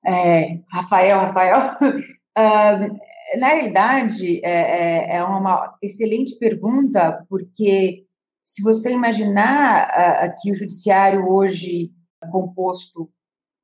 É, 0.06 0.60
Rafael, 0.70 1.18
Rafael. 1.18 1.76
Uh, 1.80 2.98
na 3.38 3.48
realidade, 3.48 4.44
é, 4.44 4.50
é, 4.50 5.16
é, 5.16 5.24
uma 5.24 5.76
excelente 5.82 6.36
pergunta, 6.38 7.24
porque 7.28 8.06
se 8.44 8.62
você 8.62 8.92
imaginar 8.92 9.88
uh, 9.88 10.34
que 10.40 10.52
o 10.52 10.54
judiciário 10.54 11.28
hoje 11.28 11.90
composto 12.30 13.10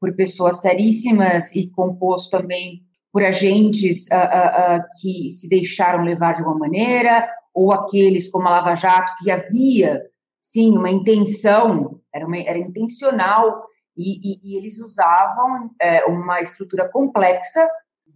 por 0.01 0.15
pessoas 0.17 0.61
seríssimas 0.61 1.55
e 1.55 1.69
composto 1.71 2.31
também 2.31 2.83
por 3.13 3.25
agentes 3.25 4.07
uh, 4.07 4.15
uh, 4.15 4.83
que 5.01 5.29
se 5.31 5.49
deixaram 5.49 6.05
levar 6.05 6.35
de 6.35 6.41
alguma 6.41 6.61
maneira, 6.61 7.29
ou 7.53 7.73
aqueles 7.73 8.31
como 8.31 8.47
a 8.47 8.51
Lava 8.51 8.75
Jato, 8.77 9.15
que 9.19 9.31
havia, 9.31 10.03
sim, 10.41 10.77
uma 10.77 10.91
intenção, 10.91 12.01
era, 12.15 12.27
uma, 12.27 12.39
era 12.39 12.59
intencional, 12.59 13.65
e, 13.97 14.21
e, 14.23 14.41
e 14.45 14.57
eles 14.57 14.81
usavam 14.81 15.71
é, 15.81 16.05
uma 16.05 16.41
estrutura 16.41 16.89
complexa 16.89 17.69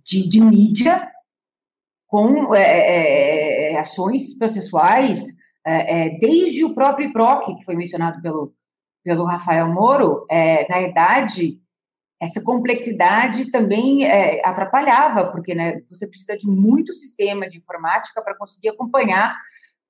de, 0.04 0.26
de 0.28 0.40
mídia 0.40 1.10
com 2.06 2.54
é, 2.54 3.72
é, 3.72 3.78
ações 3.78 4.36
processuais, 4.38 5.24
desde 6.20 6.62
o 6.62 6.74
próprio 6.74 7.08
IPROC, 7.08 7.56
que 7.56 7.64
foi 7.64 7.74
mencionado 7.74 8.20
pelo, 8.20 8.54
pelo 9.02 9.24
Rafael 9.24 9.66
Moro, 9.66 10.26
na 10.68 10.78
verdade, 10.78 11.58
essa 12.20 12.42
complexidade 12.42 13.50
também 13.50 14.04
é, 14.04 14.40
atrapalhava, 14.46 15.30
porque 15.30 15.54
né, 15.54 15.80
você 15.88 16.06
precisa 16.06 16.36
de 16.36 16.46
muito 16.46 16.94
sistema 16.94 17.48
de 17.48 17.58
informática 17.58 18.22
para 18.22 18.36
conseguir 18.36 18.70
acompanhar 18.70 19.36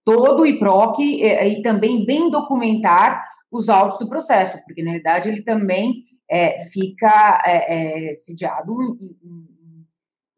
todo 0.05 0.43
o 0.43 0.47
IPROC 0.47 1.01
e, 1.01 1.25
e, 1.25 1.62
também 1.62 2.05
bem 2.05 2.31
documentar 2.31 3.25
os 3.51 3.68
autos 3.68 3.99
do 3.99 4.09
processo, 4.09 4.62
porque 4.64 4.83
na 4.83 4.93
verdade 4.93 5.29
ele 5.29 5.43
também 5.43 6.05
é, 6.29 6.59
fica 6.68 7.43
é, 7.47 8.09
é, 8.09 8.12
sediado 8.14 8.83
em, 8.83 9.16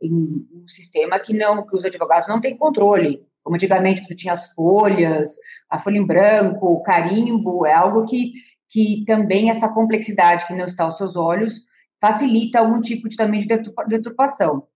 em, 0.03 0.09
em 0.09 0.47
um 0.53 0.69
sistema 0.69 1.19
que 1.19 1.33
não, 1.33 1.67
que 1.67 1.77
os 1.77 1.85
advogados 1.85 2.29
não 2.29 2.41
têm 2.41 2.57
controle. 2.57 3.25
Como 3.43 3.57
antigamente 3.57 4.05
você 4.05 4.15
tinha 4.15 4.33
as 4.33 4.53
folhas, 4.53 5.37
a 5.71 5.79
folha 5.79 5.99
em 5.99 6.07
branco, 6.07 6.67
o 6.67 6.83
carimbo, 6.83 7.65
é 7.65 7.73
algo 7.73 8.05
que, 8.05 8.33
que 8.69 9.05
também 9.07 9.51
essa 9.51 9.69
complexidade 9.73 10.47
que 10.47 10.55
não 10.55 10.67
está 10.67 10.85
aos 10.85 10.97
seus 10.97 11.17
olhos 11.17 11.65
facilita 12.01 12.59
algum 12.59 12.81
tipo 12.81 13.09
de, 13.09 13.17
também 13.17 13.41
de 13.41 13.49
deturpação. 13.89 14.67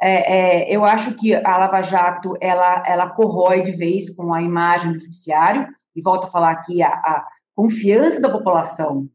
É, 0.00 0.68
é, 0.68 0.76
eu 0.76 0.84
acho 0.84 1.14
que 1.14 1.34
a 1.34 1.58
Lava 1.58 1.82
Jato 1.82 2.34
ela, 2.40 2.84
ela 2.86 3.10
corrói 3.10 3.62
de 3.62 3.72
vez 3.72 4.14
com 4.14 4.32
a 4.32 4.40
imagem 4.40 4.92
do 4.92 4.98
judiciário, 4.98 5.66
e 5.94 6.00
volto 6.00 6.24
a 6.24 6.30
falar 6.30 6.52
aqui, 6.52 6.80
a, 6.82 6.88
a 6.88 7.26
confiança 7.56 8.20
da 8.20 8.30
população 8.30 9.08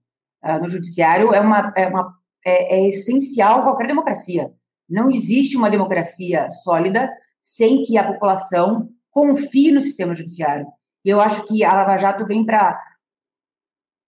uh, 0.44 0.60
no 0.62 0.68
judiciário 0.68 1.34
é, 1.34 1.40
uma, 1.40 1.74
é, 1.78 1.88
uma, 1.88 2.14
é, 2.46 2.76
é 2.76 2.88
essencial 2.90 3.60
a 3.60 3.64
qualquer 3.64 3.88
democracia. 3.88 4.52
Não 4.90 5.10
existe 5.10 5.56
uma 5.56 5.72
democracia 5.72 6.50
sólida 6.50 7.10
sem 7.42 7.84
que 7.84 7.98
a 7.98 8.06
população 8.06 8.90
confie 9.10 9.72
no 9.72 9.80
sistema 9.80 10.14
judiciário. 10.14 10.68
Eu 11.06 11.22
acho 11.22 11.48
que 11.48 11.64
a 11.64 11.74
Lava 11.74 11.98
Jato 11.98 12.26
vem 12.26 12.46
para 12.46 12.82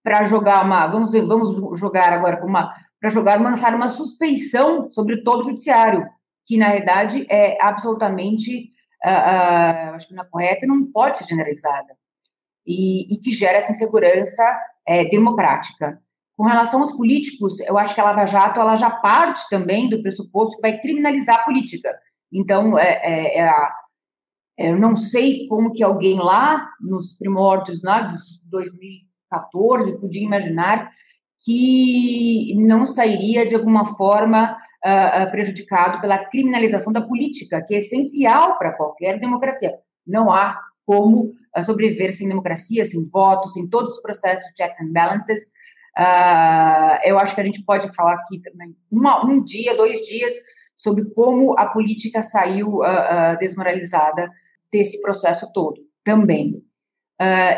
para 0.04 0.24
jogar 0.26 0.64
uma, 0.64 0.86
vamos 0.86 1.14
vamos 1.14 1.80
jogar 1.80 2.14
agora 2.14 2.38
com 2.38 2.46
uma 2.46 2.76
para 3.06 3.12
jogar 3.12 3.40
lançar 3.40 3.76
uma 3.76 3.88
suspeição 3.88 4.90
sobre 4.90 5.22
todo 5.22 5.42
o 5.42 5.44
judiciário, 5.44 6.10
que 6.44 6.58
na 6.58 6.70
realidade 6.70 7.24
é 7.30 7.56
absolutamente 7.64 8.72
uh, 9.06 9.92
uh, 9.92 9.94
acho 9.94 10.08
que 10.08 10.16
não 10.16 10.24
é 10.24 10.28
correta, 10.28 10.66
não 10.66 10.92
pode 10.92 11.18
ser 11.18 11.26
generalizada 11.26 11.96
e, 12.66 13.14
e 13.14 13.18
que 13.20 13.32
gera 13.32 13.60
essa 13.60 13.72
insegurança 13.72 14.44
é, 14.88 15.06
democrática. 15.06 16.02
Com 16.36 16.46
relação 16.46 16.80
aos 16.80 16.94
políticos, 16.94 17.60
eu 17.60 17.78
acho 17.78 17.94
que 17.94 18.02
a 18.02 18.06
Lava 18.06 18.26
Jato 18.26 18.60
ela 18.60 18.76
já 18.76 18.90
parte 18.90 19.48
também 19.52 19.88
do 19.88 20.02
pressuposto 20.02 20.56
que 20.56 20.62
vai 20.64 20.80
criminalizar 20.80 21.42
a 21.42 21.44
política. 21.44 21.96
Então, 22.34 22.76
é, 22.76 22.90
é, 23.04 23.40
é 23.42 23.52
eu 24.58 24.80
não 24.80 24.96
sei 24.96 25.48
como 25.48 25.74
que 25.74 25.84
alguém 25.84 26.18
lá, 26.18 26.68
nos 26.82 27.14
primórdios 27.14 27.82
dos 27.82 28.42
2014, 28.50 30.00
podia 30.00 30.24
imaginar 30.24 30.90
que 31.44 32.56
não 32.58 32.86
sairia 32.86 33.46
de 33.46 33.56
alguma 33.56 33.86
forma 33.96 34.58
uh, 34.86 35.32
prejudicado 35.32 36.00
pela 36.00 36.24
criminalização 36.26 36.94
da 36.94 37.02
política, 37.02 37.62
que 37.62 37.74
é 37.74 37.78
essencial 37.80 38.58
para 38.58 38.74
qualquer 38.74 39.20
democracia. 39.20 39.74
Não 40.06 40.32
há 40.32 40.60
como 40.86 41.32
uh, 41.58 41.64
sobreviver 41.64 42.14
sem 42.14 42.28
democracia, 42.28 42.86
sem 42.86 43.04
votos, 43.06 43.54
sem 43.54 43.68
todos 43.68 43.92
os 43.92 44.02
processos 44.02 44.52
checks 44.56 44.80
and 44.80 44.92
balances. 44.92 45.46
Uh, 45.98 47.00
eu 47.04 47.18
acho 47.18 47.34
que 47.34 47.42
a 47.42 47.44
gente 47.46 47.64
pode 47.64 47.94
falar 47.96 48.14
aqui 48.16 48.42
também 48.42 48.76
uma, 48.92 49.26
um 49.26 49.44
dia, 49.44 49.76
dois 49.76 50.06
dias, 50.06 50.34
sobre 50.76 51.06
como 51.14 51.58
a 51.58 51.68
política 51.68 52.22
saiu 52.22 52.82
desmoralizada 53.40 54.30
desse 54.70 55.02
processo 55.02 55.50
todo, 55.54 55.80
também. 56.04 56.62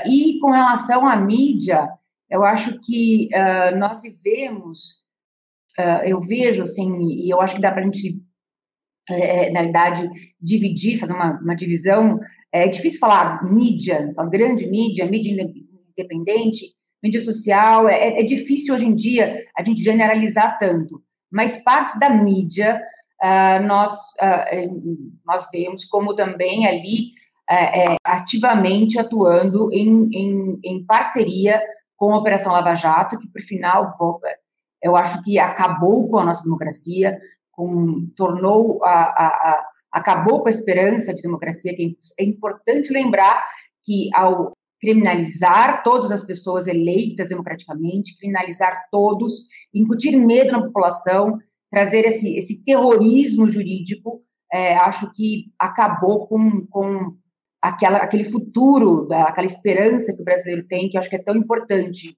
e 0.05 0.38
com 0.39 0.51
relação 0.51 1.07
à 1.07 1.15
mídia, 1.15 1.89
eu 2.30 2.43
acho 2.43 2.80
que 2.82 3.30
nós 3.78 4.01
vivemos, 4.01 5.03
eu 6.05 6.19
vejo, 6.19 6.63
assim, 6.63 6.89
e 7.09 7.30
eu 7.30 7.39
acho 7.39 7.55
que 7.55 7.61
dá 7.61 7.71
para 7.71 7.82
a 7.82 7.84
gente, 7.86 8.21
é, 9.09 9.51
na 9.51 9.61
verdade, 9.63 10.09
dividir, 10.41 10.99
fazer 10.99 11.13
uma, 11.13 11.39
uma 11.39 11.55
divisão. 11.55 12.19
É 12.51 12.67
difícil 12.67 12.99
falar 12.99 13.43
mídia, 13.43 14.11
falar 14.15 14.30
grande 14.30 14.67
mídia, 14.67 15.05
mídia 15.05 15.47
independente, 15.97 16.75
mídia 17.03 17.19
social, 17.19 17.88
é, 17.88 18.19
é 18.19 18.23
difícil 18.23 18.73
hoje 18.73 18.86
em 18.86 18.95
dia 18.95 19.39
a 19.57 19.63
gente 19.63 19.82
generalizar 19.82 20.57
tanto, 20.59 21.01
mas 21.32 21.61
partes 21.63 21.99
da 21.99 22.09
mídia 22.09 22.82
uh, 23.23 23.65
nós, 23.65 23.93
uh, 24.21 25.11
nós 25.25 25.47
vemos 25.51 25.86
como 25.86 26.15
também 26.15 26.65
ali 26.65 27.11
uh, 27.49 27.95
ativamente 28.03 28.99
atuando 28.99 29.71
em, 29.71 30.09
em, 30.11 30.59
em, 30.63 30.86
parceria 30.86 31.61
com 31.97 32.13
a 32.13 32.19
Operação 32.19 32.53
Lava 32.53 32.75
Jato, 32.75 33.17
que, 33.17 33.27
por 33.27 33.41
final, 33.41 33.97
eu 34.81 34.95
acho 34.95 35.23
que 35.23 35.37
acabou 35.39 36.07
com 36.07 36.19
a 36.19 36.23
nossa 36.23 36.43
democracia, 36.43 37.19
com, 37.51 38.07
tornou 38.15 38.83
a, 38.85 38.89
a, 38.89 39.27
a 39.27 39.65
acabou 39.91 40.41
com 40.41 40.47
a 40.47 40.51
esperança 40.51 41.13
de 41.13 41.21
democracia, 41.21 41.75
que 41.75 41.97
é 42.19 42.23
importante 42.23 42.93
lembrar 42.93 43.47
que 43.83 44.09
ao 44.13 44.51
criminalizar 44.79 45.81
todas 45.81 46.11
as 46.11 46.23
pessoas 46.23 46.67
eleitas 46.67 47.29
democraticamente, 47.29 48.15
criminalizar 48.17 48.87
todos, 48.91 49.41
incutir 49.73 50.15
medo 50.15 50.51
na 50.51 50.61
população, 50.61 51.39
trazer 51.71 52.05
esse, 52.05 52.35
esse 52.37 52.63
terrorismo 52.63 53.47
jurídico, 53.47 54.21
é, 54.53 54.75
acho 54.77 55.11
que 55.13 55.45
acabou 55.59 56.27
com, 56.27 56.65
com 56.67 57.15
aquela, 57.68 57.97
aquele 57.99 58.24
futuro, 58.24 59.07
aquela 59.11 59.45
esperança 59.45 60.13
que 60.15 60.22
o 60.22 60.26
brasileiro 60.26 60.65
tem, 60.68 60.89
que 60.89 60.97
eu 60.97 60.99
acho 60.99 61.09
que 61.09 61.15
é 61.15 61.24
tão 61.24 61.36
importante. 61.36 62.18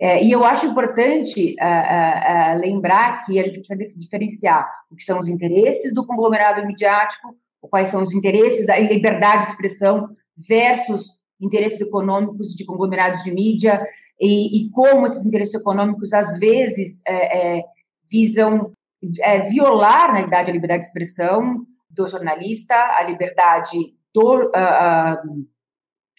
É, 0.00 0.22
e 0.22 0.32
eu 0.32 0.44
acho 0.44 0.66
importante 0.66 1.54
é, 1.60 1.66
é, 1.66 2.50
é 2.50 2.54
lembrar 2.54 3.24
que 3.24 3.38
a 3.38 3.44
gente 3.44 3.58
precisa 3.58 3.78
diferenciar 3.96 4.68
o 4.90 4.96
que 4.96 5.04
são 5.04 5.18
os 5.20 5.28
interesses 5.28 5.94
do 5.94 6.04
conglomerado 6.04 6.66
midiático, 6.66 7.36
quais 7.60 7.88
são 7.88 8.02
os 8.02 8.12
interesses 8.12 8.66
da 8.66 8.78
liberdade 8.78 9.44
de 9.44 9.50
expressão 9.50 10.08
versus 10.36 11.06
interesses 11.40 11.80
econômicos 11.80 12.48
de 12.48 12.64
conglomerados 12.64 13.22
de 13.22 13.32
mídia 13.32 13.84
e, 14.20 14.66
e 14.66 14.70
como 14.70 15.06
esses 15.06 15.24
interesses 15.24 15.54
econômicos 15.54 16.12
às 16.12 16.38
vezes 16.38 17.00
é, 17.06 17.58
é, 17.58 17.62
visam 18.10 18.72
é, 19.20 19.40
violar, 19.42 20.12
na 20.12 20.20
verdade, 20.20 20.50
a 20.50 20.54
liberdade 20.54 20.80
de 20.80 20.86
expressão 20.86 21.64
do 21.90 22.06
jornalista, 22.06 22.74
a 22.74 23.02
liberdade 23.04 23.94
do 24.14 24.46
uh, 24.46 25.46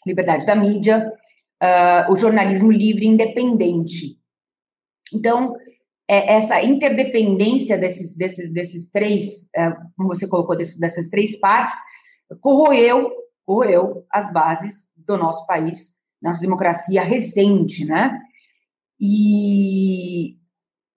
liberdade 0.05 0.45
da 0.45 0.55
mídia, 0.55 1.11
uh, 1.61 2.11
o 2.11 2.15
jornalismo 2.15 2.71
livre 2.71 3.05
e 3.05 3.09
independente. 3.09 4.17
Então, 5.13 5.55
é, 6.07 6.33
essa 6.33 6.61
interdependência 6.61 7.77
desses, 7.77 8.17
desses, 8.17 8.51
desses 8.51 8.89
três, 8.89 9.43
uh, 9.55 9.91
como 9.95 10.09
você 10.09 10.27
colocou, 10.27 10.57
desses, 10.57 10.77
dessas 10.77 11.09
três 11.09 11.39
partes, 11.39 11.75
corroeu, 12.41 13.11
corroeu 13.45 14.05
as 14.09 14.31
bases 14.33 14.91
do 14.97 15.17
nosso 15.17 15.45
país, 15.45 15.93
nossa 16.21 16.41
democracia 16.41 17.01
recente, 17.01 17.85
né? 17.85 18.17
E 18.99 20.37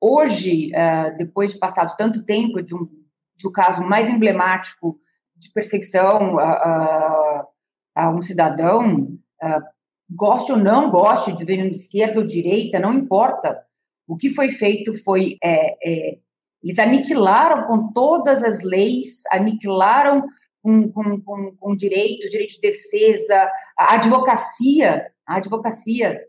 hoje, 0.01 0.71
depois 1.19 1.53
de 1.53 1.59
passado 1.59 1.97
tanto 1.97 2.25
tempo 2.25 2.63
de 2.63 2.73
um, 2.73 2.89
de 3.37 3.49
um 3.49 3.51
caso 3.51 3.83
mais 3.83 4.09
emblemático 4.09 5.01
de 5.47 5.53
perseguição 5.53 6.39
a, 6.39 6.51
a, 6.51 7.47
a 7.95 8.11
um 8.11 8.21
cidadão, 8.21 9.19
uh, 9.43 9.63
goste 10.11 10.53
ou 10.53 10.59
não 10.59 10.91
goste 10.91 11.33
de 11.33 11.39
governo 11.39 11.71
de 11.71 11.79
esquerda 11.79 12.21
ou 12.21 12.27
direita, 12.27 12.79
não 12.79 12.95
importa. 12.95 13.65
O 14.07 14.17
que 14.17 14.31
foi 14.31 14.49
feito 14.49 14.95
foi 14.95 15.37
é, 15.43 15.77
é, 15.85 16.19
eles 16.63 16.79
aniquilaram 16.79 17.67
com 17.67 17.93
todas 17.93 18.43
as 18.43 18.63
leis, 18.63 19.23
aniquilaram 19.31 20.25
com, 20.63 20.91
com, 20.91 21.21
com, 21.21 21.57
com 21.57 21.77
direitos, 21.77 22.31
direito 22.31 22.55
de 22.55 22.61
defesa, 22.61 23.51
a 23.79 23.95
advocacia, 23.95 25.07
a 25.27 25.37
advocacia. 25.37 26.21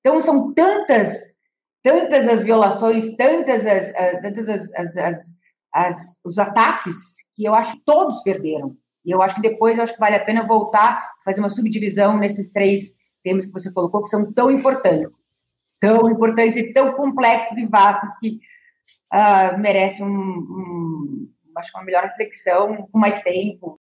Então, 0.00 0.18
são 0.20 0.52
tantas, 0.54 1.36
tantas 1.82 2.26
as 2.28 2.42
violações, 2.42 3.14
tantas 3.16 3.66
as, 3.66 3.92
tantas 4.22 4.48
as, 4.48 4.74
as, 4.74 4.96
as, 4.96 5.18
as, 5.74 6.20
os 6.24 6.38
ataques, 6.38 7.16
que 7.42 7.48
eu 7.48 7.54
acho 7.56 7.72
que 7.72 7.82
todos 7.84 8.22
perderam. 8.22 8.70
E 9.04 9.10
eu 9.10 9.20
acho 9.20 9.34
que 9.34 9.42
depois, 9.42 9.76
acho 9.80 9.94
que 9.94 9.98
vale 9.98 10.14
a 10.14 10.24
pena 10.24 10.46
voltar, 10.46 11.10
fazer 11.24 11.40
uma 11.40 11.50
subdivisão 11.50 12.16
nesses 12.16 12.52
três 12.52 12.92
temas 13.24 13.46
que 13.46 13.52
você 13.52 13.72
colocou, 13.74 14.04
que 14.04 14.10
são 14.10 14.32
tão 14.32 14.48
importantes, 14.48 15.10
tão 15.80 16.08
importantes 16.08 16.60
e 16.60 16.72
tão 16.72 16.92
complexos 16.92 17.58
e 17.58 17.66
vastos 17.66 18.14
que 18.20 18.38
uh, 19.12 19.58
merecem 19.58 20.06
um, 20.06 20.08
um, 20.08 21.28
acho 21.56 21.76
uma 21.76 21.84
melhor 21.84 22.04
reflexão, 22.04 22.88
com 22.92 22.98
mais 22.98 23.20
tempo, 23.22 23.76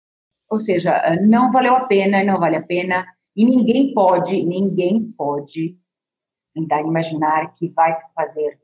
ou 0.49 0.59
seja, 0.59 0.99
não 1.21 1.51
valeu 1.51 1.75
a 1.75 1.85
pena, 1.85 2.23
não 2.23 2.39
vale 2.39 2.55
a 2.55 2.63
pena, 2.63 3.05
e 3.35 3.45
ninguém 3.45 3.93
pode, 3.93 4.43
ninguém 4.43 5.07
pode 5.15 5.77
tentar 6.53 6.81
imaginar 6.81 7.53
que 7.53 7.69
vai 7.69 7.93
se 7.93 8.11
fazer, 8.15 8.59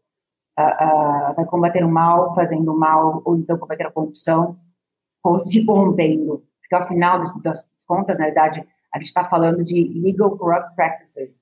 uh, 0.60 1.32
uh, 1.32 1.36
vai 1.36 1.45
combater 1.45 1.86
o 1.86 1.89
mal 1.89 2.34
fazendo 2.34 2.74
o 2.74 2.80
mal, 2.80 3.22
ou 3.24 3.38
então 3.38 3.60
combater 3.60 3.86
a 3.86 3.91
corrupção, 3.91 4.58
se 5.45 5.65
corrompendo. 5.65 6.43
Porque, 6.61 6.75
ao 6.75 6.88
final 6.88 7.21
das, 7.41 7.65
contas, 7.86 8.19
na 8.19 8.25
verdade, 8.25 8.59
a 8.93 8.97
gente 8.97 9.07
está 9.07 9.23
falando 9.23 9.63
de 9.63 9.84
legal 10.01 10.38
corrupt 10.38 10.75
practices. 10.75 11.41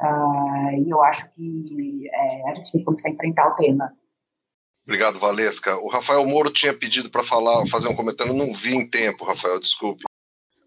Uh, 0.00 0.86
e 0.86 0.88
eu 0.88 1.02
acho 1.02 1.30
que 1.32 2.08
é, 2.12 2.50
a 2.50 2.54
gente 2.54 2.72
tem 2.72 2.80
que 2.80 2.84
começar 2.84 3.08
a 3.08 3.12
enfrentar 3.12 3.48
o 3.48 3.54
tema. 3.54 3.92
Obrigado, 4.86 5.20
Valesca. 5.20 5.76
O 5.78 5.88
Rafael 5.88 6.26
Moro 6.26 6.50
tinha 6.50 6.72
pedido 6.72 7.10
para 7.10 7.22
falar, 7.22 7.66
fazer 7.66 7.88
um 7.88 7.94
comentário, 7.94 8.32
não 8.32 8.52
vi 8.52 8.74
em 8.74 8.88
tempo, 8.88 9.24
Rafael, 9.24 9.60
desculpe. 9.60 10.04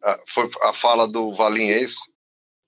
Ah, 0.04 0.20
foi 0.28 0.44
a 0.64 0.74
fala 0.74 1.08
do 1.08 1.34
Valim, 1.34 1.70
é 1.70 1.82
isso? 1.82 2.02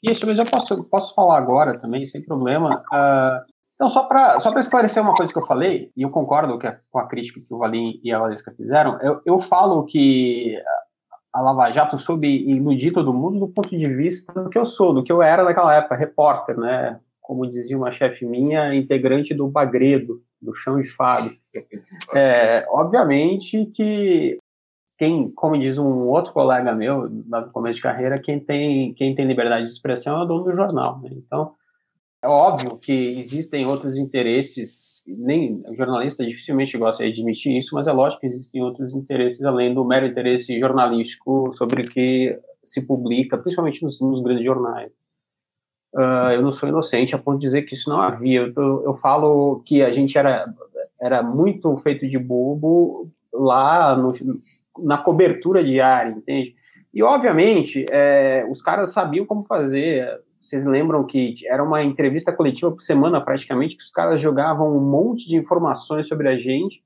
Isso, 0.01 0.25
mas 0.25 0.39
eu 0.39 0.45
posso, 0.45 0.83
posso 0.85 1.13
falar 1.13 1.37
agora 1.37 1.79
também, 1.79 2.05
sem 2.05 2.23
problema. 2.23 2.83
Uh, 2.91 3.54
Então, 3.76 3.89
só 3.89 4.03
para 4.03 4.39
só 4.39 4.57
esclarecer 4.57 5.03
uma 5.03 5.13
coisa 5.13 5.32
que 5.32 5.38
eu 5.38 5.45
falei, 5.45 5.91
e 5.95 6.03
eu 6.03 6.09
concordo 6.09 6.57
com 6.89 6.99
a 6.99 7.07
crítica 7.07 7.41
que 7.41 7.53
o 7.53 7.57
Valim 7.57 7.99
e 8.03 8.11
a 8.11 8.19
Valesca 8.19 8.53
fizeram, 8.55 8.97
eu, 9.01 9.21
eu 9.26 9.39
falo 9.39 9.86
que 9.86 10.57
a 11.34 11.41
Lava 11.41 11.69
Jato 11.69 11.97
soube 11.97 12.28
iludir 12.49 12.93
todo 12.93 13.13
mundo 13.13 13.39
do 13.39 13.47
ponto 13.49 13.69
de 13.69 13.88
vista 13.88 14.32
do 14.32 14.49
que 14.49 14.57
eu 14.57 14.65
sou, 14.65 14.93
do 14.93 15.03
que 15.03 15.11
eu 15.11 15.21
era 15.21 15.43
naquela 15.43 15.76
época, 15.76 15.95
repórter, 15.95 16.57
né? 16.57 16.97
Como 17.19 17.49
dizia 17.49 17.78
uma 17.78 17.91
chefe 17.91 18.26
minha, 18.26 18.73
integrante 18.73 19.34
do 19.34 19.47
Bagredo, 19.49 20.21
do 20.41 20.55
Chão 20.55 20.80
de 20.80 20.88
Fado. 20.88 21.30
É, 22.15 22.65
obviamente 22.69 23.65
que 23.65 24.38
quem, 24.97 25.30
como 25.32 25.59
diz 25.59 25.78
um 25.78 26.07
outro 26.07 26.32
colega 26.32 26.73
meu, 26.73 27.09
no 27.09 27.51
começo 27.51 27.76
de 27.76 27.82
carreira, 27.82 28.19
quem 28.19 28.39
tem, 28.39 28.93
quem 28.93 29.13
tem 29.13 29.26
liberdade 29.26 29.65
de 29.65 29.73
expressão 29.73 30.19
é 30.19 30.23
o 30.23 30.26
dono 30.26 30.45
do 30.45 30.55
jornal. 30.55 31.01
Né? 31.01 31.09
Então, 31.11 31.53
é 32.26 32.28
óbvio 32.28 32.78
que 32.78 32.91
existem 32.91 33.69
outros 33.69 33.95
interesses, 33.95 35.03
nem 35.07 35.63
o 35.67 35.76
jornalista 35.76 36.26
dificilmente 36.26 36.76
gosta 36.76 37.03
de 37.03 37.11
admitir 37.11 37.55
isso, 37.55 37.76
mas 37.76 37.88
é 37.88 37.91
lógico 37.91 38.21
que 38.21 38.28
existem 38.28 38.63
outros 38.63 38.95
interesses 38.95 39.43
além 39.43 39.73
do 39.73 39.86
mero 39.86 40.07
interesse 40.07 40.59
jornalístico 40.59 41.51
sobre 41.51 41.84
o 41.84 41.86
que 41.86 42.38
se 42.63 42.88
publica, 42.88 43.38
principalmente 43.38 43.84
nos, 43.84 44.01
nos 44.01 44.23
grandes 44.23 44.43
jornais. 44.43 44.91
Uh, 45.93 46.32
eu 46.34 46.41
não 46.41 46.51
sou 46.51 46.67
inocente 46.67 47.13
a 47.13 47.19
ponto 47.19 47.38
de 47.38 47.45
dizer 47.45 47.61
que 47.61 47.76
isso 47.76 47.89
não 47.89 48.01
havia. 48.01 48.51
Eu, 48.55 48.84
eu, 48.84 48.95
falo 48.95 49.61
que 49.63 49.84
a 49.84 49.93
gente 49.93 50.17
era, 50.17 50.51
era 50.99 51.21
muito 51.21 51.78
feito 51.78 52.07
de 52.07 52.17
bobo 52.17 53.09
lá 53.32 53.95
no, 53.95 54.13
na 54.80 54.97
cobertura 54.97 55.63
diária, 55.63 56.09
entende? 56.09 56.55
E, 56.91 57.03
obviamente, 57.03 57.86
é, 57.89 58.45
os 58.49 58.61
caras 58.61 58.91
sabiam 58.91 59.26
como 59.26 59.45
fazer. 59.45 60.19
Vocês 60.45 60.63
lembram 60.63 61.03
que 61.03 61.35
era 61.47 61.63
uma 61.63 61.83
entrevista 61.83 62.31
coletiva 62.31 62.69
por 62.69 62.79
semana, 62.79 63.19
praticamente, 63.19 63.75
que 63.75 63.83
os 63.83 63.89
caras 63.89 64.21
jogavam 64.21 64.77
um 64.77 64.79
monte 64.79 65.27
de 65.27 65.35
informações 65.35 66.07
sobre 66.07 66.29
a 66.29 66.37
gente. 66.37 66.83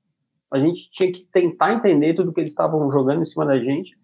A 0.50 0.58
gente 0.58 0.90
tinha 0.90 1.12
que 1.12 1.26
tentar 1.30 1.74
entender 1.74 2.14
tudo 2.14 2.32
que 2.32 2.40
eles 2.40 2.52
estavam 2.52 2.90
jogando 2.90 3.20
em 3.20 3.26
cima 3.26 3.44
da 3.44 3.58
gente. 3.58 3.94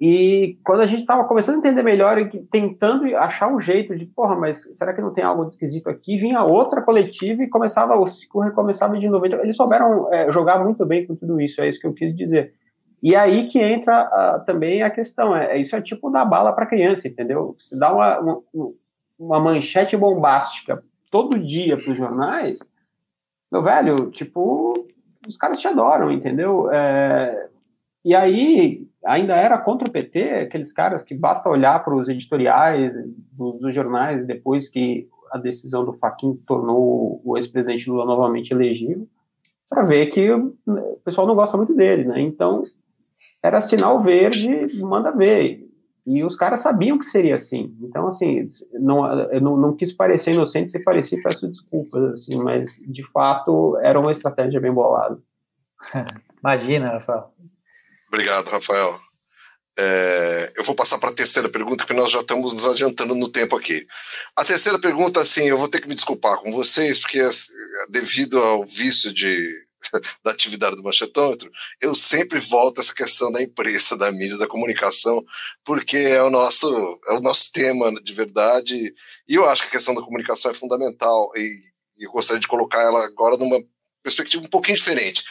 E 0.00 0.58
quando 0.64 0.80
a 0.80 0.86
gente 0.86 1.02
estava 1.02 1.22
começando 1.22 1.54
a 1.54 1.58
entender 1.58 1.84
melhor 1.84 2.18
e 2.18 2.42
tentando 2.50 3.04
achar 3.16 3.46
um 3.54 3.60
jeito 3.60 3.94
de, 3.94 4.06
porra, 4.06 4.34
mas 4.34 4.68
será 4.76 4.92
que 4.92 5.00
não 5.00 5.12
tem 5.12 5.22
algo 5.22 5.44
de 5.44 5.52
esquisito 5.52 5.88
aqui? 5.88 6.18
Vinha 6.18 6.42
outra 6.42 6.82
coletiva 6.82 7.44
e 7.44 7.48
começava, 7.48 7.96
o 7.96 8.08
ciclo 8.08 8.40
recomeçava 8.40 8.98
de 8.98 9.08
novo. 9.08 9.24
Então, 9.24 9.40
eles 9.40 9.54
souberam 9.54 10.12
é, 10.12 10.32
jogar 10.32 10.64
muito 10.64 10.84
bem 10.84 11.06
com 11.06 11.14
tudo 11.14 11.40
isso, 11.40 11.60
é 11.60 11.68
isso 11.68 11.78
que 11.78 11.86
eu 11.86 11.94
quis 11.94 12.12
dizer. 12.12 12.54
E 13.02 13.16
aí 13.16 13.48
que 13.48 13.58
entra 13.58 14.42
também 14.46 14.82
a 14.82 14.90
questão, 14.90 15.34
é, 15.34 15.58
isso 15.58 15.74
é 15.74 15.80
tipo 15.80 16.10
dar 16.10 16.24
bala 16.24 16.52
para 16.52 16.66
criança, 16.66 17.08
entendeu? 17.08 17.56
Se 17.58 17.78
dá 17.78 17.92
uma, 17.92 18.18
uma, 18.18 18.42
uma 19.18 19.40
manchete 19.40 19.96
bombástica 19.96 20.82
todo 21.10 21.38
dia 21.38 21.76
para 21.76 21.92
os 21.92 21.98
jornais, 21.98 22.60
meu 23.50 23.62
velho, 23.62 24.10
tipo, 24.10 24.86
os 25.26 25.36
caras 25.36 25.58
te 25.58 25.66
adoram, 25.66 26.12
entendeu? 26.12 26.70
É, 26.70 27.48
e 28.04 28.14
aí, 28.14 28.86
ainda 29.04 29.34
era 29.34 29.58
contra 29.58 29.88
o 29.88 29.90
PT, 29.90 30.22
aqueles 30.30 30.72
caras 30.72 31.02
que 31.02 31.14
basta 31.14 31.50
olhar 31.50 31.82
para 31.84 31.94
os 31.94 32.08
editoriais 32.08 32.94
dos, 33.32 33.60
dos, 33.60 33.74
jornais 33.74 34.24
depois 34.24 34.68
que 34.68 35.08
a 35.32 35.38
decisão 35.38 35.84
do 35.84 35.92
Fachin 35.94 36.34
tornou 36.46 37.20
o 37.24 37.36
ex-presidente 37.36 37.88
Lula 37.90 38.04
novamente 38.04 38.52
elegível, 38.52 39.06
para 39.68 39.82
ver 39.82 40.06
que 40.06 40.30
o 40.30 40.56
pessoal 41.04 41.26
não 41.26 41.34
gosta 41.34 41.56
muito 41.56 41.74
dele, 41.74 42.04
né? 42.04 42.20
Então, 42.20 42.62
era 43.42 43.60
sinal 43.60 44.02
verde, 44.02 44.66
manda 44.80 45.10
ver. 45.10 45.66
E 46.06 46.24
os 46.24 46.34
caras 46.36 46.60
sabiam 46.60 46.98
que 46.98 47.04
seria 47.04 47.34
assim. 47.34 47.76
Então, 47.82 48.08
assim, 48.08 48.46
não, 48.72 49.06
eu 49.30 49.40
não, 49.40 49.56
não 49.56 49.76
quis 49.76 49.92
parecer 49.92 50.32
inocente, 50.32 50.70
se 50.70 50.78
parecia, 50.78 51.22
peço 51.22 51.46
desculpas, 51.46 52.12
assim, 52.12 52.36
mas, 52.42 52.80
de 52.86 53.04
fato, 53.12 53.78
era 53.82 54.00
uma 54.00 54.12
estratégia 54.12 54.60
bem 54.60 54.72
bolada. 54.72 55.18
Imagina, 56.42 56.92
Rafael. 56.92 57.32
Obrigado, 58.08 58.48
Rafael. 58.48 58.98
É, 59.78 60.52
eu 60.56 60.64
vou 60.64 60.74
passar 60.74 60.98
para 60.98 61.10
a 61.10 61.14
terceira 61.14 61.48
pergunta, 61.48 61.84
porque 61.84 61.98
nós 61.98 62.10
já 62.10 62.20
estamos 62.20 62.52
nos 62.52 62.66
adiantando 62.66 63.14
no 63.14 63.30
tempo 63.30 63.56
aqui. 63.56 63.86
A 64.36 64.44
terceira 64.44 64.78
pergunta, 64.78 65.20
assim, 65.20 65.44
eu 65.44 65.56
vou 65.56 65.68
ter 65.68 65.80
que 65.80 65.88
me 65.88 65.94
desculpar 65.94 66.38
com 66.38 66.50
vocês, 66.50 66.98
porque 66.98 67.20
devido 67.88 68.38
ao 68.38 68.64
vício 68.64 69.12
de, 69.14 69.48
da 70.24 70.30
atividade 70.30 70.76
do 70.76 70.82
manchetômetro, 70.82 71.50
eu 71.80 71.94
sempre 71.94 72.38
volto 72.38 72.78
a 72.78 72.82
essa 72.82 72.94
questão 72.94 73.30
da 73.32 73.42
imprensa, 73.42 73.96
da 73.96 74.10
mídia, 74.12 74.38
da 74.38 74.46
comunicação, 74.46 75.24
porque 75.64 75.96
é 75.96 76.22
o 76.22 76.30
nosso, 76.30 77.00
é 77.08 77.12
o 77.12 77.20
nosso 77.20 77.52
tema 77.52 77.92
de 78.02 78.12
verdade, 78.12 78.94
e 79.28 79.34
eu 79.34 79.48
acho 79.48 79.62
que 79.62 79.68
a 79.68 79.72
questão 79.72 79.94
da 79.94 80.02
comunicação 80.02 80.50
é 80.50 80.54
fundamental, 80.54 81.30
e, 81.36 81.60
e 81.98 82.04
eu 82.04 82.12
gostaria 82.12 82.40
de 82.40 82.48
colocar 82.48 82.82
ela 82.82 83.04
agora 83.04 83.36
numa 83.36 83.60
perspectiva 84.02 84.44
um 84.44 84.48
pouquinho 84.48 84.76
diferente. 84.76 85.22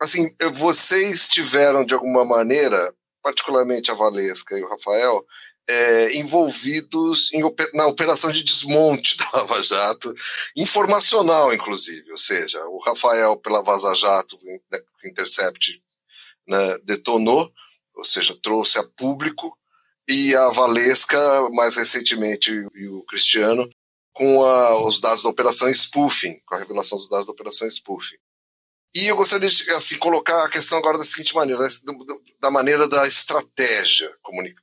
Assim, 0.00 0.34
vocês 0.54 1.28
tiveram 1.28 1.84
de 1.84 1.94
alguma 1.94 2.24
maneira, 2.24 2.94
particularmente 3.22 3.90
a 3.90 3.94
Valesca 3.94 4.58
e 4.58 4.62
o 4.62 4.68
Rafael, 4.68 5.24
é, 5.68 6.16
envolvidos 6.16 7.32
em, 7.32 7.42
na 7.74 7.86
operação 7.86 8.30
de 8.30 8.44
desmonte 8.44 9.16
da 9.16 9.30
Lava 9.32 9.62
Jato, 9.62 10.14
informacional, 10.56 11.52
inclusive, 11.52 12.10
ou 12.12 12.18
seja, 12.18 12.64
o 12.66 12.78
Rafael 12.78 13.36
pela 13.36 13.62
Vaza 13.62 13.94
Jato, 13.94 14.38
né, 14.44 14.78
Intercept, 15.04 15.82
né, 16.46 16.78
detonou, 16.84 17.50
ou 17.94 18.04
seja, 18.04 18.36
trouxe 18.42 18.78
a 18.78 18.84
público, 18.96 19.56
e 20.08 20.34
a 20.36 20.48
Valesca, 20.50 21.50
mais 21.50 21.74
recentemente, 21.74 22.52
e 22.52 22.88
o 22.88 23.02
Cristiano, 23.04 23.68
com 24.12 24.44
a, 24.44 24.86
os 24.86 25.00
dados 25.00 25.22
da 25.22 25.28
operação 25.28 25.68
spoofing, 25.68 26.40
com 26.46 26.54
a 26.54 26.58
revelação 26.58 26.96
dos 26.96 27.08
dados 27.08 27.26
da 27.26 27.32
operação 27.32 27.68
spoofing. 27.68 28.16
E 28.96 29.08
eu 29.08 29.16
gostaria 29.16 29.46
de 29.46 29.70
assim, 29.72 29.98
colocar 29.98 30.42
a 30.42 30.48
questão 30.48 30.78
agora 30.78 30.96
da 30.96 31.04
seguinte 31.04 31.34
maneira, 31.34 31.68
da 32.40 32.50
maneira 32.50 32.88
da 32.88 33.06
estratégia 33.06 34.08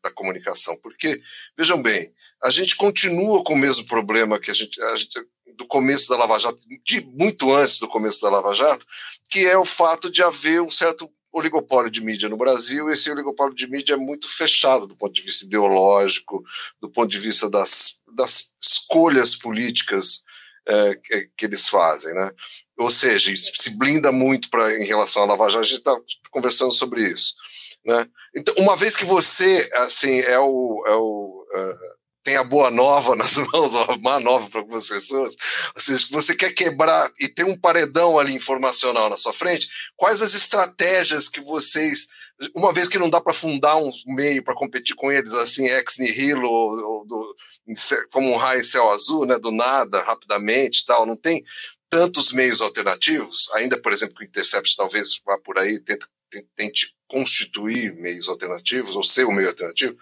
da 0.04 0.10
comunicação, 0.10 0.76
porque, 0.82 1.22
vejam 1.56 1.80
bem, 1.80 2.12
a 2.42 2.50
gente 2.50 2.76
continua 2.76 3.44
com 3.44 3.54
o 3.54 3.58
mesmo 3.58 3.86
problema 3.86 4.40
que 4.40 4.50
a 4.50 4.54
gente, 4.56 4.82
a 4.82 4.96
gente 4.96 5.24
do 5.56 5.68
começo 5.68 6.10
da 6.10 6.18
Lava 6.18 6.40
Jato, 6.40 6.58
de 6.84 7.02
muito 7.02 7.54
antes 7.54 7.78
do 7.78 7.88
começo 7.88 8.24
da 8.24 8.30
Lava 8.32 8.56
Jato, 8.56 8.84
que 9.30 9.46
é 9.46 9.56
o 9.56 9.64
fato 9.64 10.10
de 10.10 10.24
haver 10.24 10.64
um 10.64 10.72
certo 10.72 11.08
oligopólio 11.32 11.92
de 11.92 12.02
mídia 12.02 12.28
no 12.28 12.36
Brasil, 12.36 12.90
e 12.90 12.94
esse 12.94 13.12
oligopólio 13.12 13.54
de 13.54 13.70
mídia 13.70 13.94
é 13.94 13.98
muito 13.98 14.28
fechado 14.28 14.88
do 14.88 14.96
ponto 14.96 15.14
de 15.14 15.22
vista 15.22 15.46
ideológico, 15.46 16.44
do 16.82 16.90
ponto 16.90 17.08
de 17.08 17.20
vista 17.20 17.52
das, 17.52 18.02
das 18.12 18.56
escolhas 18.60 19.36
políticas 19.36 20.24
é, 20.68 20.96
que 21.38 21.46
eles 21.46 21.68
fazem, 21.68 22.14
né? 22.16 22.32
Ou 22.78 22.90
seja, 22.90 23.34
se 23.36 23.78
blinda 23.78 24.12
muito 24.12 24.50
pra, 24.50 24.74
em 24.78 24.86
relação 24.86 25.24
à 25.24 25.26
Lava 25.26 25.50
Jato, 25.50 25.60
a 25.60 25.64
gente 25.64 25.78
está 25.78 25.96
conversando 26.32 26.72
sobre 26.72 27.04
isso. 27.04 27.36
Né? 27.86 28.08
Então, 28.36 28.56
uma 28.58 28.76
vez 28.76 28.96
que 28.96 29.06
você 29.06 29.70
assim 29.76 30.20
é 30.20 30.40
o, 30.40 30.84
é 30.88 30.96
o 30.96 31.46
uh, 31.54 31.94
tem 32.24 32.38
a 32.38 32.44
boa 32.44 32.72
nova 32.72 33.16
nas 33.18 33.36
mãos, 33.36 33.74
ou 33.74 33.92
a 33.92 33.98
má 33.98 34.20
nova 34.20 34.50
para 34.50 34.62
algumas 34.62 34.88
pessoas, 34.88 35.36
ou 35.76 35.82
seja, 35.82 36.08
você 36.10 36.36
quer 36.36 36.54
quebrar 36.54 37.12
e 37.20 37.28
tem 37.28 37.46
um 37.46 37.60
paredão 37.60 38.18
ali 38.18 38.34
informacional 38.34 39.10
na 39.10 39.18
sua 39.18 39.34
frente, 39.34 39.70
quais 39.96 40.22
as 40.22 40.34
estratégias 40.34 41.28
que 41.28 41.42
vocês 41.42 42.08
uma 42.56 42.74
vez 42.74 42.88
que 42.88 42.98
não 42.98 43.10
dá 43.10 43.22
para 43.22 43.32
fundar 43.32 43.78
um 43.78 43.92
meio 44.08 44.44
para 44.44 44.56
competir 44.56 44.96
com 44.96 45.12
eles 45.12 45.34
assim 45.34 45.68
ex 45.68 45.98
nihilo 46.00 46.50
ou, 46.50 46.84
ou 46.84 47.06
do, 47.06 47.36
como 48.12 48.32
um 48.32 48.38
raio 48.38 48.62
em 48.62 48.64
céu 48.64 48.90
azul, 48.90 49.26
né, 49.26 49.38
do 49.38 49.52
nada, 49.52 50.02
rapidamente, 50.02 50.86
tal, 50.86 51.06
não 51.06 51.16
tem 51.16 51.44
tantos 51.94 52.32
meios 52.32 52.60
alternativos, 52.60 53.52
ainda, 53.54 53.80
por 53.80 53.94
exemplo, 53.94 54.16
que 54.16 54.24
o 54.24 54.26
Intercept 54.26 54.76
talvez 54.76 55.22
vá 55.24 55.38
por 55.38 55.60
aí, 55.60 55.80
tente, 55.80 56.96
constituir 57.08 57.94
meios 57.94 58.28
alternativos, 58.28 58.96
ou 58.96 59.04
ser 59.04 59.28
um 59.28 59.32
meio 59.32 59.50
alternativo, 59.50 59.96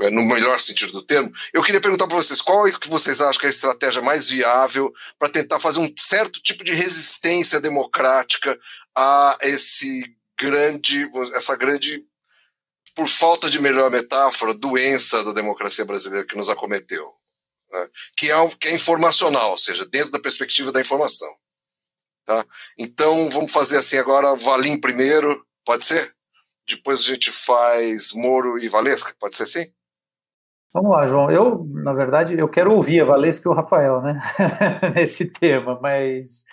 é, 0.00 0.10
no 0.10 0.24
melhor 0.24 0.60
sentido 0.60 0.90
do 0.90 1.02
termo. 1.02 1.30
Eu 1.52 1.62
queria 1.62 1.80
perguntar 1.80 2.08
para 2.08 2.16
vocês, 2.16 2.42
qual 2.42 2.66
é 2.66 2.72
que 2.72 2.88
vocês 2.88 3.20
acham 3.20 3.38
que 3.38 3.46
é 3.46 3.48
a 3.48 3.52
estratégia 3.52 4.02
mais 4.02 4.28
viável 4.28 4.92
para 5.16 5.28
tentar 5.28 5.60
fazer 5.60 5.78
um 5.78 5.94
certo 5.96 6.42
tipo 6.42 6.64
de 6.64 6.72
resistência 6.72 7.60
democrática 7.60 8.58
a 8.92 9.38
esse 9.42 10.02
grande, 10.36 11.08
essa 11.36 11.54
grande, 11.54 12.04
por 12.96 13.06
falta 13.06 13.48
de 13.48 13.60
melhor 13.60 13.88
metáfora, 13.92 14.52
doença 14.52 15.22
da 15.22 15.32
democracia 15.32 15.84
brasileira 15.84 16.26
que 16.26 16.36
nos 16.36 16.48
acometeu? 16.48 17.17
Né, 17.70 17.88
que, 18.16 18.30
é, 18.30 18.48
que 18.60 18.68
é 18.68 18.74
informacional, 18.74 19.50
ou 19.50 19.58
seja, 19.58 19.86
dentro 19.86 20.10
da 20.10 20.20
perspectiva 20.20 20.72
da 20.72 20.80
informação. 20.80 21.28
Tá? 22.24 22.44
Então, 22.78 23.28
vamos 23.30 23.52
fazer 23.52 23.78
assim 23.78 23.96
agora, 23.96 24.36
Valim 24.36 24.80
primeiro, 24.80 25.44
pode 25.64 25.84
ser? 25.84 26.12
Depois 26.68 27.00
a 27.00 27.04
gente 27.04 27.32
faz 27.32 28.12
Moro 28.12 28.58
e 28.58 28.68
Valesca, 28.68 29.14
pode 29.18 29.36
ser 29.36 29.44
assim? 29.44 29.72
Vamos 30.72 30.90
lá, 30.90 31.06
João. 31.06 31.30
Eu, 31.30 31.64
na 31.82 31.94
verdade, 31.94 32.38
eu 32.38 32.48
quero 32.48 32.72
ouvir 32.72 33.00
a 33.00 33.06
Valesca 33.06 33.48
e 33.48 33.50
o 33.50 33.54
Rafael, 33.54 34.02
né, 34.02 34.20
nesse 34.94 35.32
tema, 35.32 35.78
mas 35.80 36.44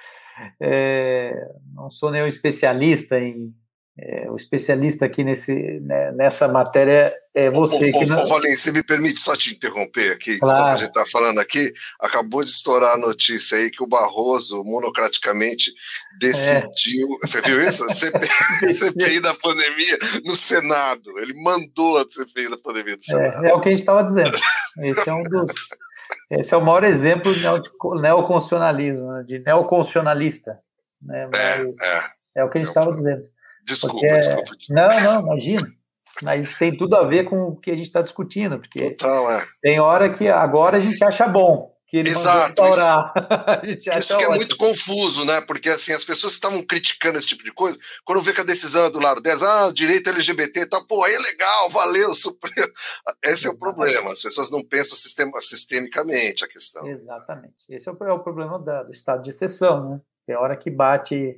é, 0.61 1.33
não 1.73 1.89
sou 1.89 2.11
nenhum 2.11 2.27
especialista 2.27 3.19
em 3.19 3.53
É, 3.97 4.29
o 4.29 4.35
especialista 4.35 5.05
aqui 5.05 5.23
nesse, 5.23 5.53
né, 5.79 6.11
nessa 6.11 6.49
matéria 6.49 7.15
é 7.33 7.49
você. 7.49 7.91
Ô, 7.91 7.99
que 7.99 8.05
não... 8.05 8.17
Você 8.27 8.73
me 8.73 8.83
permite 8.83 9.21
só 9.21 9.37
te 9.37 9.53
interromper 9.53 10.11
aqui? 10.11 10.37
Claro. 10.37 10.59
Enquanto 10.59 10.73
a 10.73 10.77
gente 10.77 10.89
está 10.89 11.05
falando 11.05 11.39
aqui, 11.39 11.71
acabou 12.01 12.43
de 12.43 12.49
estourar 12.49 12.95
a 12.95 12.97
notícia 12.97 13.57
aí 13.57 13.71
que 13.71 13.81
o 13.81 13.87
Barroso, 13.87 14.65
monocraticamente, 14.65 15.71
decidiu. 16.19 17.07
É. 17.23 17.25
Você 17.25 17.41
viu 17.41 17.61
isso? 17.61 17.85
CPI, 17.87 18.27
CPI 18.75 19.19
da 19.21 19.33
pandemia 19.33 19.97
no 20.25 20.35
Senado. 20.35 21.17
Ele 21.17 21.33
mandou 21.41 21.97
a 21.97 22.03
CPI 22.03 22.49
da 22.49 22.57
pandemia 22.57 22.95
no 22.95 22.99
é, 22.99 23.01
Senado. 23.01 23.45
É, 23.45 23.49
é 23.49 23.53
o 23.53 23.61
que 23.61 23.69
a 23.69 23.71
gente 23.71 23.79
estava 23.79 24.03
dizendo. 24.03 24.37
Esse 24.79 25.09
é 25.09 25.13
um 25.13 25.23
dos. 25.23 25.53
Esse 26.29 26.53
é 26.53 26.57
o 26.57 26.61
maior 26.61 26.83
exemplo 26.83 27.33
de 27.33 27.43
neoconstitucionalismo, 28.01 29.09
né, 29.13 29.23
de 29.23 29.39
neoconstitucionalista. 29.39 30.59
Né? 31.01 31.29
é, 31.33 31.61
é. 31.61 32.41
é 32.41 32.43
o 32.43 32.49
que 32.49 32.57
a 32.57 32.61
gente 32.61 32.69
estava 32.69 32.91
dizendo. 32.91 33.23
Desculpa, 33.65 33.99
porque... 33.99 34.17
desculpa. 34.17 34.51
Não, 34.69 35.01
não, 35.01 35.21
imagina. 35.21 35.67
Mas 36.21 36.57
tem 36.57 36.75
tudo 36.75 36.95
a 36.95 37.03
ver 37.03 37.25
com 37.25 37.49
o 37.49 37.55
que 37.57 37.71
a 37.71 37.75
gente 37.75 37.87
está 37.87 38.01
discutindo, 38.01 38.57
porque 38.59 38.91
Total, 38.91 39.31
é. 39.31 39.45
tem 39.61 39.79
hora 39.79 40.09
que 40.09 40.29
agora 40.29 40.77
a 40.77 40.79
gente 40.79 41.03
acha 41.03 41.27
bom 41.27 41.75
que 41.87 41.97
ele 41.97 42.09
Exato, 42.09 42.63
isso, 43.63 43.89
isso 43.97 44.17
que 44.17 44.23
é 44.23 44.29
muito 44.29 44.57
confuso, 44.57 45.23
né? 45.25 45.39
Porque 45.41 45.69
assim, 45.69 45.93
as 45.93 46.03
pessoas 46.03 46.33
estavam 46.33 46.63
criticando 46.63 47.17
esse 47.17 47.27
tipo 47.27 47.43
de 47.43 47.53
coisa, 47.53 47.77
quando 48.03 48.21
vê 48.21 48.33
que 48.33 48.41
a 48.41 48.45
decisão 48.45 48.85
é 48.85 48.89
do 48.89 48.99
lado 48.99 49.21
delas, 49.21 49.43
ah, 49.43 49.71
direito 49.71 50.09
LGBT 50.09 50.61
e 50.61 50.65
tal, 50.65 50.85
pô, 50.87 51.03
aí 51.03 51.13
é 51.13 51.19
legal, 51.19 51.69
valeu, 51.69 52.13
Supremo. 52.15 52.71
Esse 53.23 53.47
é 53.47 53.51
o 53.51 53.57
problema, 53.57 54.09
as 54.09 54.21
pessoas 54.21 54.49
não 54.49 54.63
pensam 54.63 54.97
sistema, 54.97 55.39
sistemicamente 55.41 56.43
a 56.43 56.47
questão. 56.47 56.87
Exatamente. 56.87 57.55
Esse 57.69 57.87
é 57.87 57.91
o, 57.91 57.97
é 58.03 58.13
o 58.13 58.19
problema 58.19 58.57
da, 58.57 58.83
do 58.83 58.91
estado 58.91 59.21
de 59.21 59.29
exceção, 59.29 59.89
né? 59.89 60.01
Tem 60.25 60.35
hora 60.35 60.57
que 60.57 60.71
bate 60.71 61.15
é. 61.15 61.35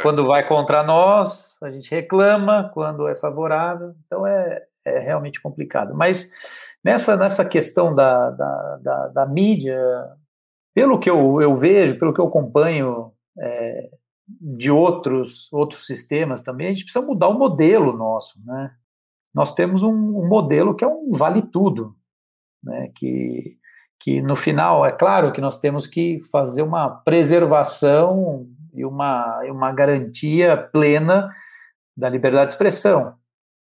Quando 0.00 0.26
vai 0.26 0.46
contra 0.46 0.82
nós, 0.82 1.58
a 1.62 1.70
gente 1.70 1.90
reclama, 1.90 2.70
quando 2.72 3.06
é 3.06 3.14
favorável, 3.14 3.94
então 4.06 4.26
é, 4.26 4.62
é 4.84 4.98
realmente 4.98 5.40
complicado. 5.42 5.94
Mas 5.94 6.32
nessa, 6.82 7.16
nessa 7.16 7.44
questão 7.44 7.94
da, 7.94 8.30
da, 8.30 8.76
da, 8.76 9.08
da 9.08 9.26
mídia, 9.26 9.78
pelo 10.74 10.98
que 10.98 11.10
eu, 11.10 11.40
eu 11.40 11.54
vejo, 11.54 11.98
pelo 11.98 12.14
que 12.14 12.20
eu 12.20 12.26
acompanho 12.26 13.12
é, 13.38 13.90
de 14.40 14.70
outros, 14.70 15.52
outros 15.52 15.86
sistemas 15.86 16.42
também, 16.42 16.68
a 16.68 16.72
gente 16.72 16.84
precisa 16.84 17.04
mudar 17.04 17.28
o 17.28 17.38
modelo 17.38 17.92
nosso, 17.92 18.40
né? 18.44 18.72
Nós 19.34 19.54
temos 19.54 19.82
um, 19.82 19.92
um 19.92 20.26
modelo 20.26 20.74
que 20.74 20.84
é 20.84 20.88
um 20.88 21.10
vale 21.12 21.42
tudo, 21.42 21.94
né? 22.62 22.90
Que, 22.94 23.58
que 24.00 24.22
no 24.22 24.34
final, 24.34 24.86
é 24.86 24.92
claro 24.92 25.30
que 25.30 25.42
nós 25.42 25.60
temos 25.60 25.86
que 25.86 26.22
fazer 26.30 26.62
uma 26.62 26.88
preservação 26.88 28.48
e 28.74 28.84
uma, 28.84 29.40
uma 29.44 29.72
garantia 29.72 30.56
plena 30.56 31.30
da 31.96 32.08
liberdade 32.08 32.46
de 32.46 32.52
expressão. 32.52 33.14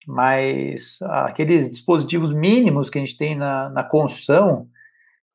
Mas 0.07 0.99
aqueles 1.03 1.69
dispositivos 1.69 2.33
mínimos 2.33 2.89
que 2.89 2.97
a 2.97 3.01
gente 3.01 3.17
tem 3.17 3.35
na, 3.35 3.69
na 3.69 3.83
Constituição 3.83 4.67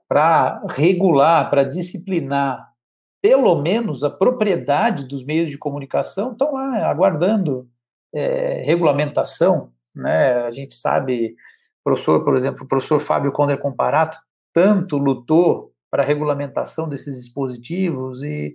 para 0.08 0.62
regular, 0.70 1.50
para 1.50 1.64
disciplinar, 1.64 2.72
pelo 3.20 3.60
menos 3.60 4.04
a 4.04 4.10
propriedade 4.10 5.04
dos 5.04 5.24
meios 5.24 5.50
de 5.50 5.58
comunicação, 5.58 6.32
estão 6.32 6.52
lá 6.52 6.88
aguardando 6.88 7.68
é, 8.14 8.62
regulamentação. 8.64 9.72
Né? 9.94 10.34
A 10.44 10.50
gente 10.52 10.74
sabe, 10.74 11.34
professor, 11.82 12.24
por 12.24 12.36
exemplo, 12.36 12.62
o 12.62 12.68
professor 12.68 13.00
Fábio 13.00 13.32
Conder 13.32 13.58
Comparato 13.58 14.18
tanto 14.52 14.96
lutou 14.96 15.72
para 15.90 16.02
a 16.02 16.06
regulamentação 16.06 16.88
desses 16.88 17.16
dispositivos 17.16 18.22
e 18.22 18.54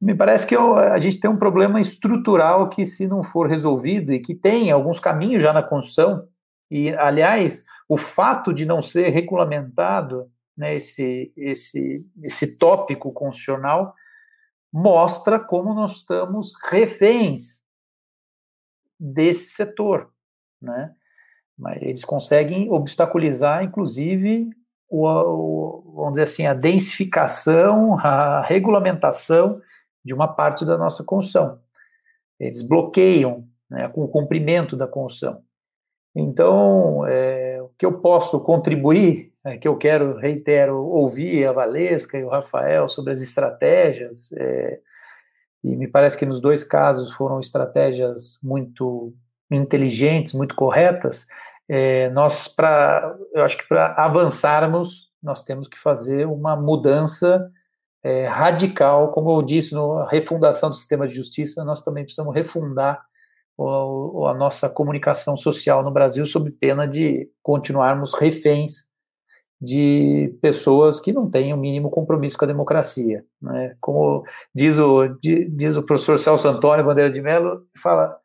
me 0.00 0.14
parece 0.14 0.46
que 0.46 0.56
a 0.56 0.98
gente 0.98 1.20
tem 1.20 1.30
um 1.30 1.36
problema 1.36 1.78
estrutural 1.78 2.70
que, 2.70 2.86
se 2.86 3.06
não 3.06 3.22
for 3.22 3.46
resolvido, 3.46 4.12
e 4.12 4.20
que 4.20 4.34
tem 4.34 4.70
alguns 4.70 4.98
caminhos 4.98 5.42
já 5.42 5.52
na 5.52 5.62
construção, 5.62 6.26
e, 6.70 6.94
aliás, 6.94 7.66
o 7.86 7.98
fato 7.98 8.54
de 8.54 8.64
não 8.64 8.80
ser 8.80 9.10
regulamentado 9.10 10.30
né, 10.56 10.74
esse, 10.74 11.32
esse, 11.36 12.06
esse 12.22 12.56
tópico 12.56 13.12
constitucional 13.12 13.94
mostra 14.72 15.38
como 15.38 15.74
nós 15.74 15.96
estamos 15.96 16.52
reféns 16.70 17.62
desse 18.98 19.50
setor. 19.50 20.10
Né? 20.62 20.94
Mas 21.58 21.82
eles 21.82 22.04
conseguem 22.04 22.70
obstaculizar, 22.70 23.64
inclusive, 23.64 24.48
o, 24.88 25.06
o, 25.06 25.92
vamos 25.94 26.12
dizer 26.12 26.22
assim, 26.22 26.46
a 26.46 26.54
densificação, 26.54 27.98
a 27.98 28.40
regulamentação 28.42 29.60
de 30.04 30.14
uma 30.14 30.28
parte 30.28 30.64
da 30.64 30.76
nossa 30.78 31.04
Constituição. 31.04 31.58
Eles 32.38 32.62
bloqueiam 32.62 33.46
né, 33.70 33.88
com 33.88 34.02
o 34.02 34.08
cumprimento 34.08 34.76
da 34.76 34.86
Constituição. 34.86 35.42
Então, 36.14 37.06
é, 37.06 37.62
o 37.62 37.68
que 37.78 37.86
eu 37.86 38.00
posso 38.00 38.40
contribuir, 38.40 39.32
é, 39.44 39.56
que 39.56 39.68
eu 39.68 39.76
quero, 39.76 40.16
reitero, 40.16 40.84
ouvir 40.84 41.46
a 41.46 41.52
Valesca 41.52 42.18
e 42.18 42.24
o 42.24 42.28
Rafael 42.28 42.88
sobre 42.88 43.12
as 43.12 43.20
estratégias, 43.20 44.32
é, 44.32 44.80
e 45.62 45.76
me 45.76 45.86
parece 45.86 46.16
que 46.16 46.26
nos 46.26 46.40
dois 46.40 46.64
casos 46.64 47.12
foram 47.12 47.38
estratégias 47.38 48.38
muito 48.42 49.14
inteligentes, 49.50 50.32
muito 50.32 50.54
corretas. 50.54 51.26
É, 51.68 52.08
nós, 52.10 52.48
para, 52.48 53.16
eu 53.32 53.44
acho 53.44 53.58
que 53.58 53.68
para 53.68 53.94
avançarmos, 53.94 55.10
nós 55.22 55.44
temos 55.44 55.68
que 55.68 55.78
fazer 55.78 56.26
uma 56.26 56.56
mudança 56.56 57.50
é, 58.02 58.26
radical, 58.26 59.12
como 59.12 59.30
eu 59.30 59.42
disse, 59.42 59.74
na 59.74 60.08
refundação 60.08 60.70
do 60.70 60.76
sistema 60.76 61.06
de 61.06 61.14
justiça, 61.14 61.64
nós 61.64 61.82
também 61.82 62.04
precisamos 62.04 62.34
refundar 62.34 63.02
o, 63.56 64.26
a 64.26 64.34
nossa 64.34 64.68
comunicação 64.70 65.36
social 65.36 65.82
no 65.82 65.90
Brasil, 65.90 66.26
sob 66.26 66.50
pena 66.58 66.86
de 66.86 67.28
continuarmos 67.42 68.14
reféns 68.14 68.90
de 69.60 70.34
pessoas 70.40 70.98
que 70.98 71.12
não 71.12 71.30
têm 71.30 71.52
o 71.52 71.56
mínimo 71.56 71.90
compromisso 71.90 72.38
com 72.38 72.46
a 72.46 72.48
democracia. 72.48 73.22
Né? 73.42 73.76
Como 73.78 74.24
diz 74.54 74.78
o, 74.78 75.06
diz 75.20 75.76
o 75.76 75.82
professor 75.82 76.18
Celso 76.18 76.48
Antônio 76.48 76.84
Bandeira 76.84 77.10
de 77.10 77.20
Mello, 77.20 77.66
fala 77.76 78.16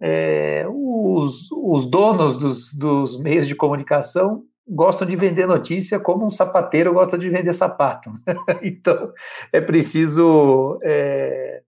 é, 0.00 0.66
os, 0.68 1.48
os 1.52 1.86
donos 1.86 2.36
dos, 2.36 2.74
dos 2.74 3.20
meios 3.20 3.46
de 3.46 3.54
comunicação 3.54 4.42
gostam 4.68 5.06
de 5.06 5.16
vender 5.16 5.46
notícia 5.46 6.00
como 6.00 6.26
um 6.26 6.30
sapateiro 6.30 6.92
gosta 6.92 7.16
de 7.16 7.30
vender 7.30 7.52
sapato. 7.52 8.10
então, 8.62 9.12
é 9.52 9.60
preciso 9.60 10.78
é, 10.82 11.62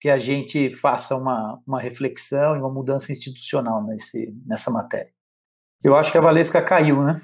que 0.00 0.10
a 0.10 0.18
gente 0.18 0.74
faça 0.76 1.16
uma, 1.16 1.60
uma 1.66 1.80
reflexão 1.80 2.56
e 2.56 2.58
uma 2.58 2.70
mudança 2.70 3.12
institucional 3.12 3.82
nesse, 3.82 4.32
nessa 4.46 4.70
matéria. 4.70 5.12
Eu 5.82 5.96
acho 5.96 6.12
que 6.12 6.18
a 6.18 6.22
Valesca 6.22 6.60
caiu, 6.62 7.02
né? 7.02 7.20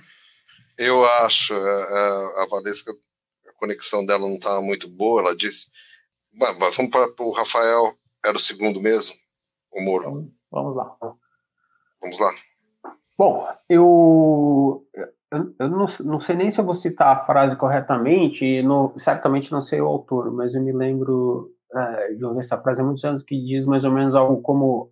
Eu 0.78 1.05
acho. 1.05 1.55
A, 1.55 1.59
é, 1.59 2.40
é, 2.40 2.42
a 2.42 2.46
Valesca, 2.48 2.92
a 3.48 3.52
conexão 3.55 4.05
dela 4.07 4.26
não 4.26 4.34
estava 4.34 4.61
muito 4.61 4.88
boa. 4.88 5.20
Ela 5.20 5.36
disse. 5.36 5.70
Vamos 6.36 6.90
para 6.90 7.24
o 7.24 7.30
Rafael, 7.30 7.96
era 8.24 8.36
o 8.36 8.40
segundo 8.40 8.82
mesmo, 8.82 9.14
o 9.70 9.80
Moro. 9.80 10.09
Então, 10.09 10.32
vamos 10.50 10.74
lá. 10.74 10.96
Vamos 12.00 12.18
lá. 12.18 12.34
Bom, 13.17 13.47
eu, 13.69 14.85
eu, 15.33 15.69
não, 15.69 15.87
não, 16.05 16.19
sei 16.19 16.35
nem 16.35 16.51
se 16.51 16.61
eu 16.61 16.65
vou 16.65 16.75
citar 16.75 17.17
a 17.17 17.21
frase 17.25 17.55
corretamente, 17.57 18.62
certamente 18.97 19.53
não 19.53 19.61
sei 19.61 19.81
o 19.81 19.87
autor, 19.87 20.33
mas 20.33 20.55
eu 20.55 20.62
me 20.62 20.73
lembro 20.73 21.51
é, 21.73 22.15
de 22.15 22.25
ouvir 22.25 22.41
essa 22.41 22.61
frase 22.61 22.83
há 22.83 22.85
muitos 22.85 23.05
anos 23.05 23.23
que 23.23 23.41
diz 23.41 23.67
mais 23.67 23.85
ou 23.85 23.93
menos 23.93 24.15
algo 24.15 24.43
como 24.43 24.91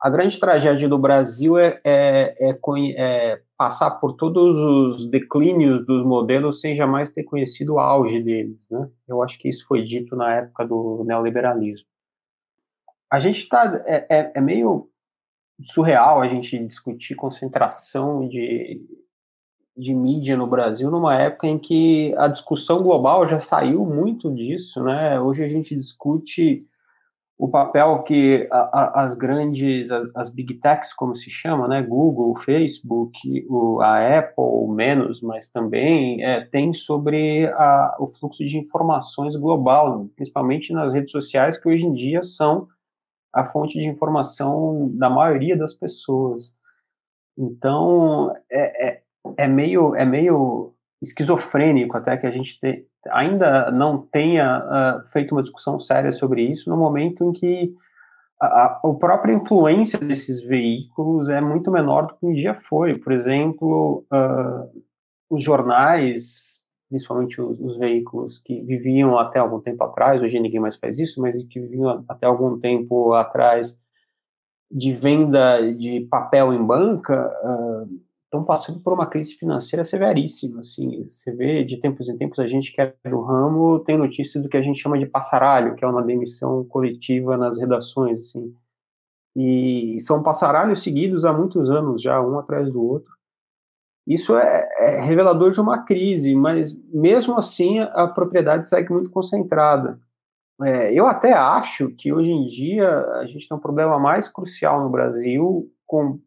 a 0.00 0.10
grande 0.10 0.38
tragédia 0.38 0.86
do 0.86 0.98
Brasil 0.98 1.56
é, 1.56 1.80
é, 1.82 2.50
é, 2.50 2.58
é 2.98 3.42
passar 3.56 3.92
por 3.92 4.12
todos 4.12 4.56
os 4.56 5.08
declínios 5.08 5.86
dos 5.86 6.04
modelos 6.04 6.60
sem 6.60 6.76
jamais 6.76 7.08
ter 7.08 7.24
conhecido 7.24 7.74
o 7.74 7.78
auge 7.78 8.22
deles, 8.22 8.68
né? 8.70 8.86
Eu 9.08 9.22
acho 9.22 9.38
que 9.38 9.48
isso 9.48 9.66
foi 9.66 9.82
dito 9.82 10.14
na 10.14 10.34
época 10.34 10.66
do 10.66 11.02
neoliberalismo. 11.06 11.86
A 13.10 13.18
gente 13.18 13.38
está 13.38 13.82
é, 13.86 14.06
é, 14.10 14.32
é 14.34 14.40
meio 14.42 14.90
surreal 15.60 16.20
a 16.20 16.28
gente 16.28 16.58
discutir 16.58 17.14
concentração 17.14 18.26
de, 18.28 18.80
de 19.76 19.94
mídia 19.94 20.36
no 20.36 20.46
Brasil 20.46 20.90
numa 20.90 21.14
época 21.14 21.46
em 21.46 21.58
que 21.58 22.14
a 22.16 22.28
discussão 22.28 22.82
global 22.82 23.26
já 23.26 23.40
saiu 23.40 23.84
muito 23.84 24.32
disso, 24.32 24.82
né? 24.82 25.20
Hoje 25.20 25.44
a 25.44 25.48
gente 25.48 25.76
discute 25.76 26.66
o 27.36 27.48
papel 27.48 28.02
que 28.04 28.48
a, 28.50 28.58
a, 28.58 29.02
as 29.04 29.14
grandes, 29.14 29.90
as, 29.90 30.08
as, 30.14 30.30
big 30.30 30.54
techs, 30.54 30.94
como 30.94 31.16
se 31.16 31.30
chama, 31.30 31.66
né? 31.66 31.82
Google, 31.82 32.36
Facebook, 32.36 33.18
o, 33.48 33.80
a 33.80 34.18
Apple, 34.18 34.68
menos, 34.68 35.20
mas 35.20 35.50
também 35.50 36.22
é, 36.24 36.42
tem 36.42 36.72
sobre 36.72 37.46
a, 37.46 37.96
o 37.98 38.06
fluxo 38.06 38.44
de 38.44 38.56
informações 38.56 39.34
global, 39.34 40.08
principalmente 40.14 40.72
nas 40.72 40.92
redes 40.92 41.10
sociais, 41.10 41.60
que 41.60 41.68
hoje 41.68 41.84
em 41.84 41.92
dia 41.92 42.22
são 42.22 42.68
a 43.34 43.44
fonte 43.44 43.78
de 43.78 43.86
informação 43.86 44.90
da 44.94 45.10
maioria 45.10 45.56
das 45.56 45.74
pessoas. 45.74 46.54
Então, 47.36 48.32
é, 48.50 48.88
é, 48.88 49.02
é 49.36 49.48
meio, 49.48 49.94
é 49.94 50.04
meio 50.04 50.72
esquizofrênico 51.02 51.96
até 51.96 52.16
que 52.16 52.26
a 52.26 52.30
gente 52.30 52.58
te, 52.60 52.86
ainda 53.10 53.70
não 53.70 53.98
tenha 53.98 54.58
uh, 54.58 55.10
feito 55.10 55.32
uma 55.32 55.42
discussão 55.42 55.78
séria 55.78 56.12
sobre 56.12 56.42
isso 56.42 56.70
no 56.70 56.76
momento 56.76 57.24
em 57.24 57.32
que 57.32 57.74
a, 58.40 58.80
a, 58.82 58.94
própria 58.94 59.32
influência 59.32 59.98
desses 59.98 60.42
veículos 60.42 61.28
é 61.28 61.40
muito 61.40 61.70
menor 61.70 62.06
do 62.06 62.14
que 62.14 62.26
um 62.26 62.32
dia 62.32 62.54
foi. 62.68 62.98
Por 62.98 63.12
exemplo, 63.12 64.04
uh, 64.12 64.82
os 65.30 65.42
jornais, 65.42 66.62
principalmente 66.94 67.40
os, 67.40 67.58
os, 67.58 67.76
veículos 67.76 68.38
que 68.38 68.62
viviam 68.62 69.18
até 69.18 69.40
algum 69.40 69.60
tempo 69.60 69.82
atrás, 69.82 70.22
hoje 70.22 70.38
ninguém 70.38 70.60
mais 70.60 70.76
faz 70.76 70.96
isso, 71.00 71.20
mas 71.20 71.42
que 71.44 71.58
viviam 71.58 72.04
até 72.08 72.24
algum 72.24 72.56
tempo 72.60 73.12
atrás 73.14 73.76
de 74.70 74.92
venda 74.92 75.60
de 75.74 76.06
papel 76.08 76.52
em 76.52 76.64
banca, 76.64 77.32
uh, 77.42 78.00
estão 78.24 78.44
passando 78.44 78.80
por 78.80 78.92
uma 78.92 79.06
crise 79.06 79.34
financeira 79.34 79.84
severíssima. 79.84 80.60
Assim, 80.60 81.04
você 81.08 81.32
vê 81.32 81.64
de 81.64 81.78
tempos 81.78 82.08
em 82.08 82.16
tempos 82.16 82.38
a 82.38 82.46
gente 82.46 82.72
que 82.72 82.80
é 82.80 82.94
do 83.04 83.20
ramo 83.22 83.80
tem 83.80 83.98
notícias 83.98 84.40
do 84.40 84.48
que 84.48 84.56
a 84.56 84.62
gente 84.62 84.80
chama 84.80 84.96
de 84.96 85.06
passaralho, 85.06 85.74
que 85.74 85.84
é 85.84 85.88
uma 85.88 86.02
demissão 86.02 86.64
coletiva 86.64 87.36
nas 87.36 87.58
redações, 87.58 88.20
assim. 88.20 88.54
E 89.34 89.96
são 89.98 90.22
passaralhos 90.22 90.80
seguidos 90.80 91.24
há 91.24 91.32
muitos 91.32 91.68
anos 91.68 92.00
já, 92.00 92.22
um 92.22 92.38
atrás 92.38 92.72
do 92.72 92.80
outro. 92.80 93.13
Isso 94.06 94.36
é, 94.36 94.68
é 94.78 95.00
revelador 95.00 95.50
de 95.50 95.60
uma 95.60 95.84
crise, 95.84 96.34
mas 96.34 96.78
mesmo 96.92 97.36
assim 97.36 97.80
a 97.80 98.06
propriedade 98.06 98.68
segue 98.68 98.92
muito 98.92 99.10
concentrada. 99.10 99.98
É, 100.62 100.92
eu 100.92 101.06
até 101.06 101.32
acho 101.32 101.88
que 101.90 102.12
hoje 102.12 102.30
em 102.30 102.46
dia 102.46 102.88
a 103.14 103.26
gente 103.26 103.48
tem 103.48 103.56
um 103.56 103.60
problema 103.60 103.98
mais 103.98 104.28
crucial 104.28 104.82
no 104.82 104.90
Brasil 104.90 105.70
com 105.86 106.20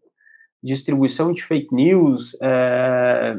distribuição 0.61 1.32
de 1.32 1.43
fake 1.43 1.73
news. 1.73 2.36
É, 2.41 3.38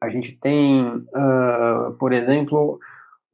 a 0.00 0.08
gente 0.08 0.38
tem, 0.38 0.86
uh, 0.86 1.92
por 1.98 2.12
exemplo, 2.12 2.78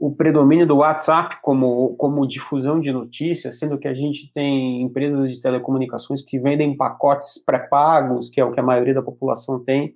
o 0.02 0.10
predomínio 0.10 0.66
do 0.66 0.78
WhatsApp 0.78 1.38
como, 1.42 1.94
como 1.96 2.26
difusão 2.26 2.80
de 2.80 2.90
notícias, 2.90 3.56
sendo 3.56 3.78
que 3.78 3.86
a 3.86 3.94
gente 3.94 4.32
tem 4.34 4.82
empresas 4.82 5.30
de 5.30 5.40
telecomunicações 5.40 6.22
que 6.22 6.40
vendem 6.40 6.76
pacotes 6.76 7.38
pré-pagos, 7.46 8.28
que 8.28 8.40
é 8.40 8.44
o 8.44 8.50
que 8.50 8.58
a 8.58 8.64
maioria 8.64 8.94
da 8.94 9.02
população 9.02 9.62
tem, 9.62 9.94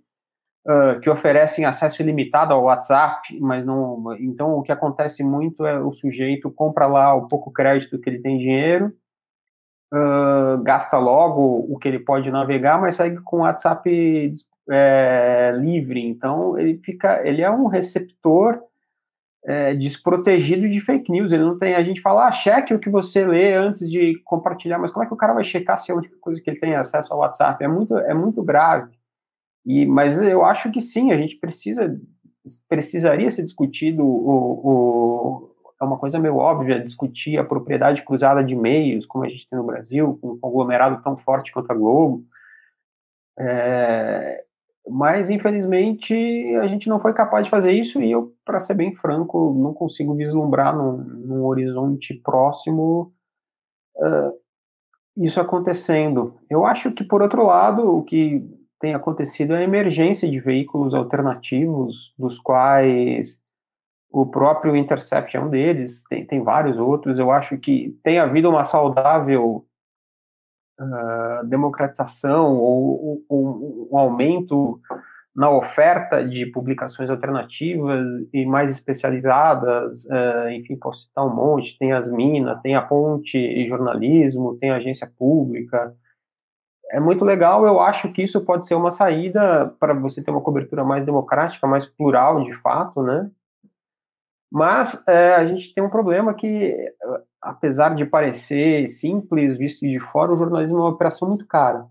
uh, 0.65 1.01
que 1.01 1.11
oferecem 1.11 1.65
acesso 1.65 2.03
ilimitado 2.03 2.55
ao 2.55 2.63
WhatsApp, 2.67 3.37
mas 3.41 3.65
não. 3.65 4.15
Então, 4.21 4.53
o 4.53 4.63
que 4.63 4.71
acontece 4.71 5.25
muito 5.25 5.67
é 5.67 5.81
o 5.81 5.93
sujeito 5.93 6.53
compra 6.53 6.87
lá 6.87 7.13
o 7.13 7.27
pouco 7.27 7.51
crédito 7.51 7.99
que 7.99 8.09
ele 8.09 8.21
tem 8.21 8.39
dinheiro 8.39 8.93
uh, 9.93 10.63
gasta 10.63 10.99
logo 10.99 11.67
o 11.69 11.79
que 11.79 11.89
ele 11.89 11.99
pode 11.99 12.31
navegar, 12.31 12.81
mas 12.81 12.97
segue 12.97 13.21
com 13.23 13.39
o 13.39 13.41
WhatsApp 13.41 14.33
é, 14.71 15.53
livre. 15.57 16.07
Então 16.07 16.59
ele 16.59 16.79
fica, 16.79 17.27
ele 17.27 17.43
é 17.43 17.51
um 17.51 17.67
receptor 17.67 18.61
é, 19.47 19.75
desprotegido 19.75 20.69
de 20.69 20.81
fake 20.81 21.11
news. 21.11 21.33
Ele 21.33 21.45
não 21.45 21.59
tem. 21.59 21.75
A 21.75 21.83
gente 21.83 22.01
fala, 22.01 22.27
ah, 22.27 22.33
cheque 22.33 22.75
o 22.75 22.81
que 22.81 22.91
você 22.91 23.25
lê 23.25 23.55
antes 23.55 23.89
de 23.89 24.21
compartilhar, 24.25 24.79
mas 24.79 24.91
como 24.91 25.05
é 25.05 25.07
que 25.07 25.15
o 25.15 25.17
cara 25.17 25.33
vai 25.33 25.45
checar 25.45 25.79
se 25.79 25.91
é 25.91 25.95
a 25.95 25.97
única 25.97 26.17
coisa 26.21 26.41
que 26.41 26.51
ele 26.51 26.59
tem 26.59 26.75
acesso 26.75 27.13
ao 27.13 27.21
WhatsApp? 27.21 27.63
É 27.63 27.69
muito, 27.69 27.97
é 27.97 28.13
muito 28.13 28.43
grave. 28.43 28.91
E, 29.65 29.87
mas 29.87 30.21
eu 30.21 30.45
acho 30.45 30.71
que 30.73 30.81
sim, 30.81 31.13
a 31.13 31.17
gente 31.17 31.37
precisa 31.37 31.95
precisaria 32.69 33.29
ser 33.29 33.43
discutido 33.43 34.05
o, 34.05 34.61
o 34.65 35.57
é 35.81 35.85
uma 35.85 35.99
coisa 35.99 36.19
meio 36.19 36.37
óbvia 36.37 36.81
discutir 36.81 37.39
a 37.39 37.45
propriedade 37.45 38.03
cruzada 38.03 38.43
de 38.43 38.55
meios, 38.55 39.05
como 39.05 39.25
a 39.25 39.29
gente 39.29 39.49
tem 39.49 39.59
no 39.59 39.67
Brasil, 39.67 40.19
com 40.23 40.33
um 40.33 40.39
conglomerado 40.39 41.03
tão 41.03 41.17
forte 41.19 41.53
quanto 41.53 41.71
a 41.71 41.75
Globo. 41.75 42.25
É, 43.39 44.46
mas, 44.89 45.31
infelizmente, 45.31 46.15
a 46.61 46.67
gente 46.67 46.89
não 46.89 47.01
foi 47.01 47.13
capaz 47.13 47.45
de 47.45 47.51
fazer 47.51 47.73
isso 47.73 48.01
e 48.01 48.11
eu, 48.11 48.33
para 48.45 48.61
ser 48.61 48.75
bem 48.75 48.95
franco, 48.95 49.53
não 49.55 49.75
consigo 49.75 50.15
vislumbrar 50.15 50.77
num, 50.77 50.99
num 50.99 51.45
horizonte 51.45 52.15
próximo 52.15 53.13
uh, 53.97 54.33
isso 55.17 55.41
acontecendo. 55.41 56.37
Eu 56.49 56.65
acho 56.65 56.93
que, 56.93 57.03
por 57.03 57.21
outro 57.21 57.45
lado, 57.45 57.97
o 57.97 58.05
que 58.05 58.45
tem 58.79 58.95
acontecido 58.95 59.55
é 59.55 59.59
a 59.59 59.65
emergência 59.65 60.31
de 60.31 60.39
veículos 60.39 60.95
alternativos, 60.95 62.15
dos 62.17 62.39
quais 62.39 63.43
o 64.11 64.25
próprio 64.25 64.77
Intercept 64.77 65.37
é 65.37 65.41
um 65.41 65.51
deles, 65.51 66.05
tem, 66.09 66.25
tem 66.25 66.43
vários 66.43 66.79
outros. 66.79 67.19
Eu 67.19 67.31
acho 67.31 67.59
que 67.59 67.99
tem 68.05 68.19
havido 68.19 68.49
uma 68.49 68.65
saudável 68.65 69.67
uh, 70.81 71.47
democratização 71.47 72.57
ou, 72.57 73.23
ou, 73.29 73.89
um 73.93 73.99
aumento 73.99 74.81
na 75.35 75.51
oferta 75.51 76.27
de 76.27 76.47
publicações 76.47 77.11
alternativas 77.11 78.07
e 78.33 78.47
mais 78.47 78.71
especializadas, 78.71 80.07
uh, 80.07 80.49
enfim, 80.51 80.77
posso 80.77 81.03
citar 81.03 81.27
um 81.27 81.35
monte, 81.35 81.79
tem 81.79 81.93
as 81.93 82.11
Minas, 82.11 82.61
tem 82.63 82.75
a 82.75 82.81
Ponte 82.81 83.37
e 83.37 83.69
Jornalismo, 83.69 84.57
tem 84.59 84.71
a 84.71 84.77
Agência 84.77 85.11
Pública, 85.19 85.95
é 86.91 87.01
muito 87.01 87.25
legal, 87.25 87.67
eu 87.67 87.81
acho 87.81 88.13
que 88.13 88.23
isso 88.23 88.41
pode 88.45 88.67
ser 88.67 88.75
uma 88.75 88.91
saída 88.91 89.75
para 89.81 89.93
você 89.93 90.23
ter 90.23 90.31
uma 90.31 90.41
cobertura 90.41 90.85
mais 90.85 91.05
democrática, 91.05 91.67
mais 91.67 91.85
plural, 91.85 92.45
de 92.45 92.55
fato, 92.55 93.03
né, 93.03 93.29
mas 94.51 95.03
é, 95.09 95.35
a 95.35 95.45
gente 95.47 95.75
tem 95.75 95.83
um 95.83 95.91
problema 95.91 96.35
que, 96.35 96.75
apesar 97.41 97.95
de 97.95 98.05
parecer 98.05 98.87
simples, 98.89 99.57
visto 99.59 99.87
de 99.87 99.99
fora, 99.99 100.33
o 100.33 100.37
jornalismo 100.37 100.77
é 100.77 100.81
uma 100.81 100.91
operação 100.91 101.29
muito 101.29 101.47
cara. 101.47 101.87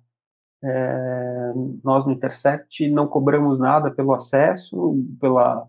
É, 0.63 1.53
nós 1.83 2.05
no 2.05 2.13
Intercept 2.13 2.89
não 2.89 3.07
cobramos 3.07 3.59
nada 3.59 3.91
pelo 3.91 4.13
acesso, 4.13 4.95
pela 5.19 5.67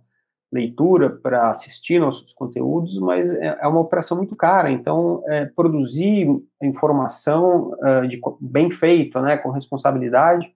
leitura, 0.52 1.10
para 1.10 1.50
assistir 1.50 1.98
nossos 1.98 2.32
conteúdos, 2.32 2.98
mas 2.98 3.30
é, 3.32 3.58
é 3.60 3.66
uma 3.66 3.80
operação 3.80 4.16
muito 4.16 4.34
cara. 4.36 4.70
Então, 4.70 5.22
é, 5.26 5.44
produzir 5.46 6.26
informação 6.62 7.76
é, 7.82 8.06
de, 8.06 8.20
bem 8.40 8.70
feito, 8.70 9.20
né, 9.20 9.36
com 9.36 9.50
responsabilidade, 9.50 10.50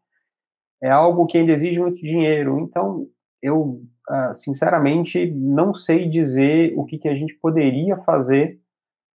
é 0.83 0.91
algo 0.91 1.27
que 1.27 1.37
ainda 1.37 1.53
exige 1.53 1.79
muito 1.79 2.01
dinheiro. 2.01 2.59
Então, 2.61 3.07
eu 3.43 3.83
uh, 4.09 4.35
sinceramente 4.35 5.31
não 5.31 5.73
sei 5.73 6.09
dizer 6.09 6.75
o 6.77 6.85
que, 6.85 6.99
que 6.99 7.09
a 7.09 7.15
gente 7.15 7.35
poderia 7.35 7.97
fazer, 7.99 8.61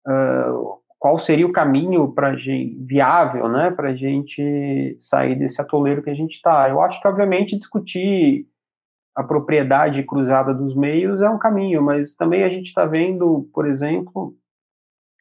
uh, 0.07 0.79
qual 0.99 1.17
seria 1.17 1.47
o 1.47 1.51
caminho 1.51 2.11
para 2.11 2.35
viável, 2.79 3.47
né, 3.49 3.71
para 3.71 3.89
a 3.89 3.95
gente 3.95 4.95
sair 4.99 5.35
desse 5.35 5.59
atoleiro 5.59 6.03
que 6.03 6.09
a 6.09 6.13
gente 6.13 6.35
está. 6.35 6.69
Eu 6.69 6.81
acho 6.81 7.01
que 7.01 7.07
obviamente 7.07 7.57
discutir 7.57 8.47
a 9.15 9.23
propriedade 9.23 10.03
cruzada 10.03 10.53
dos 10.53 10.75
meios 10.75 11.21
é 11.21 11.29
um 11.29 11.39
caminho, 11.39 11.81
mas 11.81 12.15
também 12.15 12.43
a 12.43 12.49
gente 12.49 12.67
está 12.67 12.85
vendo, 12.85 13.49
por 13.53 13.67
exemplo, 13.67 14.35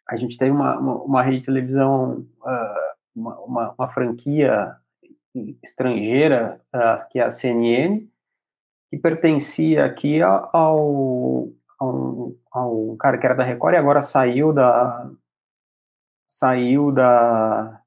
a 0.08 0.16
gente 0.16 0.36
tem 0.36 0.50
uma, 0.50 0.78
uma, 0.78 0.94
uma 1.02 1.22
rede 1.22 1.38
de 1.38 1.46
televisão, 1.46 2.26
uh, 2.42 2.90
uma, 3.14 3.40
uma, 3.40 3.74
uma, 3.78 3.88
franquia 3.88 4.74
estrangeira, 5.62 6.60
que 7.10 7.18
é 7.18 7.22
a 7.22 7.30
CNN, 7.30 8.06
que 8.90 8.98
pertencia 8.98 9.84
aqui 9.84 10.20
ao, 10.20 11.48
ao, 11.78 12.32
ao 12.50 12.96
cara 12.98 13.16
que 13.16 13.24
era 13.24 13.36
da 13.36 13.44
Record 13.44 13.74
e 13.74 13.78
agora 13.78 14.02
saiu 14.02 14.52
da 14.52 15.08
saiu 16.26 16.92
da, 16.92 17.80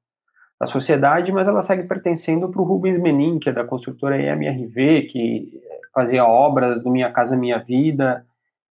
da 0.60 0.66
sociedade, 0.66 1.32
mas 1.32 1.48
ela 1.48 1.62
segue 1.62 1.84
pertencendo 1.84 2.50
para 2.50 2.60
o 2.60 2.64
Rubens 2.64 2.98
Menin, 2.98 3.38
que 3.38 3.48
é 3.48 3.52
da 3.52 3.64
construtora 3.64 4.20
EMRV, 4.20 5.02
que 5.10 5.62
fazia 5.94 6.26
obras 6.26 6.82
do 6.82 6.90
Minha 6.90 7.10
Casa 7.10 7.36
Minha 7.36 7.58
Vida 7.58 8.26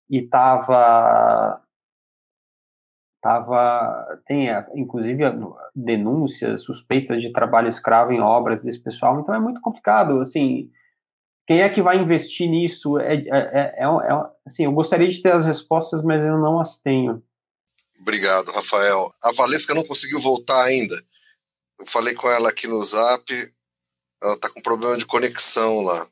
e 0.09 0.19
estava 0.19 1.59
tava 3.21 4.19
tem 4.25 4.49
inclusive 4.75 5.23
denúncias 5.73 6.61
suspeitas 6.63 7.21
de 7.21 7.31
trabalho 7.31 7.69
escravo 7.69 8.11
em 8.11 8.19
obras 8.19 8.61
desse 8.61 8.81
pessoal. 8.81 9.19
Então 9.19 9.33
é 9.33 9.39
muito 9.39 9.61
complicado 9.61 10.19
assim 10.19 10.69
quem 11.45 11.61
é 11.61 11.69
que 11.69 11.81
vai 11.81 11.97
investir 11.97 12.49
nisso? 12.49 12.97
É, 12.99 13.15
é, 13.15 13.17
é, 13.17 13.75
é, 13.77 13.83
é, 13.83 14.31
assim, 14.45 14.65
eu 14.65 14.71
gostaria 14.71 15.09
de 15.09 15.21
ter 15.21 15.33
as 15.33 15.45
respostas, 15.45 16.01
mas 16.01 16.23
eu 16.23 16.37
não 16.37 16.59
as 16.59 16.79
tenho. 16.79 17.21
Obrigado, 17.99 18.51
Rafael. 18.51 19.13
A 19.21 19.31
Valesca 19.31 19.73
não 19.73 19.83
conseguiu 19.83 20.19
voltar 20.19 20.63
ainda. 20.63 20.95
Eu 21.79 21.85
falei 21.85 22.13
com 22.13 22.29
ela 22.29 22.49
aqui 22.49 22.67
no 22.67 22.83
Zap, 22.83 23.25
ela 24.21 24.33
está 24.33 24.49
com 24.49 24.61
problema 24.61 24.97
de 24.97 25.05
conexão 25.05 25.81
lá. 25.81 26.07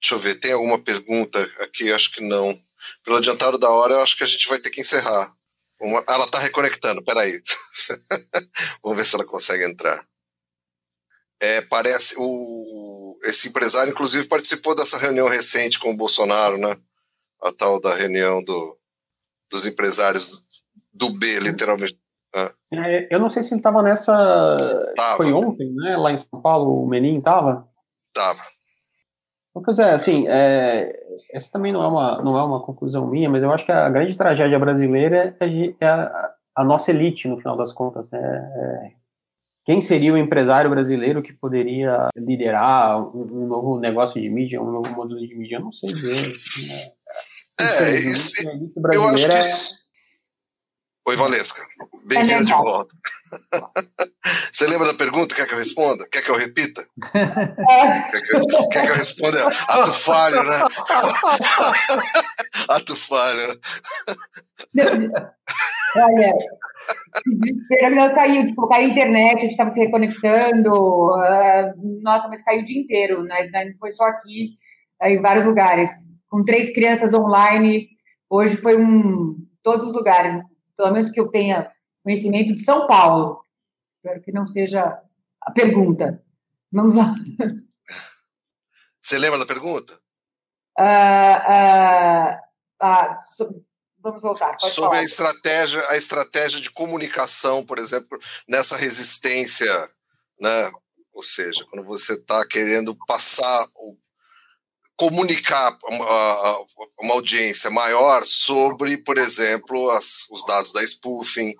Deixa 0.00 0.14
eu 0.14 0.18
ver, 0.18 0.36
tem 0.36 0.52
alguma 0.52 0.78
pergunta 0.78 1.40
aqui? 1.60 1.92
Acho 1.92 2.12
que 2.12 2.20
não. 2.20 2.58
Pelo 3.04 3.16
adiantado 3.16 3.58
da 3.58 3.70
hora, 3.70 3.94
eu 3.94 4.02
acho 4.02 4.16
que 4.16 4.24
a 4.24 4.26
gente 4.26 4.48
vai 4.48 4.58
ter 4.58 4.70
que 4.70 4.80
encerrar. 4.80 5.32
Uma... 5.80 6.02
ela 6.08 6.24
está 6.24 6.38
reconectando, 6.38 7.04
peraí. 7.04 7.32
Vamos 8.82 8.98
ver 8.98 9.04
se 9.04 9.14
ela 9.14 9.24
consegue 9.24 9.64
entrar. 9.64 10.07
É, 11.40 11.60
parece 11.62 12.16
o 12.18 13.16
esse 13.24 13.48
empresário 13.48 13.90
inclusive 13.92 14.26
participou 14.26 14.74
dessa 14.74 14.98
reunião 14.98 15.28
recente 15.28 15.78
com 15.78 15.90
o 15.90 15.96
Bolsonaro, 15.96 16.58
né? 16.58 16.76
A 17.42 17.52
tal 17.52 17.80
da 17.80 17.94
reunião 17.94 18.42
do, 18.42 18.76
dos 19.50 19.66
empresários 19.66 20.42
do 20.92 21.10
B, 21.10 21.38
literalmente. 21.38 21.98
Ah. 22.34 22.50
É, 22.74 23.08
eu 23.10 23.18
não 23.18 23.30
sei 23.30 23.42
se 23.42 23.50
ele 23.50 23.60
estava 23.60 23.82
nessa. 23.82 24.12
Tava. 24.94 25.16
Foi 25.16 25.32
ontem, 25.32 25.72
né? 25.74 25.96
Lá 25.96 26.12
em 26.12 26.16
São 26.16 26.40
Paulo, 26.42 26.82
o 26.82 26.88
Menin 26.88 27.18
estava? 27.18 27.66
Tava. 28.12 28.42
Pois 29.54 29.78
é, 29.78 29.92
assim, 29.92 30.26
é, 30.28 31.00
essa 31.32 31.50
também 31.50 31.72
não 31.72 31.82
é, 31.82 31.88
uma, 31.88 32.22
não 32.22 32.38
é 32.38 32.42
uma 32.42 32.62
conclusão 32.62 33.06
minha, 33.06 33.28
mas 33.28 33.42
eu 33.42 33.52
acho 33.52 33.64
que 33.64 33.72
a 33.72 33.88
grande 33.88 34.16
tragédia 34.16 34.58
brasileira 34.58 35.36
é, 35.40 35.74
é 35.80 35.86
a, 35.86 36.32
a 36.56 36.64
nossa 36.64 36.90
elite, 36.90 37.26
no 37.26 37.38
final 37.38 37.56
das 37.56 37.72
contas. 37.72 38.08
Né? 38.10 38.94
É, 39.68 39.68
quem 39.68 39.82
seria 39.82 40.14
o 40.14 40.18
empresário 40.18 40.70
brasileiro 40.70 41.22
que 41.22 41.32
poderia 41.32 42.08
liderar 42.16 42.98
um, 43.14 43.20
um, 43.20 43.46
novo 43.46 43.78
negócio 43.78 44.20
de 44.20 44.28
mídia, 44.30 44.62
um 44.62 44.70
novo 44.70 44.88
modelo 44.90 45.20
de 45.20 45.34
mídia? 45.34 45.56
Eu 45.56 45.60
não 45.60 45.72
sei 45.72 45.92
dizer. 45.92 46.16
Né? 46.16 46.32
É, 47.60 47.96
isso, 47.96 48.32
eu 48.94 49.04
acho 49.04 49.26
que. 49.26 49.32
É... 49.32 49.42
Oi, 51.08 51.16
Valesca. 51.16 51.60
Bem-vinda 52.04 52.44
de 52.44 52.52
volta. 52.52 52.94
Você 54.52 54.66
lembra 54.66 54.88
da 54.88 54.94
pergunta? 54.94 55.34
Quer 55.34 55.46
que 55.46 55.54
eu 55.54 55.58
responda? 55.58 56.06
Quer 56.10 56.22
que 56.22 56.30
eu 56.30 56.36
repita? 56.36 56.86
É. 57.14 57.26
Quer, 58.10 58.22
que 58.22 58.36
eu, 58.36 58.40
quer 58.72 58.86
que 58.86 58.90
eu 58.90 58.94
responda? 58.94 59.46
Ato 59.68 59.92
falho, 59.92 60.42
né? 60.42 60.58
Ato 62.68 62.96
falho. 62.96 63.60
Olha, 65.96 66.32
desespero, 67.26 68.14
caiu, 68.14 68.44
tipo, 68.44 68.68
caiu 68.68 68.86
a 68.86 68.90
internet, 68.90 69.36
a 69.36 69.40
gente 69.40 69.50
estava 69.50 69.70
se 69.70 69.80
reconectando. 69.80 70.72
Uh, 70.72 72.00
nossa, 72.02 72.28
mas 72.28 72.42
caiu 72.42 72.62
o 72.62 72.64
dia 72.64 72.80
inteiro, 72.80 73.22
né? 73.24 73.48
não 73.52 73.78
foi 73.78 73.90
só 73.90 74.04
aqui, 74.04 74.56
em 75.02 75.20
vários 75.20 75.44
lugares. 75.44 75.90
Com 76.28 76.44
três 76.44 76.72
crianças 76.72 77.12
online, 77.14 77.88
hoje 78.28 78.56
foi 78.56 78.76
um 78.76 79.36
todos 79.62 79.86
os 79.86 79.94
lugares 79.94 80.34
pelo 80.78 80.92
menos 80.92 81.10
que 81.10 81.20
eu 81.20 81.28
tenha 81.28 81.70
conhecimento 82.04 82.54
de 82.54 82.62
São 82.62 82.86
Paulo. 82.86 83.42
Espero 83.96 84.22
que 84.22 84.30
não 84.30 84.46
seja 84.46 85.02
a 85.42 85.50
pergunta. 85.50 86.22
Vamos 86.72 86.94
lá. 86.94 87.12
Você 89.02 89.18
lembra 89.18 89.38
da 89.40 89.46
pergunta? 89.46 89.98
Uh, 90.78 91.38
uh, 91.50 92.36
uh, 92.86 93.64
vamos 94.08 94.22
voltar. 94.22 94.58
Sobre 94.58 94.90
falar. 94.90 94.98
a 94.98 95.04
estratégia, 95.04 95.90
a 95.90 95.96
estratégia 95.96 96.60
de 96.60 96.70
comunicação, 96.70 97.64
por 97.64 97.78
exemplo, 97.78 98.18
nessa 98.48 98.76
resistência, 98.76 99.72
né? 100.40 100.70
Ou 101.12 101.22
seja, 101.22 101.64
quando 101.70 101.84
você 101.84 102.14
está 102.14 102.46
querendo 102.46 102.96
passar 103.06 103.66
comunicar 104.98 105.78
uma, 105.84 106.66
uma 107.00 107.14
audiência 107.14 107.70
maior 107.70 108.24
sobre, 108.24 108.96
por 108.98 109.16
exemplo, 109.16 109.88
as, 109.92 110.26
os 110.28 110.44
dados 110.44 110.72
da 110.72 110.82
spoofing, 110.82 111.54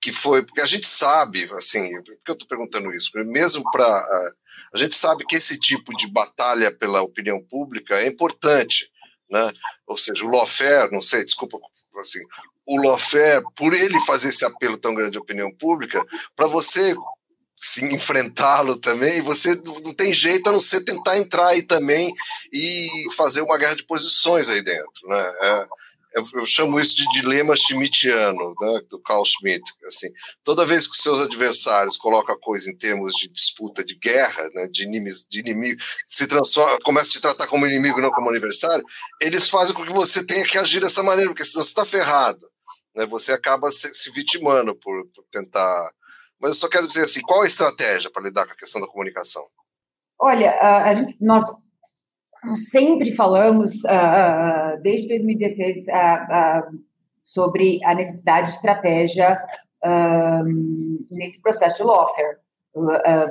que 0.00 0.10
foi 0.10 0.44
porque 0.44 0.60
a 0.60 0.66
gente 0.66 0.88
sabe, 0.88 1.48
assim, 1.52 1.94
por 2.02 2.16
que 2.24 2.30
eu 2.30 2.32
estou 2.32 2.48
perguntando 2.48 2.90
isso? 2.90 3.12
Mesmo 3.26 3.62
para 3.70 3.86
a 4.74 4.78
gente 4.78 4.96
sabe 4.96 5.24
que 5.24 5.36
esse 5.36 5.58
tipo 5.58 5.96
de 5.96 6.08
batalha 6.08 6.76
pela 6.76 7.00
opinião 7.00 7.40
pública 7.40 8.00
é 8.00 8.06
importante, 8.08 8.90
né? 9.30 9.52
Ou 9.86 9.96
seja, 9.96 10.24
o 10.24 10.30
lawfare, 10.30 10.90
não 10.90 11.00
sei, 11.00 11.24
desculpa, 11.24 11.58
assim, 11.98 12.20
o 12.66 12.76
lawfare, 12.76 13.44
por 13.56 13.72
ele 13.72 14.00
fazer 14.00 14.28
esse 14.28 14.44
apelo 14.44 14.76
tão 14.76 14.94
grande 14.94 15.18
à 15.18 15.20
opinião 15.20 15.50
pública, 15.52 16.04
para 16.36 16.46
você 16.46 16.94
se 17.56 17.84
enfrentá-lo 17.94 18.76
também, 18.76 19.20
você 19.20 19.54
não 19.84 19.92
tem 19.92 20.12
jeito 20.12 20.48
a 20.48 20.52
não 20.52 20.60
ser 20.60 20.82
tentar 20.82 21.18
entrar 21.18 21.48
aí 21.48 21.62
também 21.62 22.10
e 22.50 22.88
fazer 23.14 23.42
uma 23.42 23.58
guerra 23.58 23.76
de 23.76 23.84
posições 23.84 24.48
aí 24.48 24.62
dentro, 24.62 25.08
né? 25.08 25.32
É, 25.42 25.66
eu, 26.14 26.24
eu, 26.34 26.46
chamo 26.46 26.78
isso 26.80 26.96
de 26.96 27.04
dilema 27.10 27.56
schmittiano, 27.56 28.52
né, 28.60 28.80
do 28.88 29.00
Carl 29.00 29.24
Schmitt. 29.24 29.62
Assim, 29.86 30.08
toda 30.44 30.66
vez 30.66 30.86
que 30.86 30.96
seus 30.96 31.20
adversários 31.20 31.96
colocam 31.96 32.34
a 32.34 32.40
coisa 32.40 32.70
em 32.70 32.76
termos 32.76 33.12
de 33.14 33.28
disputa, 33.28 33.84
de 33.84 33.94
guerra, 33.96 34.42
né, 34.54 34.66
de, 34.68 34.84
inimigos, 34.84 35.26
de 35.28 35.40
inimigo, 35.40 35.80
se 36.06 36.26
transforma, 36.26 36.78
começa 36.84 37.10
a 37.10 37.12
te 37.12 37.20
tratar 37.20 37.46
como 37.46 37.66
inimigo, 37.66 38.00
não 38.00 38.10
como 38.10 38.30
adversário, 38.30 38.84
eles 39.20 39.48
fazem 39.48 39.74
com 39.74 39.84
que 39.84 39.92
você 39.92 40.26
tenha 40.26 40.44
que 40.44 40.58
agir 40.58 40.80
dessa 40.80 41.02
maneira, 41.02 41.30
porque 41.30 41.44
senão 41.44 41.62
você 41.62 41.70
está 41.70 41.84
ferrado. 41.84 42.46
Né, 42.94 43.06
você 43.06 43.32
acaba 43.32 43.70
se, 43.70 43.94
se 43.94 44.10
vitimando 44.10 44.74
por, 44.74 45.06
por 45.14 45.24
tentar 45.30 45.90
mas 46.40 46.52
eu 46.52 46.54
só 46.54 46.68
quero 46.70 46.86
dizer 46.86 47.04
assim, 47.04 47.20
qual 47.20 47.42
a 47.42 47.46
estratégia 47.46 48.10
para 48.10 48.22
lidar 48.22 48.46
com 48.46 48.52
a 48.52 48.56
questão 48.56 48.80
da 48.80 48.86
comunicação? 48.86 49.42
Olha, 50.18 50.50
a, 50.60 50.94
gente, 50.94 51.16
nós 51.20 51.42
sempre 52.56 53.12
falamos, 53.12 53.84
uh, 53.84 54.80
desde 54.82 55.08
2016, 55.08 55.86
uh, 55.88 55.90
uh, 55.90 56.78
sobre 57.22 57.80
a 57.84 57.94
necessidade 57.94 58.48
de 58.48 58.54
estratégia 58.54 59.38
nesse 61.10 61.40
processo 61.40 61.78
de 61.78 61.84
lawfare. 61.84 62.36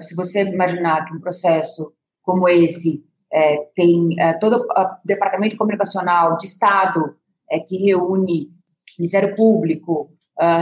se 0.01 0.15
você 0.15 0.41
imaginar 0.41 1.05
que 1.05 1.13
um 1.13 1.19
processo 1.19 1.93
como 2.23 2.49
esse 2.49 3.03
é, 3.31 3.57
tem 3.75 4.19
é, 4.19 4.33
todo 4.33 4.65
o 4.65 4.85
departamento 5.05 5.55
comunicacional 5.57 6.37
de 6.37 6.45
Estado 6.45 7.15
é, 7.51 7.59
que 7.59 7.77
reúne 7.77 8.49
Ministério 8.97 9.35
Público, 9.35 10.11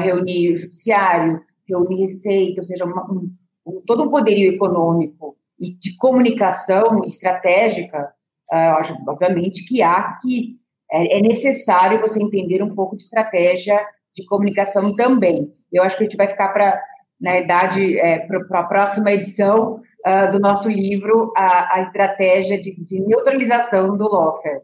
reúne 0.04 0.52
o 0.52 0.56
Judiciário, 0.56 1.42
reunir 1.68 2.02
receita, 2.02 2.62
ou 2.62 2.66
seja, 2.66 2.86
uma, 2.86 3.04
um, 3.12 3.82
todo 3.86 4.04
um 4.04 4.10
poderio 4.10 4.54
econômico 4.54 5.36
e 5.60 5.74
de 5.74 5.96
comunicação 5.98 7.04
estratégica, 7.04 8.14
eu 8.52 8.76
acho, 8.76 8.98
obviamente, 9.08 9.66
que 9.66 9.82
há 9.82 10.16
que 10.22 10.58
é, 10.92 11.18
é, 11.18 11.22
necessário 11.22 12.00
você 12.00 12.22
entender 12.22 12.64
um 12.64 12.74
pouco 12.74 12.96
de 12.96 13.04
estratégia 13.04 13.86
de 14.16 14.26
comunicação 14.26 14.96
também. 14.96 15.50
Eu 15.72 15.84
acho 15.84 15.98
que 15.98 16.04
a 16.04 16.06
gente 16.06 16.18
vai 16.18 16.28
ficar 16.28 16.50
para, 16.50 16.82
na 17.20 17.38
idade, 17.38 18.00
é, 18.00 18.20
para 18.20 18.60
a 18.60 18.64
próxima 18.64 19.12
edição 19.12 19.82
uh, 20.06 20.32
do 20.32 20.40
nosso 20.40 20.70
livro, 20.70 21.32
a, 21.36 21.78
a 21.78 21.82
estratégia 21.82 22.60
de, 22.60 22.74
de, 22.84 23.00
neutralização 23.02 23.96
do 23.98 24.08
lawfare. 24.08 24.62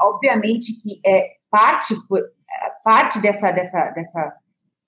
Obviamente 0.00 0.80
que 0.80 1.00
é 1.04 1.32
parte, 1.50 1.94
parte 2.84 3.20
dessa, 3.20 3.50
dessa, 3.50 3.90
dessa 3.90 4.34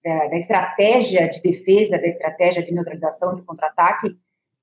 da, 0.04 0.28
da 0.28 0.36
estratégia 0.36 1.28
de 1.28 1.42
defesa, 1.42 1.98
da 1.98 2.06
estratégia 2.06 2.62
de 2.62 2.72
neutralização, 2.72 3.34
de 3.34 3.42
contra-ataque, 3.42 4.16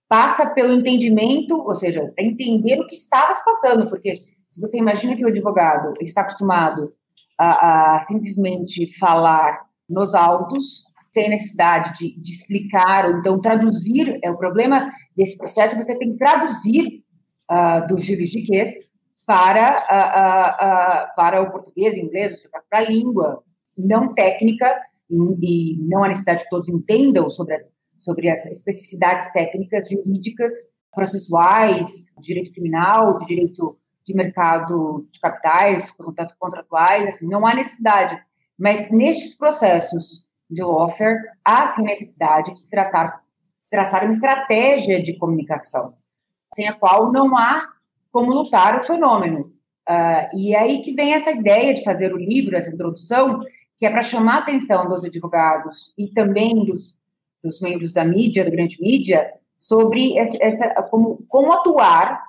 passa 0.07 0.49
pelo 0.51 0.73
entendimento, 0.73 1.55
ou 1.55 1.75
seja, 1.75 2.13
entender 2.17 2.79
o 2.79 2.87
que 2.87 2.95
estava 2.95 3.33
se 3.33 3.43
passando, 3.43 3.87
porque 3.89 4.15
se 4.47 4.61
você 4.61 4.77
imagina 4.77 5.15
que 5.15 5.25
o 5.25 5.27
advogado 5.27 5.91
está 6.01 6.21
acostumado 6.21 6.93
a, 7.37 7.95
a 7.95 7.99
simplesmente 8.01 8.97
falar 8.97 9.65
nos 9.89 10.13
autos, 10.13 10.83
sem 11.13 11.29
necessidade 11.29 11.93
de, 11.97 12.21
de, 12.21 12.31
explicar, 12.31 13.05
ou 13.05 13.17
então 13.17 13.39
traduzir, 13.39 14.19
é 14.21 14.29
o 14.29 14.37
problema 14.37 14.91
desse 15.15 15.37
processo, 15.37 15.75
você 15.75 15.97
tem 15.97 16.11
que 16.11 16.17
traduzir 16.17 17.03
uh, 17.49 17.87
do 17.87 17.97
juridiquês 17.97 18.71
para, 19.25 19.75
uh, 19.75 21.11
uh, 21.11 21.15
para 21.15 21.41
o 21.41 21.51
português, 21.51 21.97
inglês, 21.97 22.31
ou 22.33 22.37
seja, 22.37 22.49
para 22.69 22.79
a 22.79 22.89
língua 22.89 23.43
não 23.77 24.13
técnica, 24.13 24.77
e, 25.09 25.15
e 25.15 25.77
não 25.87 26.03
há 26.03 26.09
necessidade 26.09 26.43
que 26.43 26.49
todos 26.49 26.67
entendam 26.67 27.29
sobre, 27.29 27.55
a, 27.55 27.59
sobre 27.99 28.29
as 28.29 28.45
especificidades 28.45 29.31
técnicas 29.31 29.89
jurídicas, 29.89 30.51
processuais, 30.93 32.05
direito 32.19 32.51
criminal, 32.51 33.17
direito 33.19 33.77
de 34.05 34.15
mercado 34.15 35.07
de 35.11 35.19
capitais, 35.19 35.91
contratuais, 36.39 37.07
assim, 37.07 37.27
não 37.27 37.45
há 37.45 37.53
necessidade. 37.53 38.17
Mas 38.57 38.89
nestes 38.89 39.35
processos 39.35 40.25
de 40.49 40.63
lawfare, 40.63 41.17
há 41.43 41.67
sim 41.67 41.81
necessidade 41.81 42.53
de 42.53 42.61
se 42.61 42.69
tratar, 42.69 43.21
traçar 43.69 44.03
uma 44.03 44.13
estratégia 44.13 45.01
de 45.01 45.17
comunicação, 45.17 45.95
sem 46.53 46.67
a 46.67 46.73
qual 46.73 47.11
não 47.11 47.35
há 47.35 47.59
como 48.11 48.31
lutar 48.31 48.79
o 48.79 48.83
fenômeno. 48.83 49.51
Uh, 49.89 50.37
e 50.37 50.55
é 50.55 50.59
aí 50.59 50.81
que 50.81 50.93
vem 50.93 51.13
essa 51.13 51.31
ideia 51.31 51.73
de 51.73 51.83
fazer 51.83 52.13
o 52.13 52.17
livro, 52.17 52.55
essa 52.55 52.71
introdução, 52.71 53.41
que 53.77 53.85
é 53.85 53.89
para 53.89 54.01
chamar 54.01 54.35
a 54.35 54.39
atenção 54.39 54.87
dos 54.87 55.03
advogados 55.03 55.93
e 55.97 56.07
também 56.07 56.63
dos, 56.65 56.95
dos 57.45 57.61
membros 57.61 57.91
da 57.91 58.03
mídia, 58.03 58.43
da 58.43 58.49
grande 58.49 58.81
mídia, 58.81 59.31
sobre 59.57 60.17
essa, 60.17 60.37
essa 60.41 60.83
como, 60.89 61.23
como 61.27 61.53
atuar, 61.53 62.23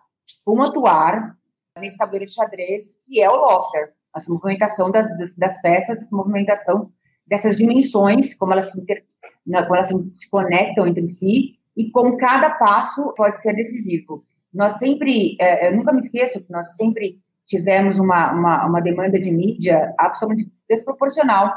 como 0.45 0.63
atuar 0.63 1.37
nesse 1.79 1.99
tabuleiro 1.99 2.27
de 2.27 2.33
xadrez 2.33 2.97
que 3.07 3.21
é 3.21 3.31
o 3.31 3.37
lawfare, 3.37 3.91
essa 4.15 4.33
movimentação 4.33 4.91
das, 4.91 5.17
das, 5.19 5.35
das, 5.35 5.61
peças, 5.61 6.03
essa 6.03 6.17
movimentação 6.17 6.91
dessas 7.27 7.57
dimensões, 7.57 8.35
como 8.35 8.53
elas 8.53 8.73
se, 8.73 8.81
inter, 8.81 9.05
como 9.45 9.75
elas 9.75 9.89
se 9.89 10.31
conectam 10.31 10.87
entre 10.87 11.07
si 11.07 11.59
e 11.77 11.91
como 11.91 12.17
cada 12.17 12.51
passo 12.51 13.13
pode 13.17 13.39
ser 13.41 13.55
decisivo. 13.55 14.25
Nós 14.53 14.79
sempre, 14.79 15.37
é, 15.39 15.69
eu 15.69 15.77
nunca 15.77 15.93
me 15.93 15.99
esqueço 15.99 16.41
que 16.41 16.51
nós 16.51 16.77
sempre 16.77 17.21
tivemos 17.45 17.99
uma, 17.99 18.33
uma, 18.33 18.67
uma 18.67 18.81
demanda 18.81 19.21
de 19.21 19.31
mídia 19.31 19.95
absolutamente 19.99 20.51
desproporcional. 20.69 21.55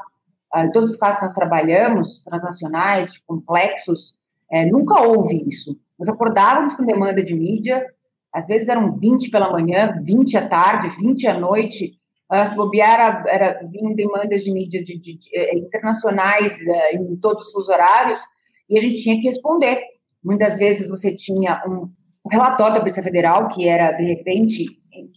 Uh, 0.53 0.65
em 0.65 0.71
todos 0.71 0.91
os 0.91 0.97
casos 0.97 1.17
que 1.17 1.23
nós 1.23 1.33
trabalhamos, 1.33 2.21
transnacionais, 2.21 3.17
complexos, 3.27 4.13
é, 4.51 4.65
nunca 4.69 5.01
houve 5.01 5.43
isso. 5.47 5.77
Nós 5.97 6.09
acordávamos 6.09 6.73
com 6.73 6.85
demanda 6.85 7.23
de 7.23 7.35
mídia, 7.35 7.85
às 8.33 8.47
vezes 8.47 8.67
eram 8.67 8.91
20 8.91 9.29
pela 9.29 9.51
manhã, 9.51 9.99
20 10.03 10.37
à 10.37 10.47
tarde, 10.47 10.89
20 10.99 11.27
à 11.27 11.37
noite. 11.37 11.97
Uh, 12.31 12.47
se 12.47 12.55
bobear, 12.55 13.23
era, 13.27 13.59
vinham 13.67 13.93
demandas 13.95 14.43
de 14.43 14.51
mídia 14.51 14.83
de, 14.83 14.99
de, 14.99 15.17
de, 15.17 15.29
eh, 15.35 15.57
internacionais 15.57 16.57
uh, 16.61 16.97
em 16.97 17.15
todos 17.15 17.53
os 17.55 17.69
horários, 17.69 18.21
e 18.69 18.77
a 18.77 18.81
gente 18.81 19.01
tinha 19.01 19.19
que 19.19 19.25
responder. 19.25 19.81
Muitas 20.23 20.59
vezes 20.59 20.89
você 20.89 21.15
tinha 21.15 21.59
um, 21.67 21.89
um 22.23 22.29
relatório 22.29 22.75
da 22.75 22.79
Polícia 22.81 23.01
Federal, 23.01 23.49
que 23.49 23.67
era, 23.67 23.91
de 23.93 24.03
repente, 24.03 24.63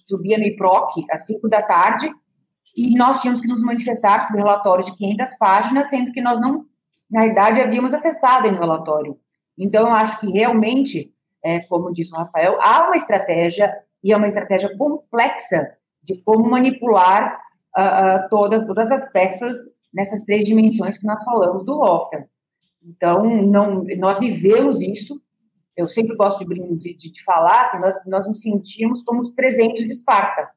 subia 0.06 0.38
no 0.38 0.44
IPROC 0.44 1.04
às 1.10 1.26
5 1.26 1.48
da 1.50 1.60
tarde, 1.60 2.10
e 2.76 2.96
nós 2.96 3.20
tínhamos 3.20 3.40
que 3.40 3.48
nos 3.48 3.62
manifestar 3.62 4.22
sobre 4.22 4.40
o 4.40 4.44
relatório 4.44 4.84
de 4.84 4.96
500 4.96 5.36
páginas, 5.36 5.88
sendo 5.88 6.12
que 6.12 6.20
nós 6.20 6.40
não 6.40 6.66
na 7.12 7.20
verdade, 7.20 7.60
havíamos 7.60 7.92
acessado 7.92 8.50
no 8.50 8.58
relatório. 8.58 9.18
Então, 9.58 9.82
eu 9.86 9.92
acho 9.92 10.18
que 10.18 10.30
realmente, 10.30 11.12
é, 11.44 11.60
como 11.66 11.92
disse 11.92 12.10
o 12.10 12.16
Rafael, 12.16 12.56
há 12.58 12.86
uma 12.86 12.96
estratégia, 12.96 13.70
e 14.02 14.10
é 14.12 14.16
uma 14.16 14.26
estratégia 14.26 14.74
complexa 14.78 15.76
de 16.02 16.16
como 16.22 16.48
manipular 16.48 17.38
uh, 17.76 18.24
uh, 18.24 18.28
todas, 18.30 18.66
todas 18.66 18.90
as 18.90 19.12
peças 19.12 19.54
nessas 19.92 20.24
três 20.24 20.48
dimensões 20.48 20.96
que 20.96 21.06
nós 21.06 21.22
falamos 21.22 21.66
do 21.66 21.76
lawfare. 21.76 22.24
Então, 22.82 23.22
não, 23.22 23.84
nós 23.98 24.18
vivemos 24.18 24.80
isso. 24.80 25.20
Eu 25.76 25.90
sempre 25.90 26.16
gosto 26.16 26.44
de, 26.46 26.96
de, 26.96 27.12
de 27.12 27.24
falar, 27.24 27.62
assim, 27.62 27.78
nós, 27.78 27.94
nós 28.06 28.26
nos 28.26 28.40
sentimos 28.40 29.02
como 29.02 29.20
os 29.20 29.30
300 29.32 29.84
de 29.84 29.90
Esparta, 29.90 30.48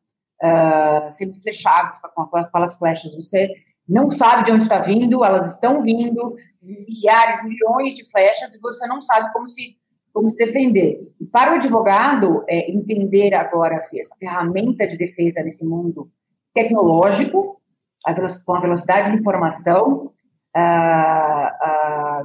uh, 0.44 1.12
sempre 1.12 1.36
flechados 1.42 2.00
com, 2.14 2.38
aquelas 2.38 2.78
flechas. 2.78 3.16
Você 3.16 3.50
não 3.88 4.10
sabe 4.10 4.46
de 4.46 4.52
onde 4.52 4.64
está 4.64 4.80
vindo, 4.80 5.24
elas 5.24 5.54
estão 5.54 5.82
vindo, 5.82 6.34
milhares, 6.62 7.44
milhões 7.44 7.96
de 7.96 8.10
flechas, 8.10 8.56
e 8.56 8.60
você 8.60 8.88
não 8.88 9.02
sabe 9.02 9.32
como 9.32 9.48
se, 9.48 9.78
como 10.12 10.30
se 10.30 10.46
defender. 10.46 11.00
E 11.20 11.26
para 11.26 11.52
o 11.52 11.56
advogado, 11.56 12.44
é, 12.48 12.72
entender 12.72 13.34
agora 13.34 13.76
assim, 13.76 14.00
essa 14.00 14.16
ferramenta 14.16 14.88
de 14.88 14.98
defesa 14.98 15.44
nesse 15.44 15.66
mundo 15.66 16.10
tecnológico, 16.54 17.62
a 18.06 18.14
com 18.46 18.54
a 18.54 18.62
velocidade 18.62 19.12
de 19.12 19.18
informação, 19.18 20.12
ah, 20.56 21.58
ah, 21.62 22.24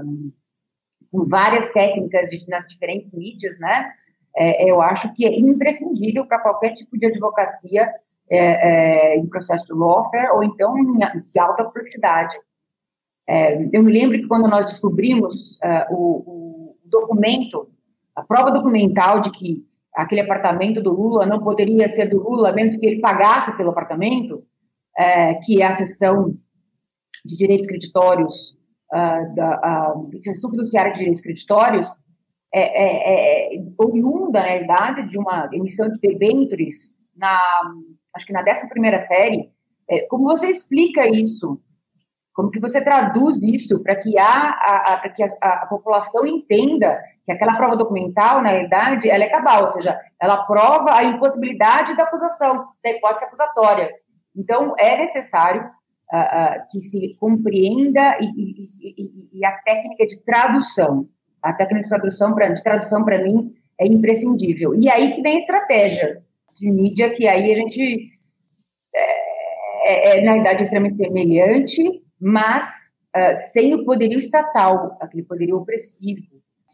com 1.11 1.25
várias 1.25 1.67
técnicas 1.73 2.29
de, 2.29 2.47
nas 2.49 2.67
diferentes 2.67 3.13
mídias, 3.13 3.59
né? 3.59 3.91
É, 4.37 4.70
eu 4.70 4.81
acho 4.81 5.12
que 5.14 5.26
é 5.26 5.39
imprescindível 5.39 6.26
para 6.26 6.39
qualquer 6.39 6.74
tipo 6.74 6.99
de 6.99 7.07
advocacia 7.07 7.91
é, 8.31 8.39
é, 8.39 9.16
em 9.16 9.26
processo 9.26 9.66
de 9.66 9.72
lawfare 9.72 10.31
ou 10.33 10.43
então 10.43 10.74
de 10.74 11.39
alta 11.39 11.64
complexidade. 11.64 12.39
É, 13.28 13.68
eu 13.72 13.83
me 13.83 13.93
lembro 13.93 14.18
que 14.18 14.26
quando 14.26 14.49
nós 14.49 14.66
descobrimos 14.66 15.59
é, 15.62 15.87
o, 15.91 15.97
o, 15.97 16.76
documento, 16.85 17.68
a 18.14 18.22
prova 18.22 18.51
documental 18.51 19.20
de 19.20 19.31
que 19.31 19.64
aquele 19.95 20.20
apartamento 20.20 20.83
do 20.83 20.93
Lula 20.93 21.26
não 21.26 21.41
poderia 21.41 21.89
ser 21.89 22.09
do 22.09 22.22
Lula, 22.22 22.51
a 22.51 22.53
menos 22.53 22.76
que 22.76 22.87
ele 22.87 23.01
pagasse 23.01 23.57
pelo 23.57 23.70
apartamento, 23.70 24.45
é, 24.97 25.35
que 25.35 25.62
é 25.62 25.66
a 25.66 25.76
seção 25.76 26.35
de 27.24 27.37
direitos 27.37 27.66
creditórios, 27.66 28.57
uh, 28.93 29.35
da 29.35 29.95
uh, 29.95 30.22
seção 30.22 30.51
fiduciária 30.51 30.93
de 30.93 30.99
direitos 30.99 31.22
creditórios, 31.22 31.97
é, 32.53 32.61
é, 32.61 33.49
é, 33.49 33.49
oriunda, 33.83 34.41
na 34.41 34.47
verdade, 34.47 35.07
de 35.07 35.18
uma 35.18 35.49
emissão 35.53 35.89
de 35.89 35.99
debêntures 35.99 36.95
na, 37.16 37.41
acho 38.14 38.26
que 38.26 38.33
na 38.33 38.43
11 38.43 39.01
série. 39.01 39.51
É, 39.89 40.07
como 40.07 40.24
você 40.24 40.49
explica 40.49 41.09
isso? 41.09 41.61
Como 42.33 42.51
que 42.51 42.61
você 42.61 42.81
traduz 42.81 43.43
isso 43.43 43.83
para 43.83 43.97
que, 43.97 44.16
a, 44.16 44.24
a, 44.24 44.95
a, 44.95 45.09
que 45.09 45.22
a, 45.22 45.26
a, 45.43 45.66
população 45.66 46.26
entenda 46.26 47.03
que 47.26 47.33
aquela 47.33 47.57
prova 47.57 47.76
documental, 47.76 48.41
na 48.41 48.53
verdade, 48.53 49.11
ela 49.11 49.24
é 49.24 49.28
cabal, 49.28 49.64
ou 49.64 49.70
seja, 49.72 49.99
ela 50.20 50.45
prova 50.45 50.95
a 50.95 51.05
impossibilidade 51.05 51.97
da 51.97 52.05
acusação, 52.05 52.68
da 52.83 52.91
hipótese 52.91 53.24
acusatória. 53.24 53.91
Então, 54.35 54.74
é 54.78 54.97
necessário 54.97 55.62
uh, 55.62 56.16
uh, 56.16 56.68
que 56.70 56.78
se 56.78 57.16
compreenda 57.18 58.18
e, 58.20 58.26
e, 58.26 58.64
e, 58.81 59.28
e, 59.41 59.45
a 59.45 59.53
técnica 59.59 60.07
de 60.07 60.16
tradução. 60.18 61.09
A 61.43 61.53
técnica 61.53 61.85
de 61.85 61.89
tradução, 61.89 62.35
para 62.35 62.49
de 62.49 62.62
tradução 62.62 63.05
para 63.05 63.22
mim, 63.22 63.53
é 63.81 63.87
imprescindível. 63.87 64.74
E 64.74 64.91
aí 64.91 65.14
que 65.14 65.22
vem 65.22 65.37
a 65.37 65.39
estratégia 65.39 66.22
de 66.59 66.70
mídia, 66.70 67.11
que 67.14 67.26
aí 67.26 67.51
a 67.51 67.55
gente 67.55 68.11
é, 68.95 70.16
é, 70.16 70.18
é 70.18 70.24
na 70.24 70.35
verdade, 70.35 70.62
extremamente 70.62 70.97
semelhante, 70.97 71.83
mas 72.20 72.64
uh, 73.16 73.37
sem 73.53 73.74
o 73.74 73.85
poderio 73.85 74.18
estatal, 74.18 74.97
aquele 75.01 75.22
poderio 75.22 75.57
opressivo, 75.57 76.22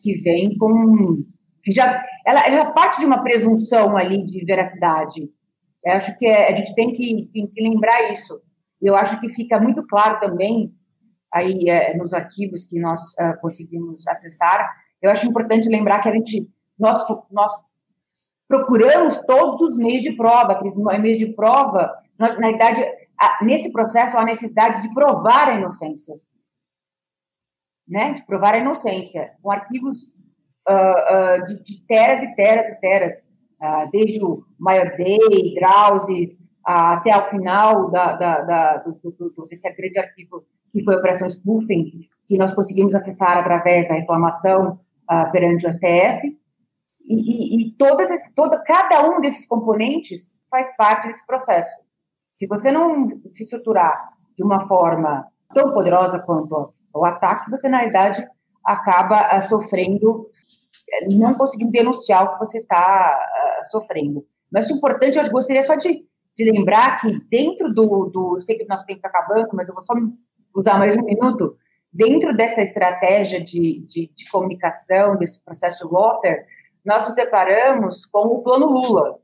que 0.03 0.15
vem 0.15 0.57
com. 0.59 1.25
Que 1.63 1.73
já, 1.73 2.05
ela, 2.27 2.47
ela 2.47 2.73
parte 2.73 3.01
de 3.01 3.07
uma 3.07 3.23
presunção 3.23 3.97
ali 3.97 4.25
de 4.25 4.45
veracidade, 4.45 5.29
eu 5.85 5.93
acho 5.93 6.17
que 6.19 6.27
é, 6.27 6.53
a 6.53 6.55
gente 6.55 6.75
tem 6.75 6.93
que, 6.93 7.31
tem 7.33 7.47
que 7.47 7.63
lembrar 7.63 8.13
isso. 8.13 8.41
Eu 8.83 8.95
acho 8.97 9.21
que 9.21 9.29
fica 9.29 9.59
muito 9.61 9.87
claro 9.87 10.21
também 10.21 10.73
aí 11.33 11.69
é, 11.69 11.97
nos 11.97 12.13
arquivos 12.13 12.65
que 12.65 12.79
nós 12.79 13.01
uh, 13.01 13.41
conseguimos 13.41 14.07
acessar. 14.07 14.69
Eu 15.01 15.11
acho 15.11 15.27
importante 15.27 15.69
lembrar 15.69 16.01
que 16.01 16.09
a 16.09 16.13
gente 16.13 16.49
nós 16.79 17.05
nós 17.31 17.53
procuramos 18.49 19.19
todos 19.27 19.61
os 19.61 19.77
meios 19.77 20.03
de 20.03 20.13
prova, 20.13 20.53
aqueles 20.53 20.77
meios 20.77 21.19
de 21.19 21.33
prova. 21.35 21.93
Nós, 22.19 22.39
na 22.39 22.49
verdade, 22.49 22.85
nesse 23.43 23.73
processo 23.73 24.17
há 24.17 24.25
necessidade 24.25 24.83
de 24.83 24.95
provar 24.95 25.49
a 25.49 25.55
inocência, 25.55 26.15
né? 27.89 28.13
De 28.13 28.25
provar 28.25 28.55
a 28.55 28.59
inocência 28.59 29.33
com 29.43 29.51
arquivos 29.51 30.15
uh, 30.69 31.41
uh, 31.41 31.45
de, 31.45 31.63
de 31.63 31.87
teras 31.87 32.23
e 32.23 32.35
teras 32.35 32.69
e 32.69 32.81
teras. 32.81 33.27
Ah, 33.61 33.87
desde 33.91 34.23
o 34.23 34.45
Maior 34.59 34.95
Day, 34.97 35.55
Drauses, 35.55 36.39
até 36.63 37.17
o 37.17 37.25
final 37.25 37.91
da, 37.91 38.15
da, 38.15 38.41
da, 38.43 38.77
do, 38.79 38.93
do, 38.93 39.31
do, 39.31 39.47
desse 39.47 39.71
grande 39.73 39.99
arquivo 39.99 40.45
que 40.73 40.85
foi 40.85 40.95
a 40.95 40.99
Operação 40.99 41.29
Spoofing, 41.29 42.07
que 42.27 42.37
nós 42.37 42.55
conseguimos 42.55 42.95
acessar 42.95 43.39
através 43.39 43.89
da 43.89 43.95
reclamação 43.95 44.79
uh, 45.11 45.33
perante 45.33 45.67
o 45.67 45.73
STF. 45.73 46.37
E, 47.07 47.15
e, 47.15 47.69
e 47.69 47.73
todas 47.73 48.11
esse, 48.11 48.35
toda, 48.35 48.59
cada 48.59 49.09
um 49.09 49.21
desses 49.21 49.47
componentes 49.47 50.41
faz 50.51 50.75
parte 50.77 51.07
desse 51.07 51.25
processo. 51.25 51.77
Se 52.33 52.47
você 52.47 52.71
não 52.73 53.09
se 53.33 53.45
estruturar 53.45 53.97
de 54.37 54.45
uma 54.45 54.67
forma 54.67 55.27
tão 55.55 55.73
poderosa 55.73 56.19
quanto 56.19 56.75
o 56.93 57.05
ataque, 57.05 57.51
você, 57.51 57.69
na 57.69 57.81
verdade, 57.81 58.27
acaba 58.65 59.37
uh, 59.37 59.43
sofrendo, 59.43 60.27
não 61.11 61.33
conseguindo 61.33 61.71
denunciar 61.71 62.25
o 62.25 62.33
que 62.35 62.41
você 62.41 62.59
está 62.59 63.19
sofrendo. 63.67 64.25
Mas 64.53 64.69
o 64.69 64.75
importante, 64.75 65.19
eu 65.19 65.31
gostaria 65.31 65.63
só 65.63 65.77
de, 65.77 66.01
de 66.37 66.51
lembrar 66.51 67.01
que 67.01 67.21
dentro 67.29 67.73
do, 67.73 68.07
do. 68.07 68.41
Sei 68.41 68.57
que 68.57 68.65
o 68.65 68.69
nosso 68.69 68.87
tempo 68.87 68.99
está 68.99 69.09
acabando, 69.09 69.49
mas 69.53 69.69
eu 69.69 69.75
vou 69.75 69.83
só 69.83 69.95
usar 70.55 70.79
mais 70.79 70.97
um 70.97 71.03
minuto. 71.03 71.57
Dentro 71.93 72.37
dessa 72.37 72.61
estratégia 72.61 73.43
de, 73.43 73.81
de, 73.87 74.13
de 74.15 74.31
comunicação, 74.31 75.17
desse 75.17 75.43
processo 75.43 75.87
de 75.87 75.95
warfare, 75.95 76.45
nós 76.87 77.07
nos 77.07 77.17
deparamos 77.17 78.07
com 78.07 78.27
o 78.29 78.43
Plano 78.43 78.67
Lula, 78.67 79.19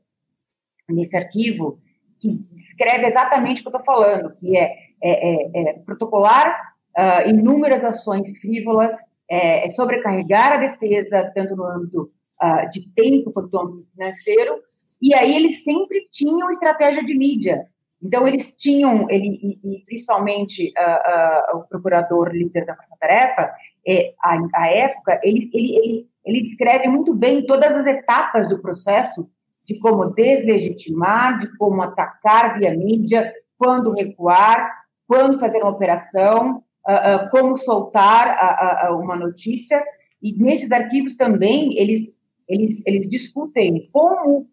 nesse 0.89 1.15
arquivo, 1.15 1.79
que 2.19 2.33
descreve 2.51 3.05
exatamente 3.05 3.61
o 3.61 3.63
que 3.63 3.69
eu 3.69 3.79
estou 3.79 3.85
falando, 3.85 4.35
que 4.35 4.57
é, 4.57 4.71
é, 5.01 5.59
é, 5.59 5.69
é 5.69 5.73
protocolar 5.79 6.73
uh, 6.97 7.29
inúmeras 7.29 7.83
ações 7.83 8.37
frívolas, 8.39 8.93
é, 9.29 9.65
é 9.65 9.69
sobrecarregar 9.69 10.53
a 10.53 10.57
defesa, 10.57 11.31
tanto 11.33 11.55
no 11.55 11.65
âmbito 11.65 12.11
uh, 12.41 12.69
de 12.69 12.89
tempo 12.93 13.31
quanto 13.31 13.59
âmbito 13.59 13.89
financeiro, 13.91 14.61
e 15.01 15.13
aí 15.13 15.35
eles 15.35 15.63
sempre 15.63 16.07
tinham 16.11 16.49
estratégia 16.49 17.03
de 17.03 17.17
mídia. 17.17 17.55
Então, 18.01 18.27
eles 18.27 18.55
tinham, 18.57 19.09
ele, 19.09 19.39
e, 19.41 19.75
e 19.75 19.85
principalmente 19.85 20.73
uh, 20.77 21.57
o 21.57 21.61
procurador 21.63 22.29
líder 22.33 22.65
da 22.65 22.75
Força 22.75 22.97
Tarefa, 22.99 23.49
é, 23.87 24.13
a, 24.21 24.37
a 24.55 24.69
época, 24.69 25.19
ele, 25.23 25.49
ele, 25.53 25.75
ele, 25.77 26.09
ele 26.25 26.41
descreve 26.41 26.87
muito 26.87 27.13
bem 27.13 27.45
todas 27.45 27.75
as 27.75 27.85
etapas 27.85 28.47
do 28.47 28.61
processo, 28.61 29.29
de 29.65 29.79
como 29.79 30.13
deslegitimar, 30.13 31.39
de 31.39 31.55
como 31.57 31.81
atacar 31.81 32.57
via 32.57 32.75
mídia, 32.75 33.33
quando 33.57 33.93
recuar, 33.93 34.69
quando 35.07 35.39
fazer 35.39 35.61
uma 35.61 35.71
operação, 35.71 36.63
uh, 36.87 37.29
como 37.31 37.55
soltar 37.55 38.91
uma 38.93 39.15
notícia. 39.15 39.81
E 40.21 40.33
nesses 40.33 40.71
arquivos 40.71 41.15
também, 41.15 41.77
eles 41.77 42.19
eles, 42.47 42.81
eles 42.85 43.09
discutem 43.09 43.89
como, 43.91 44.47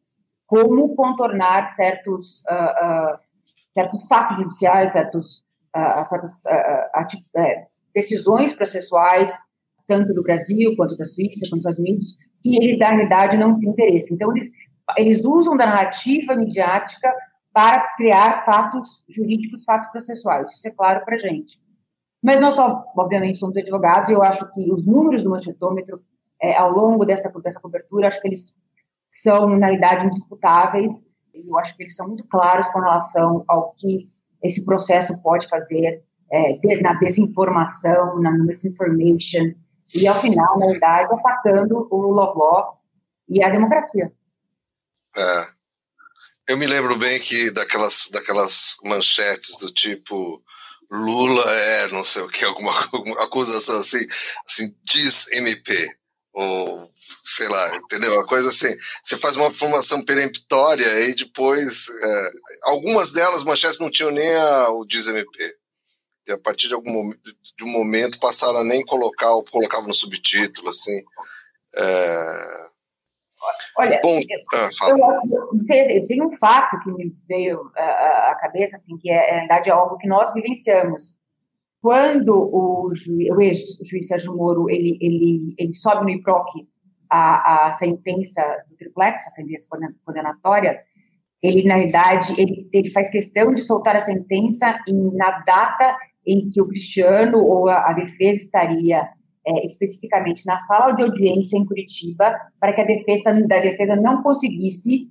como 0.47 0.95
contornar 0.95 1.69
certos, 1.69 2.43
uh, 2.43 3.15
uh, 3.15 3.19
certos 3.75 4.07
fatos 4.07 4.39
judiciais, 4.39 4.93
certos, 4.93 5.45
uh, 5.77 6.07
certas 6.07 6.45
decisões 7.95 8.55
processuais, 8.55 9.33
tanto 9.91 10.15
do 10.15 10.23
Brasil 10.23 10.73
quanto 10.77 10.97
da 10.97 11.05
Suíça, 11.05 11.49
quanto 11.51 11.65
dos 11.65 11.67
Estados 11.67 11.81
Unidos, 11.81 12.17
e 12.45 12.65
eles, 12.65 12.79
na 12.79 12.91
realidade, 12.91 13.37
não 13.37 13.59
têm 13.59 13.71
interesse. 13.71 14.15
Então, 14.15 14.31
eles, 14.31 14.49
eles 14.97 15.25
usam 15.25 15.57
da 15.57 15.67
narrativa 15.67 16.37
midiática 16.37 17.13
para 17.53 17.89
criar 17.97 18.45
fatos 18.45 19.05
jurídicos, 19.09 19.65
fatos 19.65 19.89
processuais. 19.89 20.53
Isso 20.53 20.69
é 20.69 20.71
claro 20.71 21.05
para 21.05 21.17
a 21.17 21.19
gente. 21.19 21.59
Mas 22.23 22.41
nós 22.41 22.55
só, 22.55 22.85
obviamente, 22.97 23.39
somos 23.39 23.57
advogados 23.57 24.09
e 24.09 24.13
eu 24.13 24.23
acho 24.23 24.49
que 24.53 24.73
os 24.73 24.87
números 24.87 25.25
do 25.25 25.31
manchetômetro 25.31 26.01
é, 26.41 26.57
ao 26.57 26.71
longo 26.71 27.05
dessa, 27.05 27.29
dessa 27.43 27.61
cobertura, 27.61 28.07
acho 28.07 28.21
que 28.21 28.29
eles 28.29 28.57
são, 29.09 29.59
na 29.59 29.67
realidade, 29.67 30.07
indisputáveis, 30.07 30.93
e 31.35 31.49
eu 31.49 31.59
acho 31.59 31.77
que 31.77 31.83
eles 31.83 31.97
são 31.97 32.07
muito 32.07 32.25
claros 32.29 32.69
com 32.69 32.79
relação 32.79 33.45
ao 33.49 33.73
que 33.73 34.09
esse 34.41 34.65
processo 34.65 35.21
pode 35.21 35.49
fazer 35.49 36.05
é, 36.33 36.81
na 36.81 36.95
desinformação, 36.95 38.21
na 38.21 38.31
misinformation, 38.31 39.53
e, 39.95 40.07
ao 40.07 40.21
final, 40.21 40.59
na 40.59 40.67
verdade, 40.67 41.13
atacando 41.13 41.89
o 41.91 42.13
law 42.13 42.81
e 43.29 43.43
a 43.43 43.49
democracia. 43.49 44.13
É. 45.17 45.47
Eu 46.49 46.57
me 46.57 46.67
lembro 46.67 46.97
bem 46.97 47.21
que 47.21 47.51
daquelas, 47.53 48.09
daquelas 48.11 48.77
manchetes 48.85 49.57
do 49.59 49.73
tipo 49.73 50.43
Lula 50.91 51.49
é 51.49 51.89
não 51.93 52.05
sei 52.05 52.23
o 52.23 52.29
que, 52.29 52.45
alguma, 52.45 52.73
alguma 52.93 53.23
acusação 53.23 53.79
assim, 53.79 54.05
assim, 54.47 54.75
diz 54.85 55.31
MP, 55.33 55.73
ou 56.33 56.91
sei 57.25 57.49
lá, 57.49 57.77
entendeu? 57.77 58.13
Uma 58.15 58.27
coisa 58.27 58.49
assim, 58.49 58.75
você 59.03 59.17
faz 59.17 59.37
uma 59.37 59.53
formação 59.53 60.05
peremptória 60.05 61.09
e 61.09 61.15
depois, 61.15 61.87
é, 61.89 62.31
algumas 62.65 63.13
delas, 63.13 63.45
manchetes 63.45 63.79
não 63.79 63.91
tinham 63.91 64.11
nem 64.11 64.35
a, 64.35 64.71
o 64.71 64.85
diz 64.85 65.07
MP. 65.07 65.60
A 66.29 66.39
partir 66.39 66.69
de 66.69 66.75
algum 66.75 66.93
momento, 66.93 67.21
de 67.57 67.65
um 67.65 67.69
momento 67.69 68.21
passaram 68.21 68.59
a 68.59 68.65
nem 68.65 68.85
colocar, 68.85 69.33
ou 69.33 69.45
colocavam 69.45 69.89
no 69.89 69.95
subtítulo, 69.95 70.69
assim. 70.69 71.03
É... 71.77 72.71
Olha, 73.79 73.99
Bom, 74.03 74.15
eu, 74.15 74.41
ah, 74.55 74.69
eu, 75.91 76.07
tem 76.07 76.23
um 76.23 76.33
fato 76.33 76.79
que 76.81 76.93
me 76.93 77.17
veio 77.27 77.71
à, 77.75 78.37
cabeça, 78.39 78.77
assim, 78.77 78.99
que 78.99 79.11
é, 79.11 79.33
na 79.33 79.39
verdade, 79.41 79.71
é 79.71 79.73
algo 79.73 79.97
que 79.97 80.07
nós 80.07 80.33
vivenciamos. 80.35 81.15
Quando 81.81 82.35
o, 82.35 82.95
juiz, 82.95 83.31
o 83.31 83.41
ex-juiz 83.41 84.07
Sérgio 84.07 84.37
Moro 84.37 84.69
ele, 84.69 84.99
ele, 85.01 85.55
ele 85.59 85.73
sobe 85.73 86.05
no 86.05 86.11
IPROC 86.11 86.69
a, 87.09 87.69
a 87.69 87.73
sentença 87.73 88.43
do 88.69 88.77
triplex, 88.77 89.27
a 89.27 89.31
sentença 89.31 89.67
condenatória, 90.05 90.79
ele, 91.43 91.67
na 91.67 91.79
verdade, 91.79 92.35
ele, 92.39 92.69
ele 92.73 92.91
faz 92.91 93.11
questão 93.11 93.53
de 93.55 93.63
soltar 93.63 93.97
a 93.97 94.01
sentença 94.01 94.79
em, 94.87 95.17
na 95.17 95.31
data 95.41 95.97
em 96.27 96.49
que 96.49 96.61
o 96.61 96.67
Cristiano 96.67 97.39
ou 97.39 97.69
a, 97.69 97.91
a 97.91 97.93
defesa 97.93 98.39
estaria 98.39 99.09
é, 99.47 99.65
especificamente 99.65 100.45
na 100.47 100.59
sala 100.59 100.93
de 100.93 101.03
audiência 101.03 101.57
em 101.57 101.65
Curitiba, 101.65 102.35
para 102.59 102.73
que 102.73 102.81
a 102.81 102.85
defesa, 102.85 103.33
da 103.47 103.61
defesa 103.61 103.97
não 103.97 104.23
conseguisse 104.23 105.09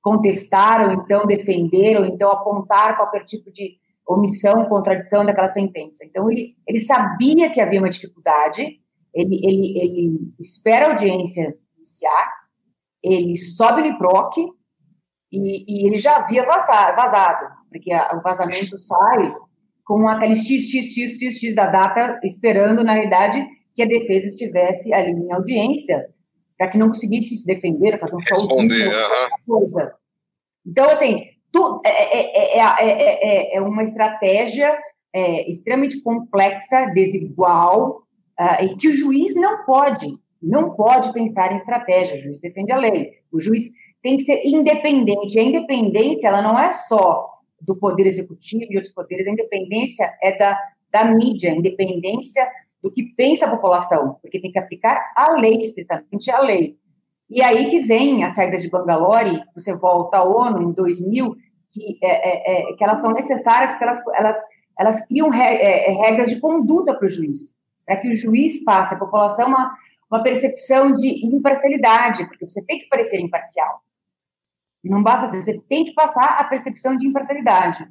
contestar, 0.00 0.86
ou 0.86 0.92
então 0.92 1.26
defender, 1.26 1.96
ou 1.98 2.04
então 2.04 2.30
apontar 2.30 2.96
qualquer 2.96 3.24
tipo 3.24 3.50
de 3.50 3.76
omissão, 4.06 4.66
contradição 4.66 5.24
daquela 5.24 5.48
sentença. 5.48 6.04
Então, 6.04 6.30
ele, 6.30 6.54
ele 6.68 6.78
sabia 6.78 7.50
que 7.50 7.60
havia 7.60 7.80
uma 7.80 7.88
dificuldade, 7.88 8.80
ele, 9.14 9.40
ele, 9.42 9.78
ele 9.78 10.34
espera 10.38 10.86
a 10.86 10.90
audiência 10.90 11.56
iniciar, 11.76 12.32
ele 13.02 13.36
sobe 13.36 13.88
no 13.88 13.96
PROC, 13.96 14.36
e, 15.32 15.64
e, 15.66 15.86
ele 15.86 15.98
já 15.98 16.18
havia 16.18 16.44
vazado, 16.44 16.94
vazado 16.94 17.64
porque 17.74 17.92
a, 17.92 18.16
o 18.16 18.22
vazamento 18.22 18.78
sai 18.78 19.34
com 19.84 20.08
aquele 20.08 20.34
XXXX 20.34 21.54
da 21.54 21.66
data, 21.70 22.18
esperando, 22.24 22.82
na 22.82 22.94
realidade, 22.94 23.44
que 23.74 23.82
a 23.82 23.86
defesa 23.86 24.28
estivesse 24.28 24.92
ali 24.92 25.10
em 25.10 25.32
audiência, 25.32 26.08
para 26.56 26.68
que 26.68 26.78
não 26.78 26.88
conseguisse 26.88 27.36
se 27.36 27.46
defender, 27.46 27.98
fazer 27.98 28.16
um 28.16 28.20
Responder, 28.20 28.90
coisa. 29.46 29.94
Então, 30.66 30.88
assim, 30.88 31.24
tu, 31.52 31.82
é, 31.84 31.90
é, 31.90 32.58
é, 32.58 33.56
é, 33.56 33.60
uma 33.60 33.82
estratégia 33.82 34.78
extremamente 35.46 36.02
complexa, 36.02 36.86
desigual, 36.92 38.04
uh, 38.40 38.64
e 38.64 38.76
que 38.76 38.88
o 38.88 38.92
juiz 38.92 39.34
não 39.34 39.64
pode, 39.64 40.06
não 40.42 40.74
pode 40.74 41.12
pensar 41.12 41.52
em 41.52 41.56
estratégia. 41.56 42.16
O 42.16 42.18
juiz 42.18 42.40
defende 42.40 42.72
a 42.72 42.76
lei. 42.76 43.12
O 43.32 43.40
juiz 43.40 43.64
tem 44.02 44.16
que 44.16 44.24
ser 44.24 44.42
independente. 44.44 45.38
A 45.38 45.42
independência, 45.42 46.28
ela 46.28 46.42
não 46.42 46.58
é 46.58 46.72
só 46.72 47.33
do 47.64 47.74
poder 47.76 48.06
executivo 48.06 48.66
e 48.70 48.76
outros 48.76 48.92
poderes, 48.92 49.26
a 49.26 49.30
independência 49.30 50.12
é 50.22 50.36
da, 50.36 50.58
da 50.90 51.04
mídia, 51.04 51.52
a 51.52 51.56
independência 51.56 52.46
do 52.82 52.90
que 52.90 53.02
pensa 53.02 53.46
a 53.46 53.50
população, 53.50 54.18
porque 54.20 54.38
tem 54.38 54.52
que 54.52 54.58
aplicar 54.58 55.12
a 55.16 55.32
lei, 55.32 55.60
estritamente 55.62 56.30
a 56.30 56.40
lei. 56.40 56.76
E 57.30 57.42
aí 57.42 57.70
que 57.70 57.80
vem 57.80 58.22
as 58.22 58.36
regras 58.36 58.62
de 58.62 58.68
Bangalore, 58.68 59.42
você 59.54 59.74
volta 59.74 60.18
à 60.18 60.24
ONU 60.24 60.70
em 60.70 60.72
2000, 60.72 61.34
que, 61.72 61.98
é, 62.02 62.08
é, 62.08 62.70
é, 62.70 62.72
que 62.74 62.84
elas 62.84 62.98
são 62.98 63.12
necessárias 63.12 63.70
porque 63.70 63.84
elas, 63.84 64.02
elas, 64.14 64.38
elas 64.78 65.06
criam 65.06 65.32
é, 65.32 65.88
é, 65.88 65.92
regras 66.02 66.30
de 66.30 66.38
conduta 66.38 66.94
para 66.94 67.06
o 67.06 67.08
juiz, 67.08 67.54
para 67.86 67.96
que 67.96 68.08
o 68.08 68.16
juiz 68.16 68.62
passe 68.62 68.94
à 68.94 68.98
população 68.98 69.48
uma, 69.48 69.74
uma 70.10 70.22
percepção 70.22 70.94
de 70.94 71.26
imparcialidade, 71.26 72.26
porque 72.26 72.48
você 72.48 72.62
tem 72.64 72.78
que 72.78 72.88
parecer 72.88 73.18
imparcial. 73.18 73.80
Não 74.88 75.02
basta 75.02 75.28
ser, 75.28 75.42
você 75.42 75.60
tem 75.68 75.84
que 75.84 75.94
passar 75.94 76.38
a 76.38 76.44
percepção 76.44 76.96
de 76.96 77.06
imparcialidade. 77.06 77.88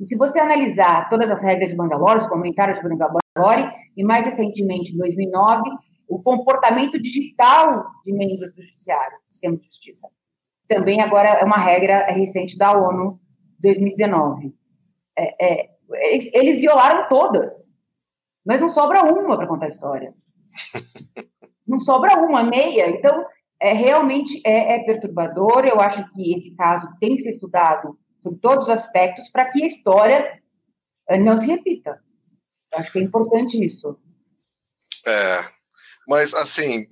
E 0.00 0.04
se 0.04 0.16
você 0.16 0.40
analisar 0.40 1.08
todas 1.08 1.30
as 1.30 1.42
regras 1.42 1.70
de 1.70 1.76
Bangalore, 1.76 2.18
os 2.18 2.26
comentários 2.26 2.78
de 2.78 2.82
Bangalore, 2.82 3.72
e 3.96 4.04
mais 4.04 4.26
recentemente, 4.26 4.92
em 4.92 4.98
2009, 4.98 5.62
o 6.08 6.22
comportamento 6.22 7.00
digital 7.00 7.86
de 8.04 8.12
membros 8.12 8.52
do 8.52 8.62
judiciário, 8.62 9.16
do 9.18 9.32
sistema 9.32 9.56
de 9.56 9.64
justiça, 9.64 10.08
também 10.68 11.00
agora 11.00 11.30
é 11.30 11.44
uma 11.44 11.58
regra 11.58 12.06
recente 12.06 12.56
da 12.56 12.72
ONU, 12.72 13.20
2019. 13.60 14.54
É, 15.16 15.46
é, 15.46 15.70
eles, 16.10 16.32
eles 16.34 16.60
violaram 16.60 17.08
todas, 17.08 17.70
mas 18.44 18.60
não 18.60 18.68
sobra 18.68 19.02
uma 19.02 19.36
para 19.36 19.46
contar 19.46 19.66
a 19.66 19.68
história. 19.68 20.14
Não 21.66 21.80
sobra 21.80 22.18
uma, 22.18 22.44
meia. 22.44 22.90
Então, 22.90 23.24
é, 23.64 23.72
realmente 23.72 24.42
é, 24.44 24.76
é 24.76 24.84
perturbador. 24.84 25.64
Eu 25.64 25.80
acho 25.80 26.04
que 26.12 26.34
esse 26.34 26.54
caso 26.54 26.86
tem 27.00 27.16
que 27.16 27.22
ser 27.22 27.30
estudado 27.30 27.98
sobre 28.22 28.38
todos 28.38 28.64
os 28.64 28.70
aspectos 28.70 29.30
para 29.30 29.50
que 29.50 29.62
a 29.62 29.66
história 29.66 30.42
eh, 31.08 31.18
não 31.18 31.34
se 31.34 31.46
repita. 31.46 31.98
Eu 32.70 32.78
acho 32.78 32.92
que 32.92 32.98
é 32.98 33.02
importante 33.02 33.64
isso. 33.64 33.98
É, 35.06 35.38
mas 36.06 36.34
assim, 36.34 36.86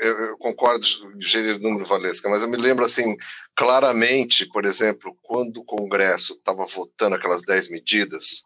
eu 0.00 0.36
concordo 0.38 0.84
de 1.16 1.28
gênero 1.28 1.60
número 1.60 1.84
Valesca, 1.84 2.28
mas 2.28 2.42
eu 2.42 2.48
me 2.48 2.56
lembro 2.56 2.84
assim 2.84 3.16
claramente, 3.56 4.46
por 4.46 4.64
exemplo, 4.64 5.16
quando 5.22 5.58
o 5.58 5.64
Congresso 5.64 6.32
estava 6.34 6.64
votando 6.66 7.14
aquelas 7.14 7.42
10 7.42 7.70
medidas, 7.70 8.42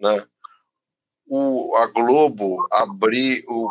né? 0.00 0.20
O, 1.32 1.76
a 1.76 1.86
Globo 1.86 2.56
abrir 2.72 3.44
o 3.46 3.68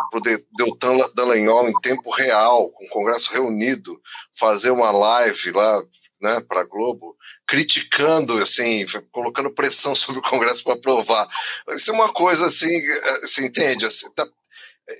Deltan 0.57 0.97
Dallagnol 1.13 1.67
em 1.67 1.77
tempo 1.81 2.09
real, 2.09 2.71
com 2.71 2.85
o 2.85 2.89
Congresso 2.89 3.33
reunido, 3.33 4.01
fazer 4.31 4.71
uma 4.71 4.91
live 4.91 5.51
lá 5.51 5.83
né, 6.21 6.39
para 6.47 6.61
a 6.61 6.65
Globo, 6.65 7.17
criticando, 7.45 8.37
assim, 8.37 8.85
colocando 9.11 9.53
pressão 9.53 9.93
sobre 9.93 10.19
o 10.19 10.23
Congresso 10.23 10.63
para 10.63 10.75
aprovar. 10.75 11.27
Isso 11.71 11.91
é 11.91 11.93
uma 11.93 12.13
coisa 12.13 12.45
assim, 12.45 12.81
você 13.21 13.45
entende? 13.45 13.85
Assim, 13.85 14.09
tá, 14.13 14.25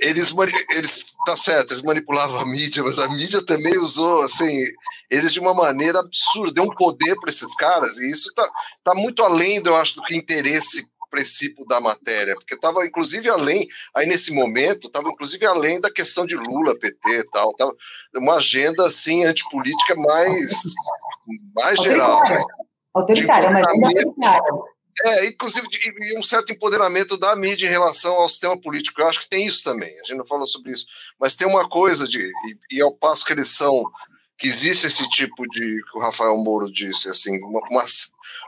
eles, 0.01 0.33
eles, 0.71 1.05
tá 1.25 1.37
certo, 1.37 1.71
eles 1.71 1.83
manipulavam 1.83 2.41
a 2.41 2.45
mídia, 2.45 2.83
mas 2.83 2.99
a 2.99 3.07
mídia 3.07 3.41
também 3.41 3.77
usou, 3.77 4.21
assim, 4.21 4.61
eles 5.09 5.31
de 5.31 5.39
uma 5.39 5.53
maneira 5.53 5.99
absurda, 5.99 6.55
deu 6.55 6.65
um 6.65 6.75
poder 6.75 7.15
para 7.21 7.29
esses 7.29 7.55
caras, 7.55 7.97
e 7.97 8.11
isso 8.11 8.33
tá, 8.33 8.51
tá 8.83 8.93
muito 8.93 9.23
além, 9.23 9.61
eu 9.65 9.75
acho, 9.77 9.95
do 9.95 10.03
que 10.03 10.17
interesse 10.17 10.85
princípio 11.09 11.65
da 11.65 11.79
matéria, 11.79 12.35
porque 12.35 12.55
estava 12.55 12.85
inclusive 12.85 13.29
além, 13.29 13.67
aí 13.95 14.05
nesse 14.05 14.31
momento, 14.31 14.87
estava 14.87 15.09
inclusive 15.09 15.45
além 15.45 15.79
da 15.81 15.91
questão 15.91 16.25
de 16.25 16.35
Lula, 16.35 16.77
PT 16.77 17.09
e 17.09 17.23
tal, 17.31 17.53
tava 17.55 17.75
uma 18.15 18.35
agenda 18.35 18.85
assim 18.85 19.25
antipolítica 19.25 19.95
mais, 19.95 20.53
mais 21.55 21.79
geral. 21.81 22.21
Né? 22.23 22.41
Autoritária, 22.93 23.49
mas 23.51 23.65
É, 25.05 25.27
inclusive 25.27 25.67
de, 25.67 26.17
um 26.17 26.23
certo 26.23 26.51
empoderamento 26.51 27.17
da 27.17 27.35
mídia 27.35 27.67
em 27.67 27.69
relação 27.69 28.15
ao 28.15 28.27
sistema 28.27 28.59
político. 28.59 29.01
Eu 29.01 29.07
acho 29.07 29.21
que 29.21 29.29
tem 29.29 29.45
isso 29.45 29.63
também. 29.63 29.89
A 29.89 30.05
gente 30.05 30.17
não 30.17 30.27
falou 30.27 30.45
sobre 30.45 30.73
isso, 30.73 30.85
mas 31.19 31.35
tem 31.35 31.47
uma 31.47 31.69
coisa 31.69 32.07
de 32.07 32.19
e, 32.19 32.77
e 32.77 32.81
ao 32.81 32.91
passo 32.91 33.25
que 33.25 33.31
eles 33.31 33.47
são 33.49 33.83
que 34.39 34.47
existe 34.47 34.87
esse 34.87 35.07
tipo 35.09 35.45
de 35.49 35.83
que 35.83 35.97
o 35.97 36.01
Rafael 36.01 36.35
Moro 36.37 36.71
disse 36.71 37.09
assim, 37.09 37.37
uma, 37.43 37.59
uma 37.69 37.83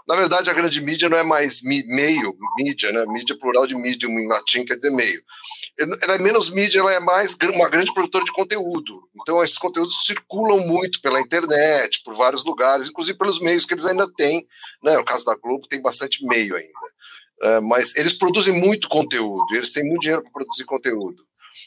na 0.08 0.16
verdade, 0.16 0.50
a 0.50 0.54
grande 0.54 0.82
mídia 0.82 1.10
não 1.10 1.18
é 1.18 1.24
mais 1.24 1.62
mi, 1.64 1.84
meio, 1.88 2.36
mídia, 2.58 2.92
né? 2.92 3.06
Mídia 3.08 3.38
plural 3.38 3.68
de 3.68 3.76
medium 3.76 4.20
em 4.20 4.28
latim 4.28 4.66
quer 4.66 4.76
dizer 4.76 4.92
meio. 4.92 5.22
Ela 6.02 6.16
é 6.16 6.18
menos 6.20 6.50
mídia, 6.50 6.80
ela 6.80 6.92
é 6.92 7.00
mais 7.00 7.38
uma 7.56 7.70
grande 7.70 7.94
produtora 7.94 8.24
de 8.24 8.32
conteúdo. 8.32 9.08
Então, 9.22 9.44
esses 9.44 9.58
conteúdos 9.58 10.06
circulam 10.06 10.60
muito 10.60 11.02
pela 11.02 11.20
internet, 11.20 12.02
por 12.04 12.14
vários 12.14 12.44
lugares, 12.44 12.90
inclusive 12.90 13.18
pelos 13.18 13.40
meios 13.40 13.66
que 13.66 13.74
eles 13.74 13.86
ainda 13.86 14.12
têm. 14.14 14.46
Né? 14.84 14.98
No 14.98 15.06
caso 15.06 15.26
da 15.26 15.36
Globo, 15.36 15.68
tem 15.68 15.82
bastante 15.82 16.26
meio 16.26 16.56
ainda. 16.56 16.70
Uh, 17.44 17.62
mas 17.64 17.96
eles 17.96 18.14
produzem 18.14 18.54
muito 18.54 18.88
conteúdo, 18.88 19.56
eles 19.56 19.74
têm 19.74 19.84
muito 19.84 20.02
dinheiro 20.02 20.22
para 20.22 20.32
produzir 20.32 20.64
conteúdo. 20.66 21.24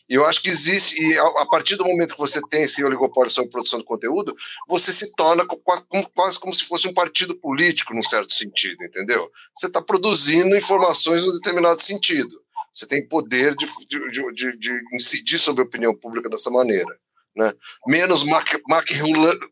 E 0.08 0.14
eu 0.14 0.26
acho 0.26 0.42
que 0.42 0.50
existe, 0.50 1.02
e 1.02 1.18
a 1.18 1.46
partir 1.46 1.76
do 1.76 1.84
momento 1.84 2.14
que 2.14 2.20
você 2.20 2.40
tem 2.48 2.64
esse 2.64 2.84
oligopólio 2.84 3.30
sobre 3.30 3.50
produção 3.50 3.78
de 3.78 3.84
conteúdo, 3.84 4.36
você 4.68 4.92
se 4.92 5.14
torna 5.14 5.46
quase 5.46 6.38
como 6.38 6.54
se 6.54 6.64
fosse 6.64 6.86
um 6.86 6.92
partido 6.92 7.34
político, 7.34 7.94
num 7.94 8.02
certo 8.02 8.32
sentido, 8.32 8.84
entendeu? 8.84 9.30
Você 9.54 9.66
está 9.66 9.80
produzindo 9.80 10.56
informações 10.56 11.22
num 11.22 11.32
determinado 11.32 11.82
sentido. 11.82 12.42
Você 12.72 12.86
tem 12.86 13.06
poder 13.06 13.54
de, 13.56 13.66
de, 13.88 14.32
de, 14.32 14.58
de 14.58 14.80
incidir 14.92 15.38
sobre 15.38 15.62
a 15.62 15.66
opinião 15.66 15.94
pública 15.94 16.28
dessa 16.28 16.50
maneira. 16.50 16.98
Né? 17.36 17.52
menos 17.84 18.22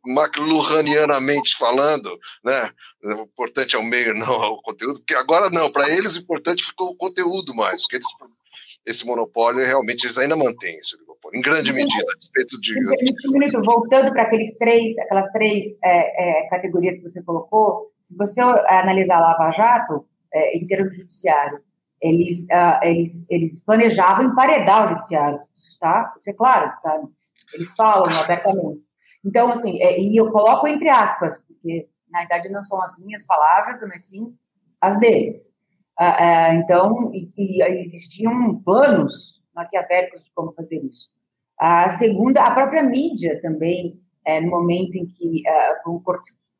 McLuhanianamente 0.07 1.57
falando, 1.57 2.17
né? 2.45 2.71
o 3.03 3.23
importante 3.23 3.75
é 3.75 3.79
o 3.79 3.83
meio, 3.83 4.15
não 4.15 4.33
é 4.41 4.47
o 4.47 4.63
conteúdo, 4.63 5.01
porque 5.01 5.17
agora 5.17 5.51
não, 5.51 5.69
para 5.69 5.91
eles 5.91 6.15
o 6.15 6.21
importante 6.21 6.65
ficou 6.65 6.91
o 6.91 6.97
conteúdo 6.97 7.53
mais, 7.53 7.83
porque 7.83 7.97
eles 7.97 8.07
esse 8.87 9.07
monopólio 9.07 9.65
realmente 9.65 10.05
eles 10.05 10.19
ainda 10.19 10.37
mantêm 10.37 10.77
esse 10.77 10.99
monopólio, 11.01 11.39
em 11.39 11.43
grande 11.43 11.73
medida, 11.73 12.05
a 12.11 12.17
respeito 12.17 12.61
de. 12.61 12.75
Minuto, 13.33 13.63
voltando 13.63 14.11
para 14.13 14.23
aqueles 14.23 14.57
três, 14.59 14.99
aquelas 14.99 15.31
três 15.33 15.67
é, 15.85 16.43
é, 16.43 16.49
categorias 16.49 16.99
que 16.99 17.05
você 17.05 17.23
colocou, 17.23 17.91
se 18.03 18.17
você 18.17 18.41
analisar 18.41 19.17
a 19.17 19.21
Lava 19.21 19.51
Jato, 19.53 20.07
é, 20.33 20.57
em 20.57 20.67
termos 20.67 20.91
de 20.91 21.03
judiciário. 21.03 21.61
Eles, 22.01 22.47
uh, 22.47 22.83
eles, 22.83 23.31
eles 23.31 23.63
planejavam 23.65 24.25
emparedar 24.25 24.87
o 24.87 24.89
judiciário, 24.89 25.39
tá? 25.79 26.13
Isso 26.19 26.31
é 26.31 26.33
claro, 26.33 26.73
tá? 26.83 27.01
Eles 27.55 27.73
falam 27.77 28.11
abertamente. 28.19 28.83
Então, 29.25 29.51
assim, 29.51 29.81
é, 29.81 30.01
e 30.01 30.17
eu 30.17 30.33
coloco 30.33 30.67
entre 30.67 30.89
aspas, 30.89 31.41
porque 31.47 31.89
na 32.11 32.21
verdade 32.21 32.49
não 32.49 32.65
são 32.65 32.83
as 32.83 32.99
minhas 32.99 33.25
palavras, 33.25 33.81
mas 33.89 34.09
sim 34.09 34.35
as 34.81 34.99
deles. 34.99 35.53
Uh, 36.01 36.05
uh, 36.05 36.55
então, 36.55 37.11
e, 37.15 37.31
e 37.37 37.63
existiam 37.81 38.61
planos 38.63 39.43
maquiavélicos 39.55 40.25
de 40.25 40.33
como 40.35 40.53
fazer 40.53 40.83
isso. 40.85 41.11
A 41.59 41.89
segunda, 41.91 42.43
a 42.43 42.51
própria 42.51 42.83
mídia 42.83 43.41
também, 43.41 44.01
é, 44.25 44.41
no 44.41 44.51
momento 44.51 44.97
em 44.97 45.07
que 45.07 45.43
uh, 45.47 46.13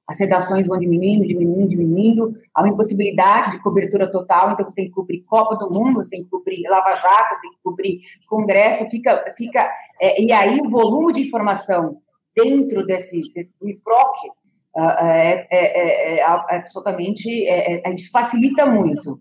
as 0.07 0.21
redações 0.21 0.67
vão 0.67 0.79
diminuindo, 0.79 1.27
diminuindo, 1.27 1.69
diminuindo, 1.69 2.37
há 2.55 2.63
uma 2.63 2.73
impossibilidade 2.73 3.53
de 3.53 3.63
cobertura 3.63 4.11
total, 4.11 4.53
então 4.53 4.69
você 4.69 4.75
tem 4.75 4.85
que 4.87 4.93
cobrir 4.93 5.23
Copa 5.23 5.57
do 5.57 5.71
Mundo, 5.71 5.95
você 5.95 6.11
tem 6.11 6.25
que 6.25 6.31
cobrir 6.31 6.63
Lava 6.69 6.95
Jato, 6.95 7.41
tem 7.41 7.51
que 7.51 7.59
cobrir 7.63 8.01
Congresso, 8.29 8.89
fica, 8.91 9.25
fica 9.37 9.73
é, 10.01 10.21
e 10.21 10.33
aí 10.33 10.61
o 10.61 10.69
volume 10.69 11.13
de 11.13 11.23
informação 11.23 11.99
dentro 12.35 12.85
desse, 12.85 13.21
desse 13.33 13.55
uh, 13.61 14.33
é, 14.77 15.47
é, 15.51 16.19
é, 16.19 16.23
absolutamente, 16.23 17.29
é, 17.47 17.83
é, 17.87 17.95
isso 17.95 18.11
facilita 18.11 18.67
muito. 18.67 19.19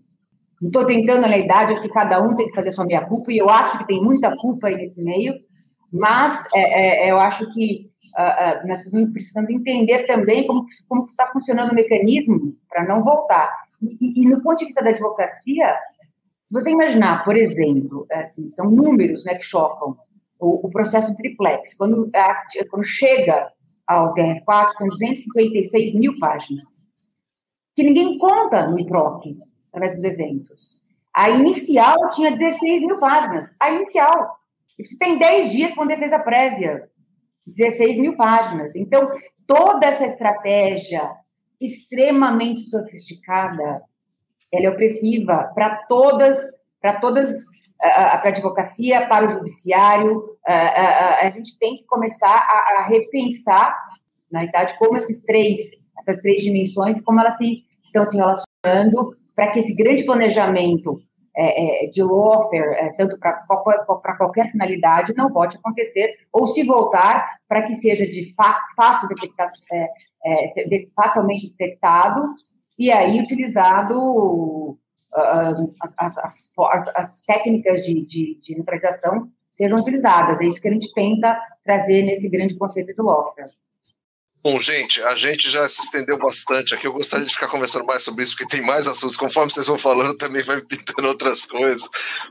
Não 0.60 0.68
estou 0.68 0.86
tentando 0.86 1.22
na 1.22 1.36
idade, 1.36 1.72
acho 1.72 1.82
que 1.82 1.88
cada 1.88 2.22
um 2.22 2.34
tem 2.34 2.48
que 2.48 2.54
fazer 2.54 2.70
a 2.70 2.72
sua 2.72 2.86
minha 2.86 3.04
culpa, 3.04 3.32
e 3.32 3.38
eu 3.38 3.50
acho 3.50 3.78
que 3.78 3.86
tem 3.86 4.00
muita 4.00 4.34
culpa 4.36 4.68
aí 4.68 4.76
nesse 4.76 5.02
meio, 5.02 5.34
mas 5.92 6.46
eu 7.06 7.18
acho 7.20 7.52
que 7.52 7.90
uh, 8.16 8.64
uh, 8.64 8.66
nós 8.66 8.82
precisamos 9.12 9.50
entender 9.50 10.04
também 10.04 10.46
como 10.46 10.66
está 11.10 11.26
funcionando 11.26 11.72
o 11.72 11.74
mecanismo 11.74 12.56
para 12.68 12.84
não 12.86 13.04
voltar. 13.04 13.52
E, 13.82 14.22
e, 14.22 14.28
no 14.28 14.40
ponto 14.40 14.58
de 14.58 14.66
vista 14.66 14.82
da 14.82 14.90
advocacia, 14.90 15.74
se 16.42 16.52
você 16.54 16.70
imaginar, 16.70 17.24
por 17.24 17.36
exemplo, 17.36 18.06
assim, 18.12 18.48
são 18.48 18.70
números 18.70 19.24
né, 19.24 19.34
que 19.34 19.44
chocam 19.44 19.96
o, 20.38 20.66
o 20.66 20.70
processo 20.70 21.14
triplex. 21.16 21.74
Quando, 21.74 22.08
a, 22.14 22.42
quando 22.70 22.84
chega 22.84 23.50
ao 23.86 24.14
TR4, 24.14 24.72
são 24.78 24.88
256 24.88 25.94
mil 25.94 26.18
páginas, 26.18 26.86
que 27.74 27.82
ninguém 27.82 28.18
conta 28.18 28.66
no 28.66 28.78
IPROC, 28.78 29.36
através 29.72 29.96
dos 29.96 30.04
eventos. 30.04 30.82
A 31.14 31.30
inicial 31.30 32.10
tinha 32.10 32.34
16 32.34 32.82
mil 32.86 32.98
páginas. 32.98 33.52
A 33.60 33.70
inicial. 33.70 34.38
Você 34.78 34.96
tem 34.98 35.18
10 35.18 35.52
dias 35.52 35.76
uma 35.76 35.86
defesa 35.86 36.18
prévia. 36.18 36.88
16 37.46 37.98
mil 37.98 38.16
páginas. 38.16 38.74
Então, 38.74 39.10
toda 39.46 39.86
essa 39.86 40.06
estratégia 40.06 41.10
extremamente 41.60 42.60
sofisticada, 42.62 43.82
ela 44.50 44.66
é 44.66 44.70
opressiva 44.70 45.50
para 45.54 45.84
todas, 45.86 46.38
para 46.80 46.98
todas, 46.98 47.30
para 47.82 48.24
a 48.24 48.28
advocacia, 48.28 49.08
para 49.08 49.26
o 49.26 49.28
judiciário. 49.28 50.22
A, 50.46 51.30
gente 51.34 51.58
tem 51.58 51.76
que 51.76 51.84
começar 51.84 52.34
a, 52.78 52.86
repensar, 52.88 53.76
na 54.30 54.40
verdade, 54.40 54.78
como 54.78 54.96
esses 54.96 55.22
três, 55.22 55.58
essas 55.98 56.18
três 56.18 56.42
dimensões, 56.42 57.02
como 57.02 57.20
elas 57.20 57.36
se, 57.36 57.64
estão 57.82 58.04
se 58.04 58.16
relacionando 58.16 59.16
para 59.34 59.50
que 59.50 59.58
esse 59.58 59.74
grande 59.74 60.04
planejamento 60.04 61.00
é, 61.34 61.86
é, 61.86 61.90
de 61.90 62.02
lawfare, 62.02 62.76
é, 62.76 62.92
tanto 62.92 63.18
para 63.18 64.16
qualquer, 64.16 64.50
finalidade, 64.50 65.14
não 65.16 65.30
volte 65.30 65.56
a 65.56 65.60
acontecer, 65.60 66.14
ou 66.30 66.46
se 66.46 66.62
voltar, 66.62 67.26
para 67.48 67.62
que 67.62 67.74
seja 67.74 68.06
de 68.06 68.34
fácil 68.76 69.08
detectar, 69.08 69.48
de, 70.68 70.90
facilmente 70.94 71.50
detectado 71.50 72.34
e 72.78 72.92
aí 72.92 73.18
utilizado 73.18 74.76
as, 75.14 76.18
as, 76.18 76.50
as, 76.58 76.88
as, 76.94 77.20
técnicas 77.20 77.82
de, 77.82 78.06
de, 78.06 78.40
de, 78.40 78.54
neutralização 78.54 79.30
sejam 79.52 79.78
utilizadas. 79.78 80.40
É 80.40 80.46
isso 80.46 80.60
que 80.60 80.68
a 80.68 80.72
gente 80.72 80.92
tenta 80.94 81.38
trazer 81.64 82.02
nesse 82.02 82.28
grande 82.30 82.56
conceito 82.56 82.92
de 82.92 83.02
lawfare. 83.02 83.50
Bom, 84.44 84.58
gente, 84.58 85.00
a 85.04 85.14
gente 85.14 85.48
já 85.48 85.68
se 85.68 85.82
estendeu 85.82 86.18
bastante 86.18 86.74
aqui. 86.74 86.84
Eu 86.84 86.92
gostaria 86.92 87.24
de 87.24 87.32
ficar 87.32 87.46
conversando 87.46 87.86
mais 87.86 88.02
sobre 88.02 88.24
isso, 88.24 88.34
porque 88.36 88.56
tem 88.56 88.66
mais 88.66 88.88
assuntos. 88.88 89.16
Conforme 89.16 89.52
vocês 89.52 89.68
vão 89.68 89.78
falando, 89.78 90.16
também 90.16 90.42
vai 90.42 90.60
pintando 90.60 91.06
outras 91.06 91.46
coisas. 91.46 91.88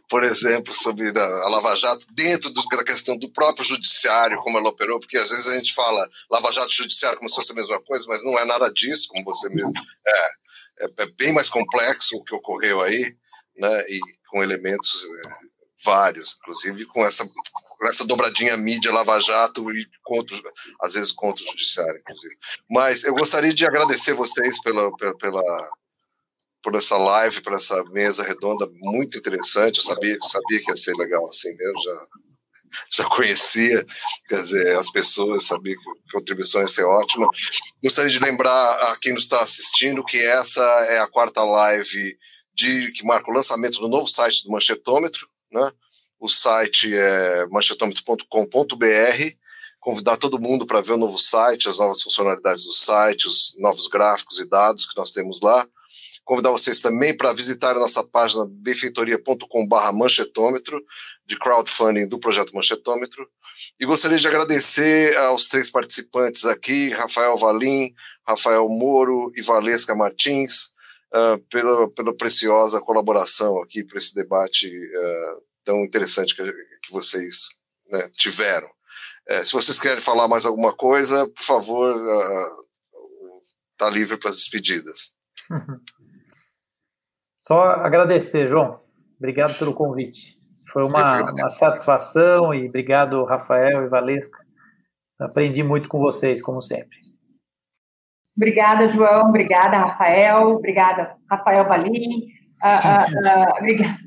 Por 0.09 0.21
exemplo, 0.21 0.75
sobre 0.75 1.07
a 1.17 1.49
Lava 1.49 1.73
Jato, 1.73 2.05
dentro 2.11 2.51
da 2.53 2.83
questão 2.83 3.17
do 3.17 3.31
próprio 3.31 3.63
judiciário, 3.63 4.39
como 4.39 4.57
ela 4.57 4.67
operou, 4.67 4.99
porque 4.99 5.17
às 5.17 5.29
vezes 5.29 5.47
a 5.47 5.55
gente 5.55 5.73
fala 5.73 6.05
Lava 6.29 6.51
Jato 6.51 6.73
judiciário 6.73 7.17
como 7.17 7.29
se 7.29 7.35
fosse 7.37 7.53
a 7.53 7.55
mesma 7.55 7.79
coisa, 7.81 8.05
mas 8.09 8.25
não 8.25 8.37
é 8.37 8.43
nada 8.43 8.69
disso, 8.73 9.07
como 9.07 9.23
você 9.23 9.47
mesmo. 9.47 9.71
É, 10.05 10.29
é, 10.79 11.03
é 11.03 11.05
bem 11.17 11.33
mais 11.33 11.49
complexo 11.49 12.17
o 12.17 12.23
que 12.23 12.35
ocorreu 12.35 12.81
aí, 12.81 13.15
né? 13.57 13.81
E 13.89 13.99
com 14.29 14.43
elementos 14.43 15.03
é, 15.03 15.31
vários, 15.83 16.37
inclusive 16.41 16.85
com 16.85 17.05
essa 17.05 17.25
essa 17.83 18.05
dobradinha 18.05 18.55
mídia 18.57 18.91
Lava 18.91 19.19
Jato 19.19 19.71
e 19.71 19.87
contra, 20.03 20.37
às 20.81 20.93
vezes 20.93 21.11
contra 21.11 21.43
o 21.43 21.47
judiciário, 21.47 21.99
inclusive. 21.99 22.35
Mas 22.69 23.03
eu 23.03 23.13
gostaria 23.13 23.53
de 23.53 23.65
agradecer 23.65 24.13
vocês 24.13 24.61
pela, 24.61 24.95
pela, 24.97 25.17
pela 25.17 25.71
por 26.61 26.75
essa 26.75 26.95
live, 26.95 27.41
por 27.41 27.53
essa 27.53 27.83
mesa 27.85 28.23
redonda 28.23 28.69
muito 28.73 29.17
interessante. 29.17 29.77
Eu 29.77 29.83
sabia, 29.83 30.17
sabia 30.21 30.61
que 30.61 30.69
ia 30.69 30.77
ser 30.77 30.93
legal 30.95 31.25
assim 31.25 31.55
mesmo, 31.55 31.81
já, 31.81 32.07
já 32.91 33.05
conhecia, 33.05 33.85
quer 34.27 34.41
dizer, 34.43 34.77
as 34.77 34.91
pessoas, 34.91 35.45
sabia 35.45 35.75
que 35.75 35.89
a 35.89 36.19
contribuição 36.19 36.61
ia 36.61 36.67
ser 36.67 36.83
ótima. 36.83 37.27
Gostaria 37.83 38.11
de 38.11 38.19
lembrar 38.19 38.71
a 38.91 38.97
quem 38.97 39.13
nos 39.13 39.23
está 39.23 39.41
assistindo 39.41 40.03
que 40.03 40.17
essa 40.17 40.63
é 40.89 40.99
a 40.99 41.07
quarta 41.07 41.43
live 41.43 42.17
de 42.53 42.91
que 42.91 43.05
marca 43.05 43.29
o 43.29 43.33
lançamento 43.33 43.79
do 43.79 43.87
novo 43.87 44.07
site 44.07 44.43
do 44.43 44.51
Manchetômetro, 44.51 45.27
né? 45.51 45.71
O 46.19 46.29
site 46.29 46.95
é 46.95 47.47
manchetômetro.com.br. 47.47 49.35
Convidar 49.79 50.17
todo 50.17 50.39
mundo 50.39 50.67
para 50.67 50.81
ver 50.81 50.91
o 50.91 50.97
novo 50.97 51.17
site, 51.17 51.67
as 51.67 51.79
novas 51.79 52.03
funcionalidades 52.03 52.65
do 52.65 52.73
site, 52.73 53.27
os 53.27 53.57
novos 53.57 53.87
gráficos 53.87 54.39
e 54.39 54.47
dados 54.47 54.85
que 54.85 54.95
nós 54.95 55.11
temos 55.11 55.41
lá. 55.41 55.67
Convidar 56.23 56.51
vocês 56.51 56.79
também 56.79 57.15
para 57.15 57.33
visitar 57.33 57.75
a 57.75 57.79
nossa 57.79 58.03
página 58.03 58.45
benfeitoria.com.br 58.49 59.91
manchetômetro, 59.93 60.83
de 61.25 61.37
crowdfunding 61.37 62.07
do 62.07 62.19
projeto 62.19 62.55
Manchetômetro. 62.55 63.27
E 63.79 63.85
gostaria 63.85 64.17
de 64.17 64.27
agradecer 64.27 65.15
aos 65.17 65.47
três 65.47 65.69
participantes 65.69 66.45
aqui, 66.45 66.89
Rafael 66.89 67.35
Valim, 67.37 67.93
Rafael 68.27 68.67
Moro 68.69 69.31
e 69.35 69.41
Valesca 69.41 69.95
Martins, 69.95 70.73
uh, 71.13 71.39
pela, 71.49 71.89
pela 71.91 72.15
preciosa 72.15 72.81
colaboração 72.81 73.61
aqui 73.61 73.83
para 73.83 73.97
esse 73.97 74.13
debate 74.13 74.67
uh, 74.67 75.43
tão 75.63 75.83
interessante 75.83 76.35
que, 76.35 76.43
que 76.43 76.91
vocês 76.91 77.49
né, 77.89 78.09
tiveram. 78.17 78.69
É, 79.27 79.45
se 79.45 79.53
vocês 79.53 79.79
querem 79.79 80.01
falar 80.01 80.27
mais 80.27 80.45
alguma 80.45 80.73
coisa, 80.73 81.27
por 81.27 81.43
favor, 81.43 81.95
está 83.71 83.89
livre 83.89 84.17
para 84.17 84.29
as 84.29 84.37
despedidas. 84.37 85.13
Só 87.41 87.71
agradecer, 87.71 88.45
João. 88.45 88.79
Obrigado 89.17 89.57
pelo 89.57 89.73
convite. 89.73 90.37
Foi 90.71 90.83
uma, 90.85 91.21
uma 91.21 91.49
satisfação 91.49 92.53
e 92.53 92.67
obrigado, 92.67 93.25
Rafael 93.25 93.83
e 93.83 93.89
Valesca. 93.89 94.37
Aprendi 95.19 95.63
muito 95.63 95.89
com 95.89 95.99
vocês, 95.99 96.41
como 96.41 96.61
sempre. 96.61 96.97
Obrigada, 98.37 98.87
João. 98.87 99.29
Obrigada, 99.29 99.77
Rafael. 99.77 100.49
Obrigada, 100.51 101.15
Rafael 101.29 101.67
Valim. 101.67 102.27
Uh, 102.63 102.67
uh, 102.67 103.57
obrigada. 103.57 103.97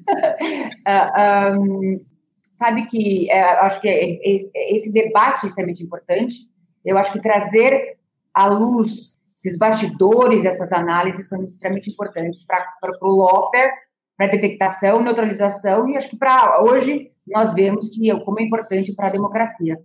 um, 1.59 2.05
sabe 2.51 2.86
que 2.86 3.28
é, 3.31 3.43
acho 3.43 3.81
que 3.81 3.89
é, 3.89 4.12
é, 4.12 4.74
esse 4.74 4.93
debate 4.93 5.44
é 5.44 5.48
extremamente 5.48 5.82
importante. 5.82 6.36
Eu 6.85 6.97
acho 6.97 7.12
que 7.12 7.20
trazer 7.20 7.98
à 8.32 8.47
luz 8.47 9.19
esses 9.44 9.58
bastidores, 9.58 10.46
essas 10.46 10.72
análises 10.72 11.28
são 11.28 11.42
extremamente 11.44 11.90
importantes 11.90 12.46
para 12.46 12.64
o 13.02 13.16
lawfare, 13.16 13.72
para 14.16 14.28
detectação, 14.28 15.02
neutralização 15.02 15.88
e 15.88 15.96
acho 15.96 16.08
que 16.08 16.16
para 16.16 16.62
hoje 16.62 17.10
nós 17.26 17.52
vemos 17.52 17.88
que 17.88 18.10
como 18.24 18.40
é 18.40 18.44
importante 18.44 18.94
para 18.94 19.08
a 19.08 19.12
democracia. 19.12 19.78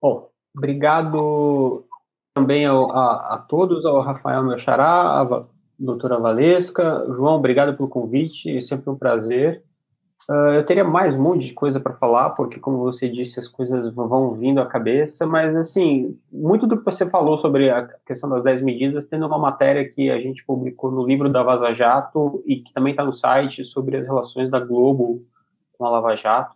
Bom, 0.00 0.28
obrigado 0.56 1.86
também 2.34 2.66
ao, 2.66 2.92
a, 2.92 3.34
a, 3.34 3.38
todos, 3.48 3.84
ao 3.84 4.00
Rafael 4.00 4.44
Melchará, 4.44 5.26
doutora 5.78 6.20
Valesca. 6.20 7.04
João, 7.08 7.36
obrigado 7.36 7.76
pelo 7.76 7.88
convite, 7.88 8.56
é 8.56 8.60
sempre 8.60 8.90
um 8.90 8.96
prazer. 8.96 9.64
Uh, 10.30 10.52
eu 10.56 10.66
teria 10.66 10.84
mais 10.84 11.14
um 11.14 11.22
monte 11.22 11.46
de 11.46 11.54
coisa 11.54 11.80
para 11.80 11.94
falar, 11.94 12.30
porque, 12.30 12.60
como 12.60 12.76
você 12.78 13.08
disse, 13.08 13.40
as 13.40 13.48
coisas 13.48 13.94
vão 13.94 14.34
vindo 14.34 14.60
à 14.60 14.66
cabeça, 14.66 15.26
mas, 15.26 15.56
assim, 15.56 16.20
muito 16.30 16.66
do 16.66 16.76
que 16.78 16.84
você 16.84 17.08
falou 17.08 17.38
sobre 17.38 17.70
a 17.70 17.88
questão 18.06 18.28
das 18.28 18.44
10 18.44 18.60
medidas, 18.60 19.06
tendo 19.06 19.26
uma 19.26 19.38
matéria 19.38 19.88
que 19.88 20.10
a 20.10 20.20
gente 20.20 20.44
publicou 20.44 20.90
no 20.90 21.02
livro 21.02 21.30
da 21.30 21.42
Vaza 21.42 21.72
Jato 21.72 22.42
e 22.46 22.56
que 22.56 22.74
também 22.74 22.90
está 22.90 23.02
no 23.02 23.12
site 23.12 23.64
sobre 23.64 23.96
as 23.96 24.04
relações 24.04 24.50
da 24.50 24.60
Globo 24.60 25.26
com 25.72 25.86
a 25.86 25.90
Lava 25.90 26.14
Jato. 26.14 26.54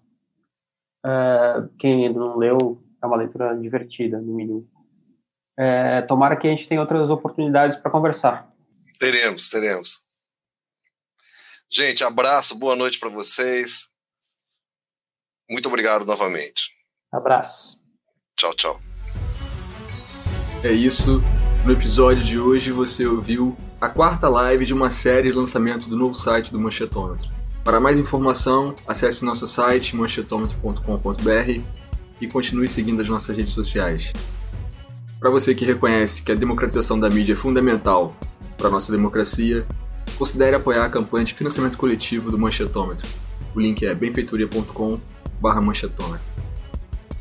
Uh, 1.02 1.66
quem 1.78 2.06
ainda 2.06 2.20
não 2.20 2.36
leu, 2.36 2.82
é 3.02 3.06
uma 3.06 3.16
leitura 3.16 3.56
divertida, 3.56 4.20
no 4.20 4.34
mínimo. 4.34 4.68
Uh, 5.58 6.06
tomara 6.06 6.36
que 6.36 6.46
a 6.46 6.50
gente 6.50 6.68
tenha 6.68 6.80
outras 6.80 7.08
oportunidades 7.08 7.76
para 7.76 7.90
conversar. 7.90 8.52
Teremos, 8.98 9.48
teremos. 9.48 10.04
Gente, 11.74 12.04
abraço, 12.04 12.58
boa 12.58 12.76
noite 12.76 13.00
para 13.00 13.08
vocês. 13.08 13.88
Muito 15.50 15.70
obrigado 15.70 16.04
novamente. 16.04 16.64
Abraço. 17.10 17.78
Tchau, 18.36 18.52
tchau. 18.52 18.80
É 20.62 20.70
isso. 20.70 21.22
No 21.64 21.72
episódio 21.72 22.22
de 22.22 22.38
hoje 22.38 22.72
você 22.72 23.06
ouviu 23.06 23.56
a 23.80 23.88
quarta 23.88 24.28
live 24.28 24.66
de 24.66 24.74
uma 24.74 24.90
série 24.90 25.30
de 25.30 25.34
lançamento 25.34 25.88
do 25.88 25.96
novo 25.96 26.12
site 26.12 26.52
do 26.52 26.60
Manchetômetro. 26.60 27.30
Para 27.64 27.80
mais 27.80 27.98
informação, 27.98 28.76
acesse 28.86 29.24
nosso 29.24 29.46
site 29.46 29.96
manchetômetro.com.br 29.96 31.62
e 32.20 32.26
continue 32.26 32.68
seguindo 32.68 33.00
as 33.00 33.08
nossas 33.08 33.34
redes 33.34 33.54
sociais. 33.54 34.12
Para 35.18 35.30
você 35.30 35.54
que 35.54 35.64
reconhece 35.64 36.22
que 36.22 36.32
a 36.32 36.34
democratização 36.34 37.00
da 37.00 37.08
mídia 37.08 37.32
é 37.32 37.36
fundamental 37.36 38.14
para 38.58 38.68
a 38.68 38.70
nossa 38.70 38.92
democracia, 38.92 39.66
considere 40.18 40.56
apoiar 40.56 40.84
a 40.84 40.90
campanha 40.90 41.24
de 41.24 41.34
financiamento 41.34 41.76
coletivo 41.76 42.30
do 42.30 42.38
Manchetômetro. 42.38 43.08
O 43.54 43.60
link 43.60 43.84
é 43.84 43.94
benfeitoria.com.br 43.94 45.60
manchetômetro. 45.60 46.26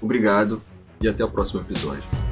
Obrigado 0.02 0.62
e 1.02 1.08
até 1.08 1.24
o 1.24 1.30
próximo 1.30 1.62
episódio. 1.62 2.31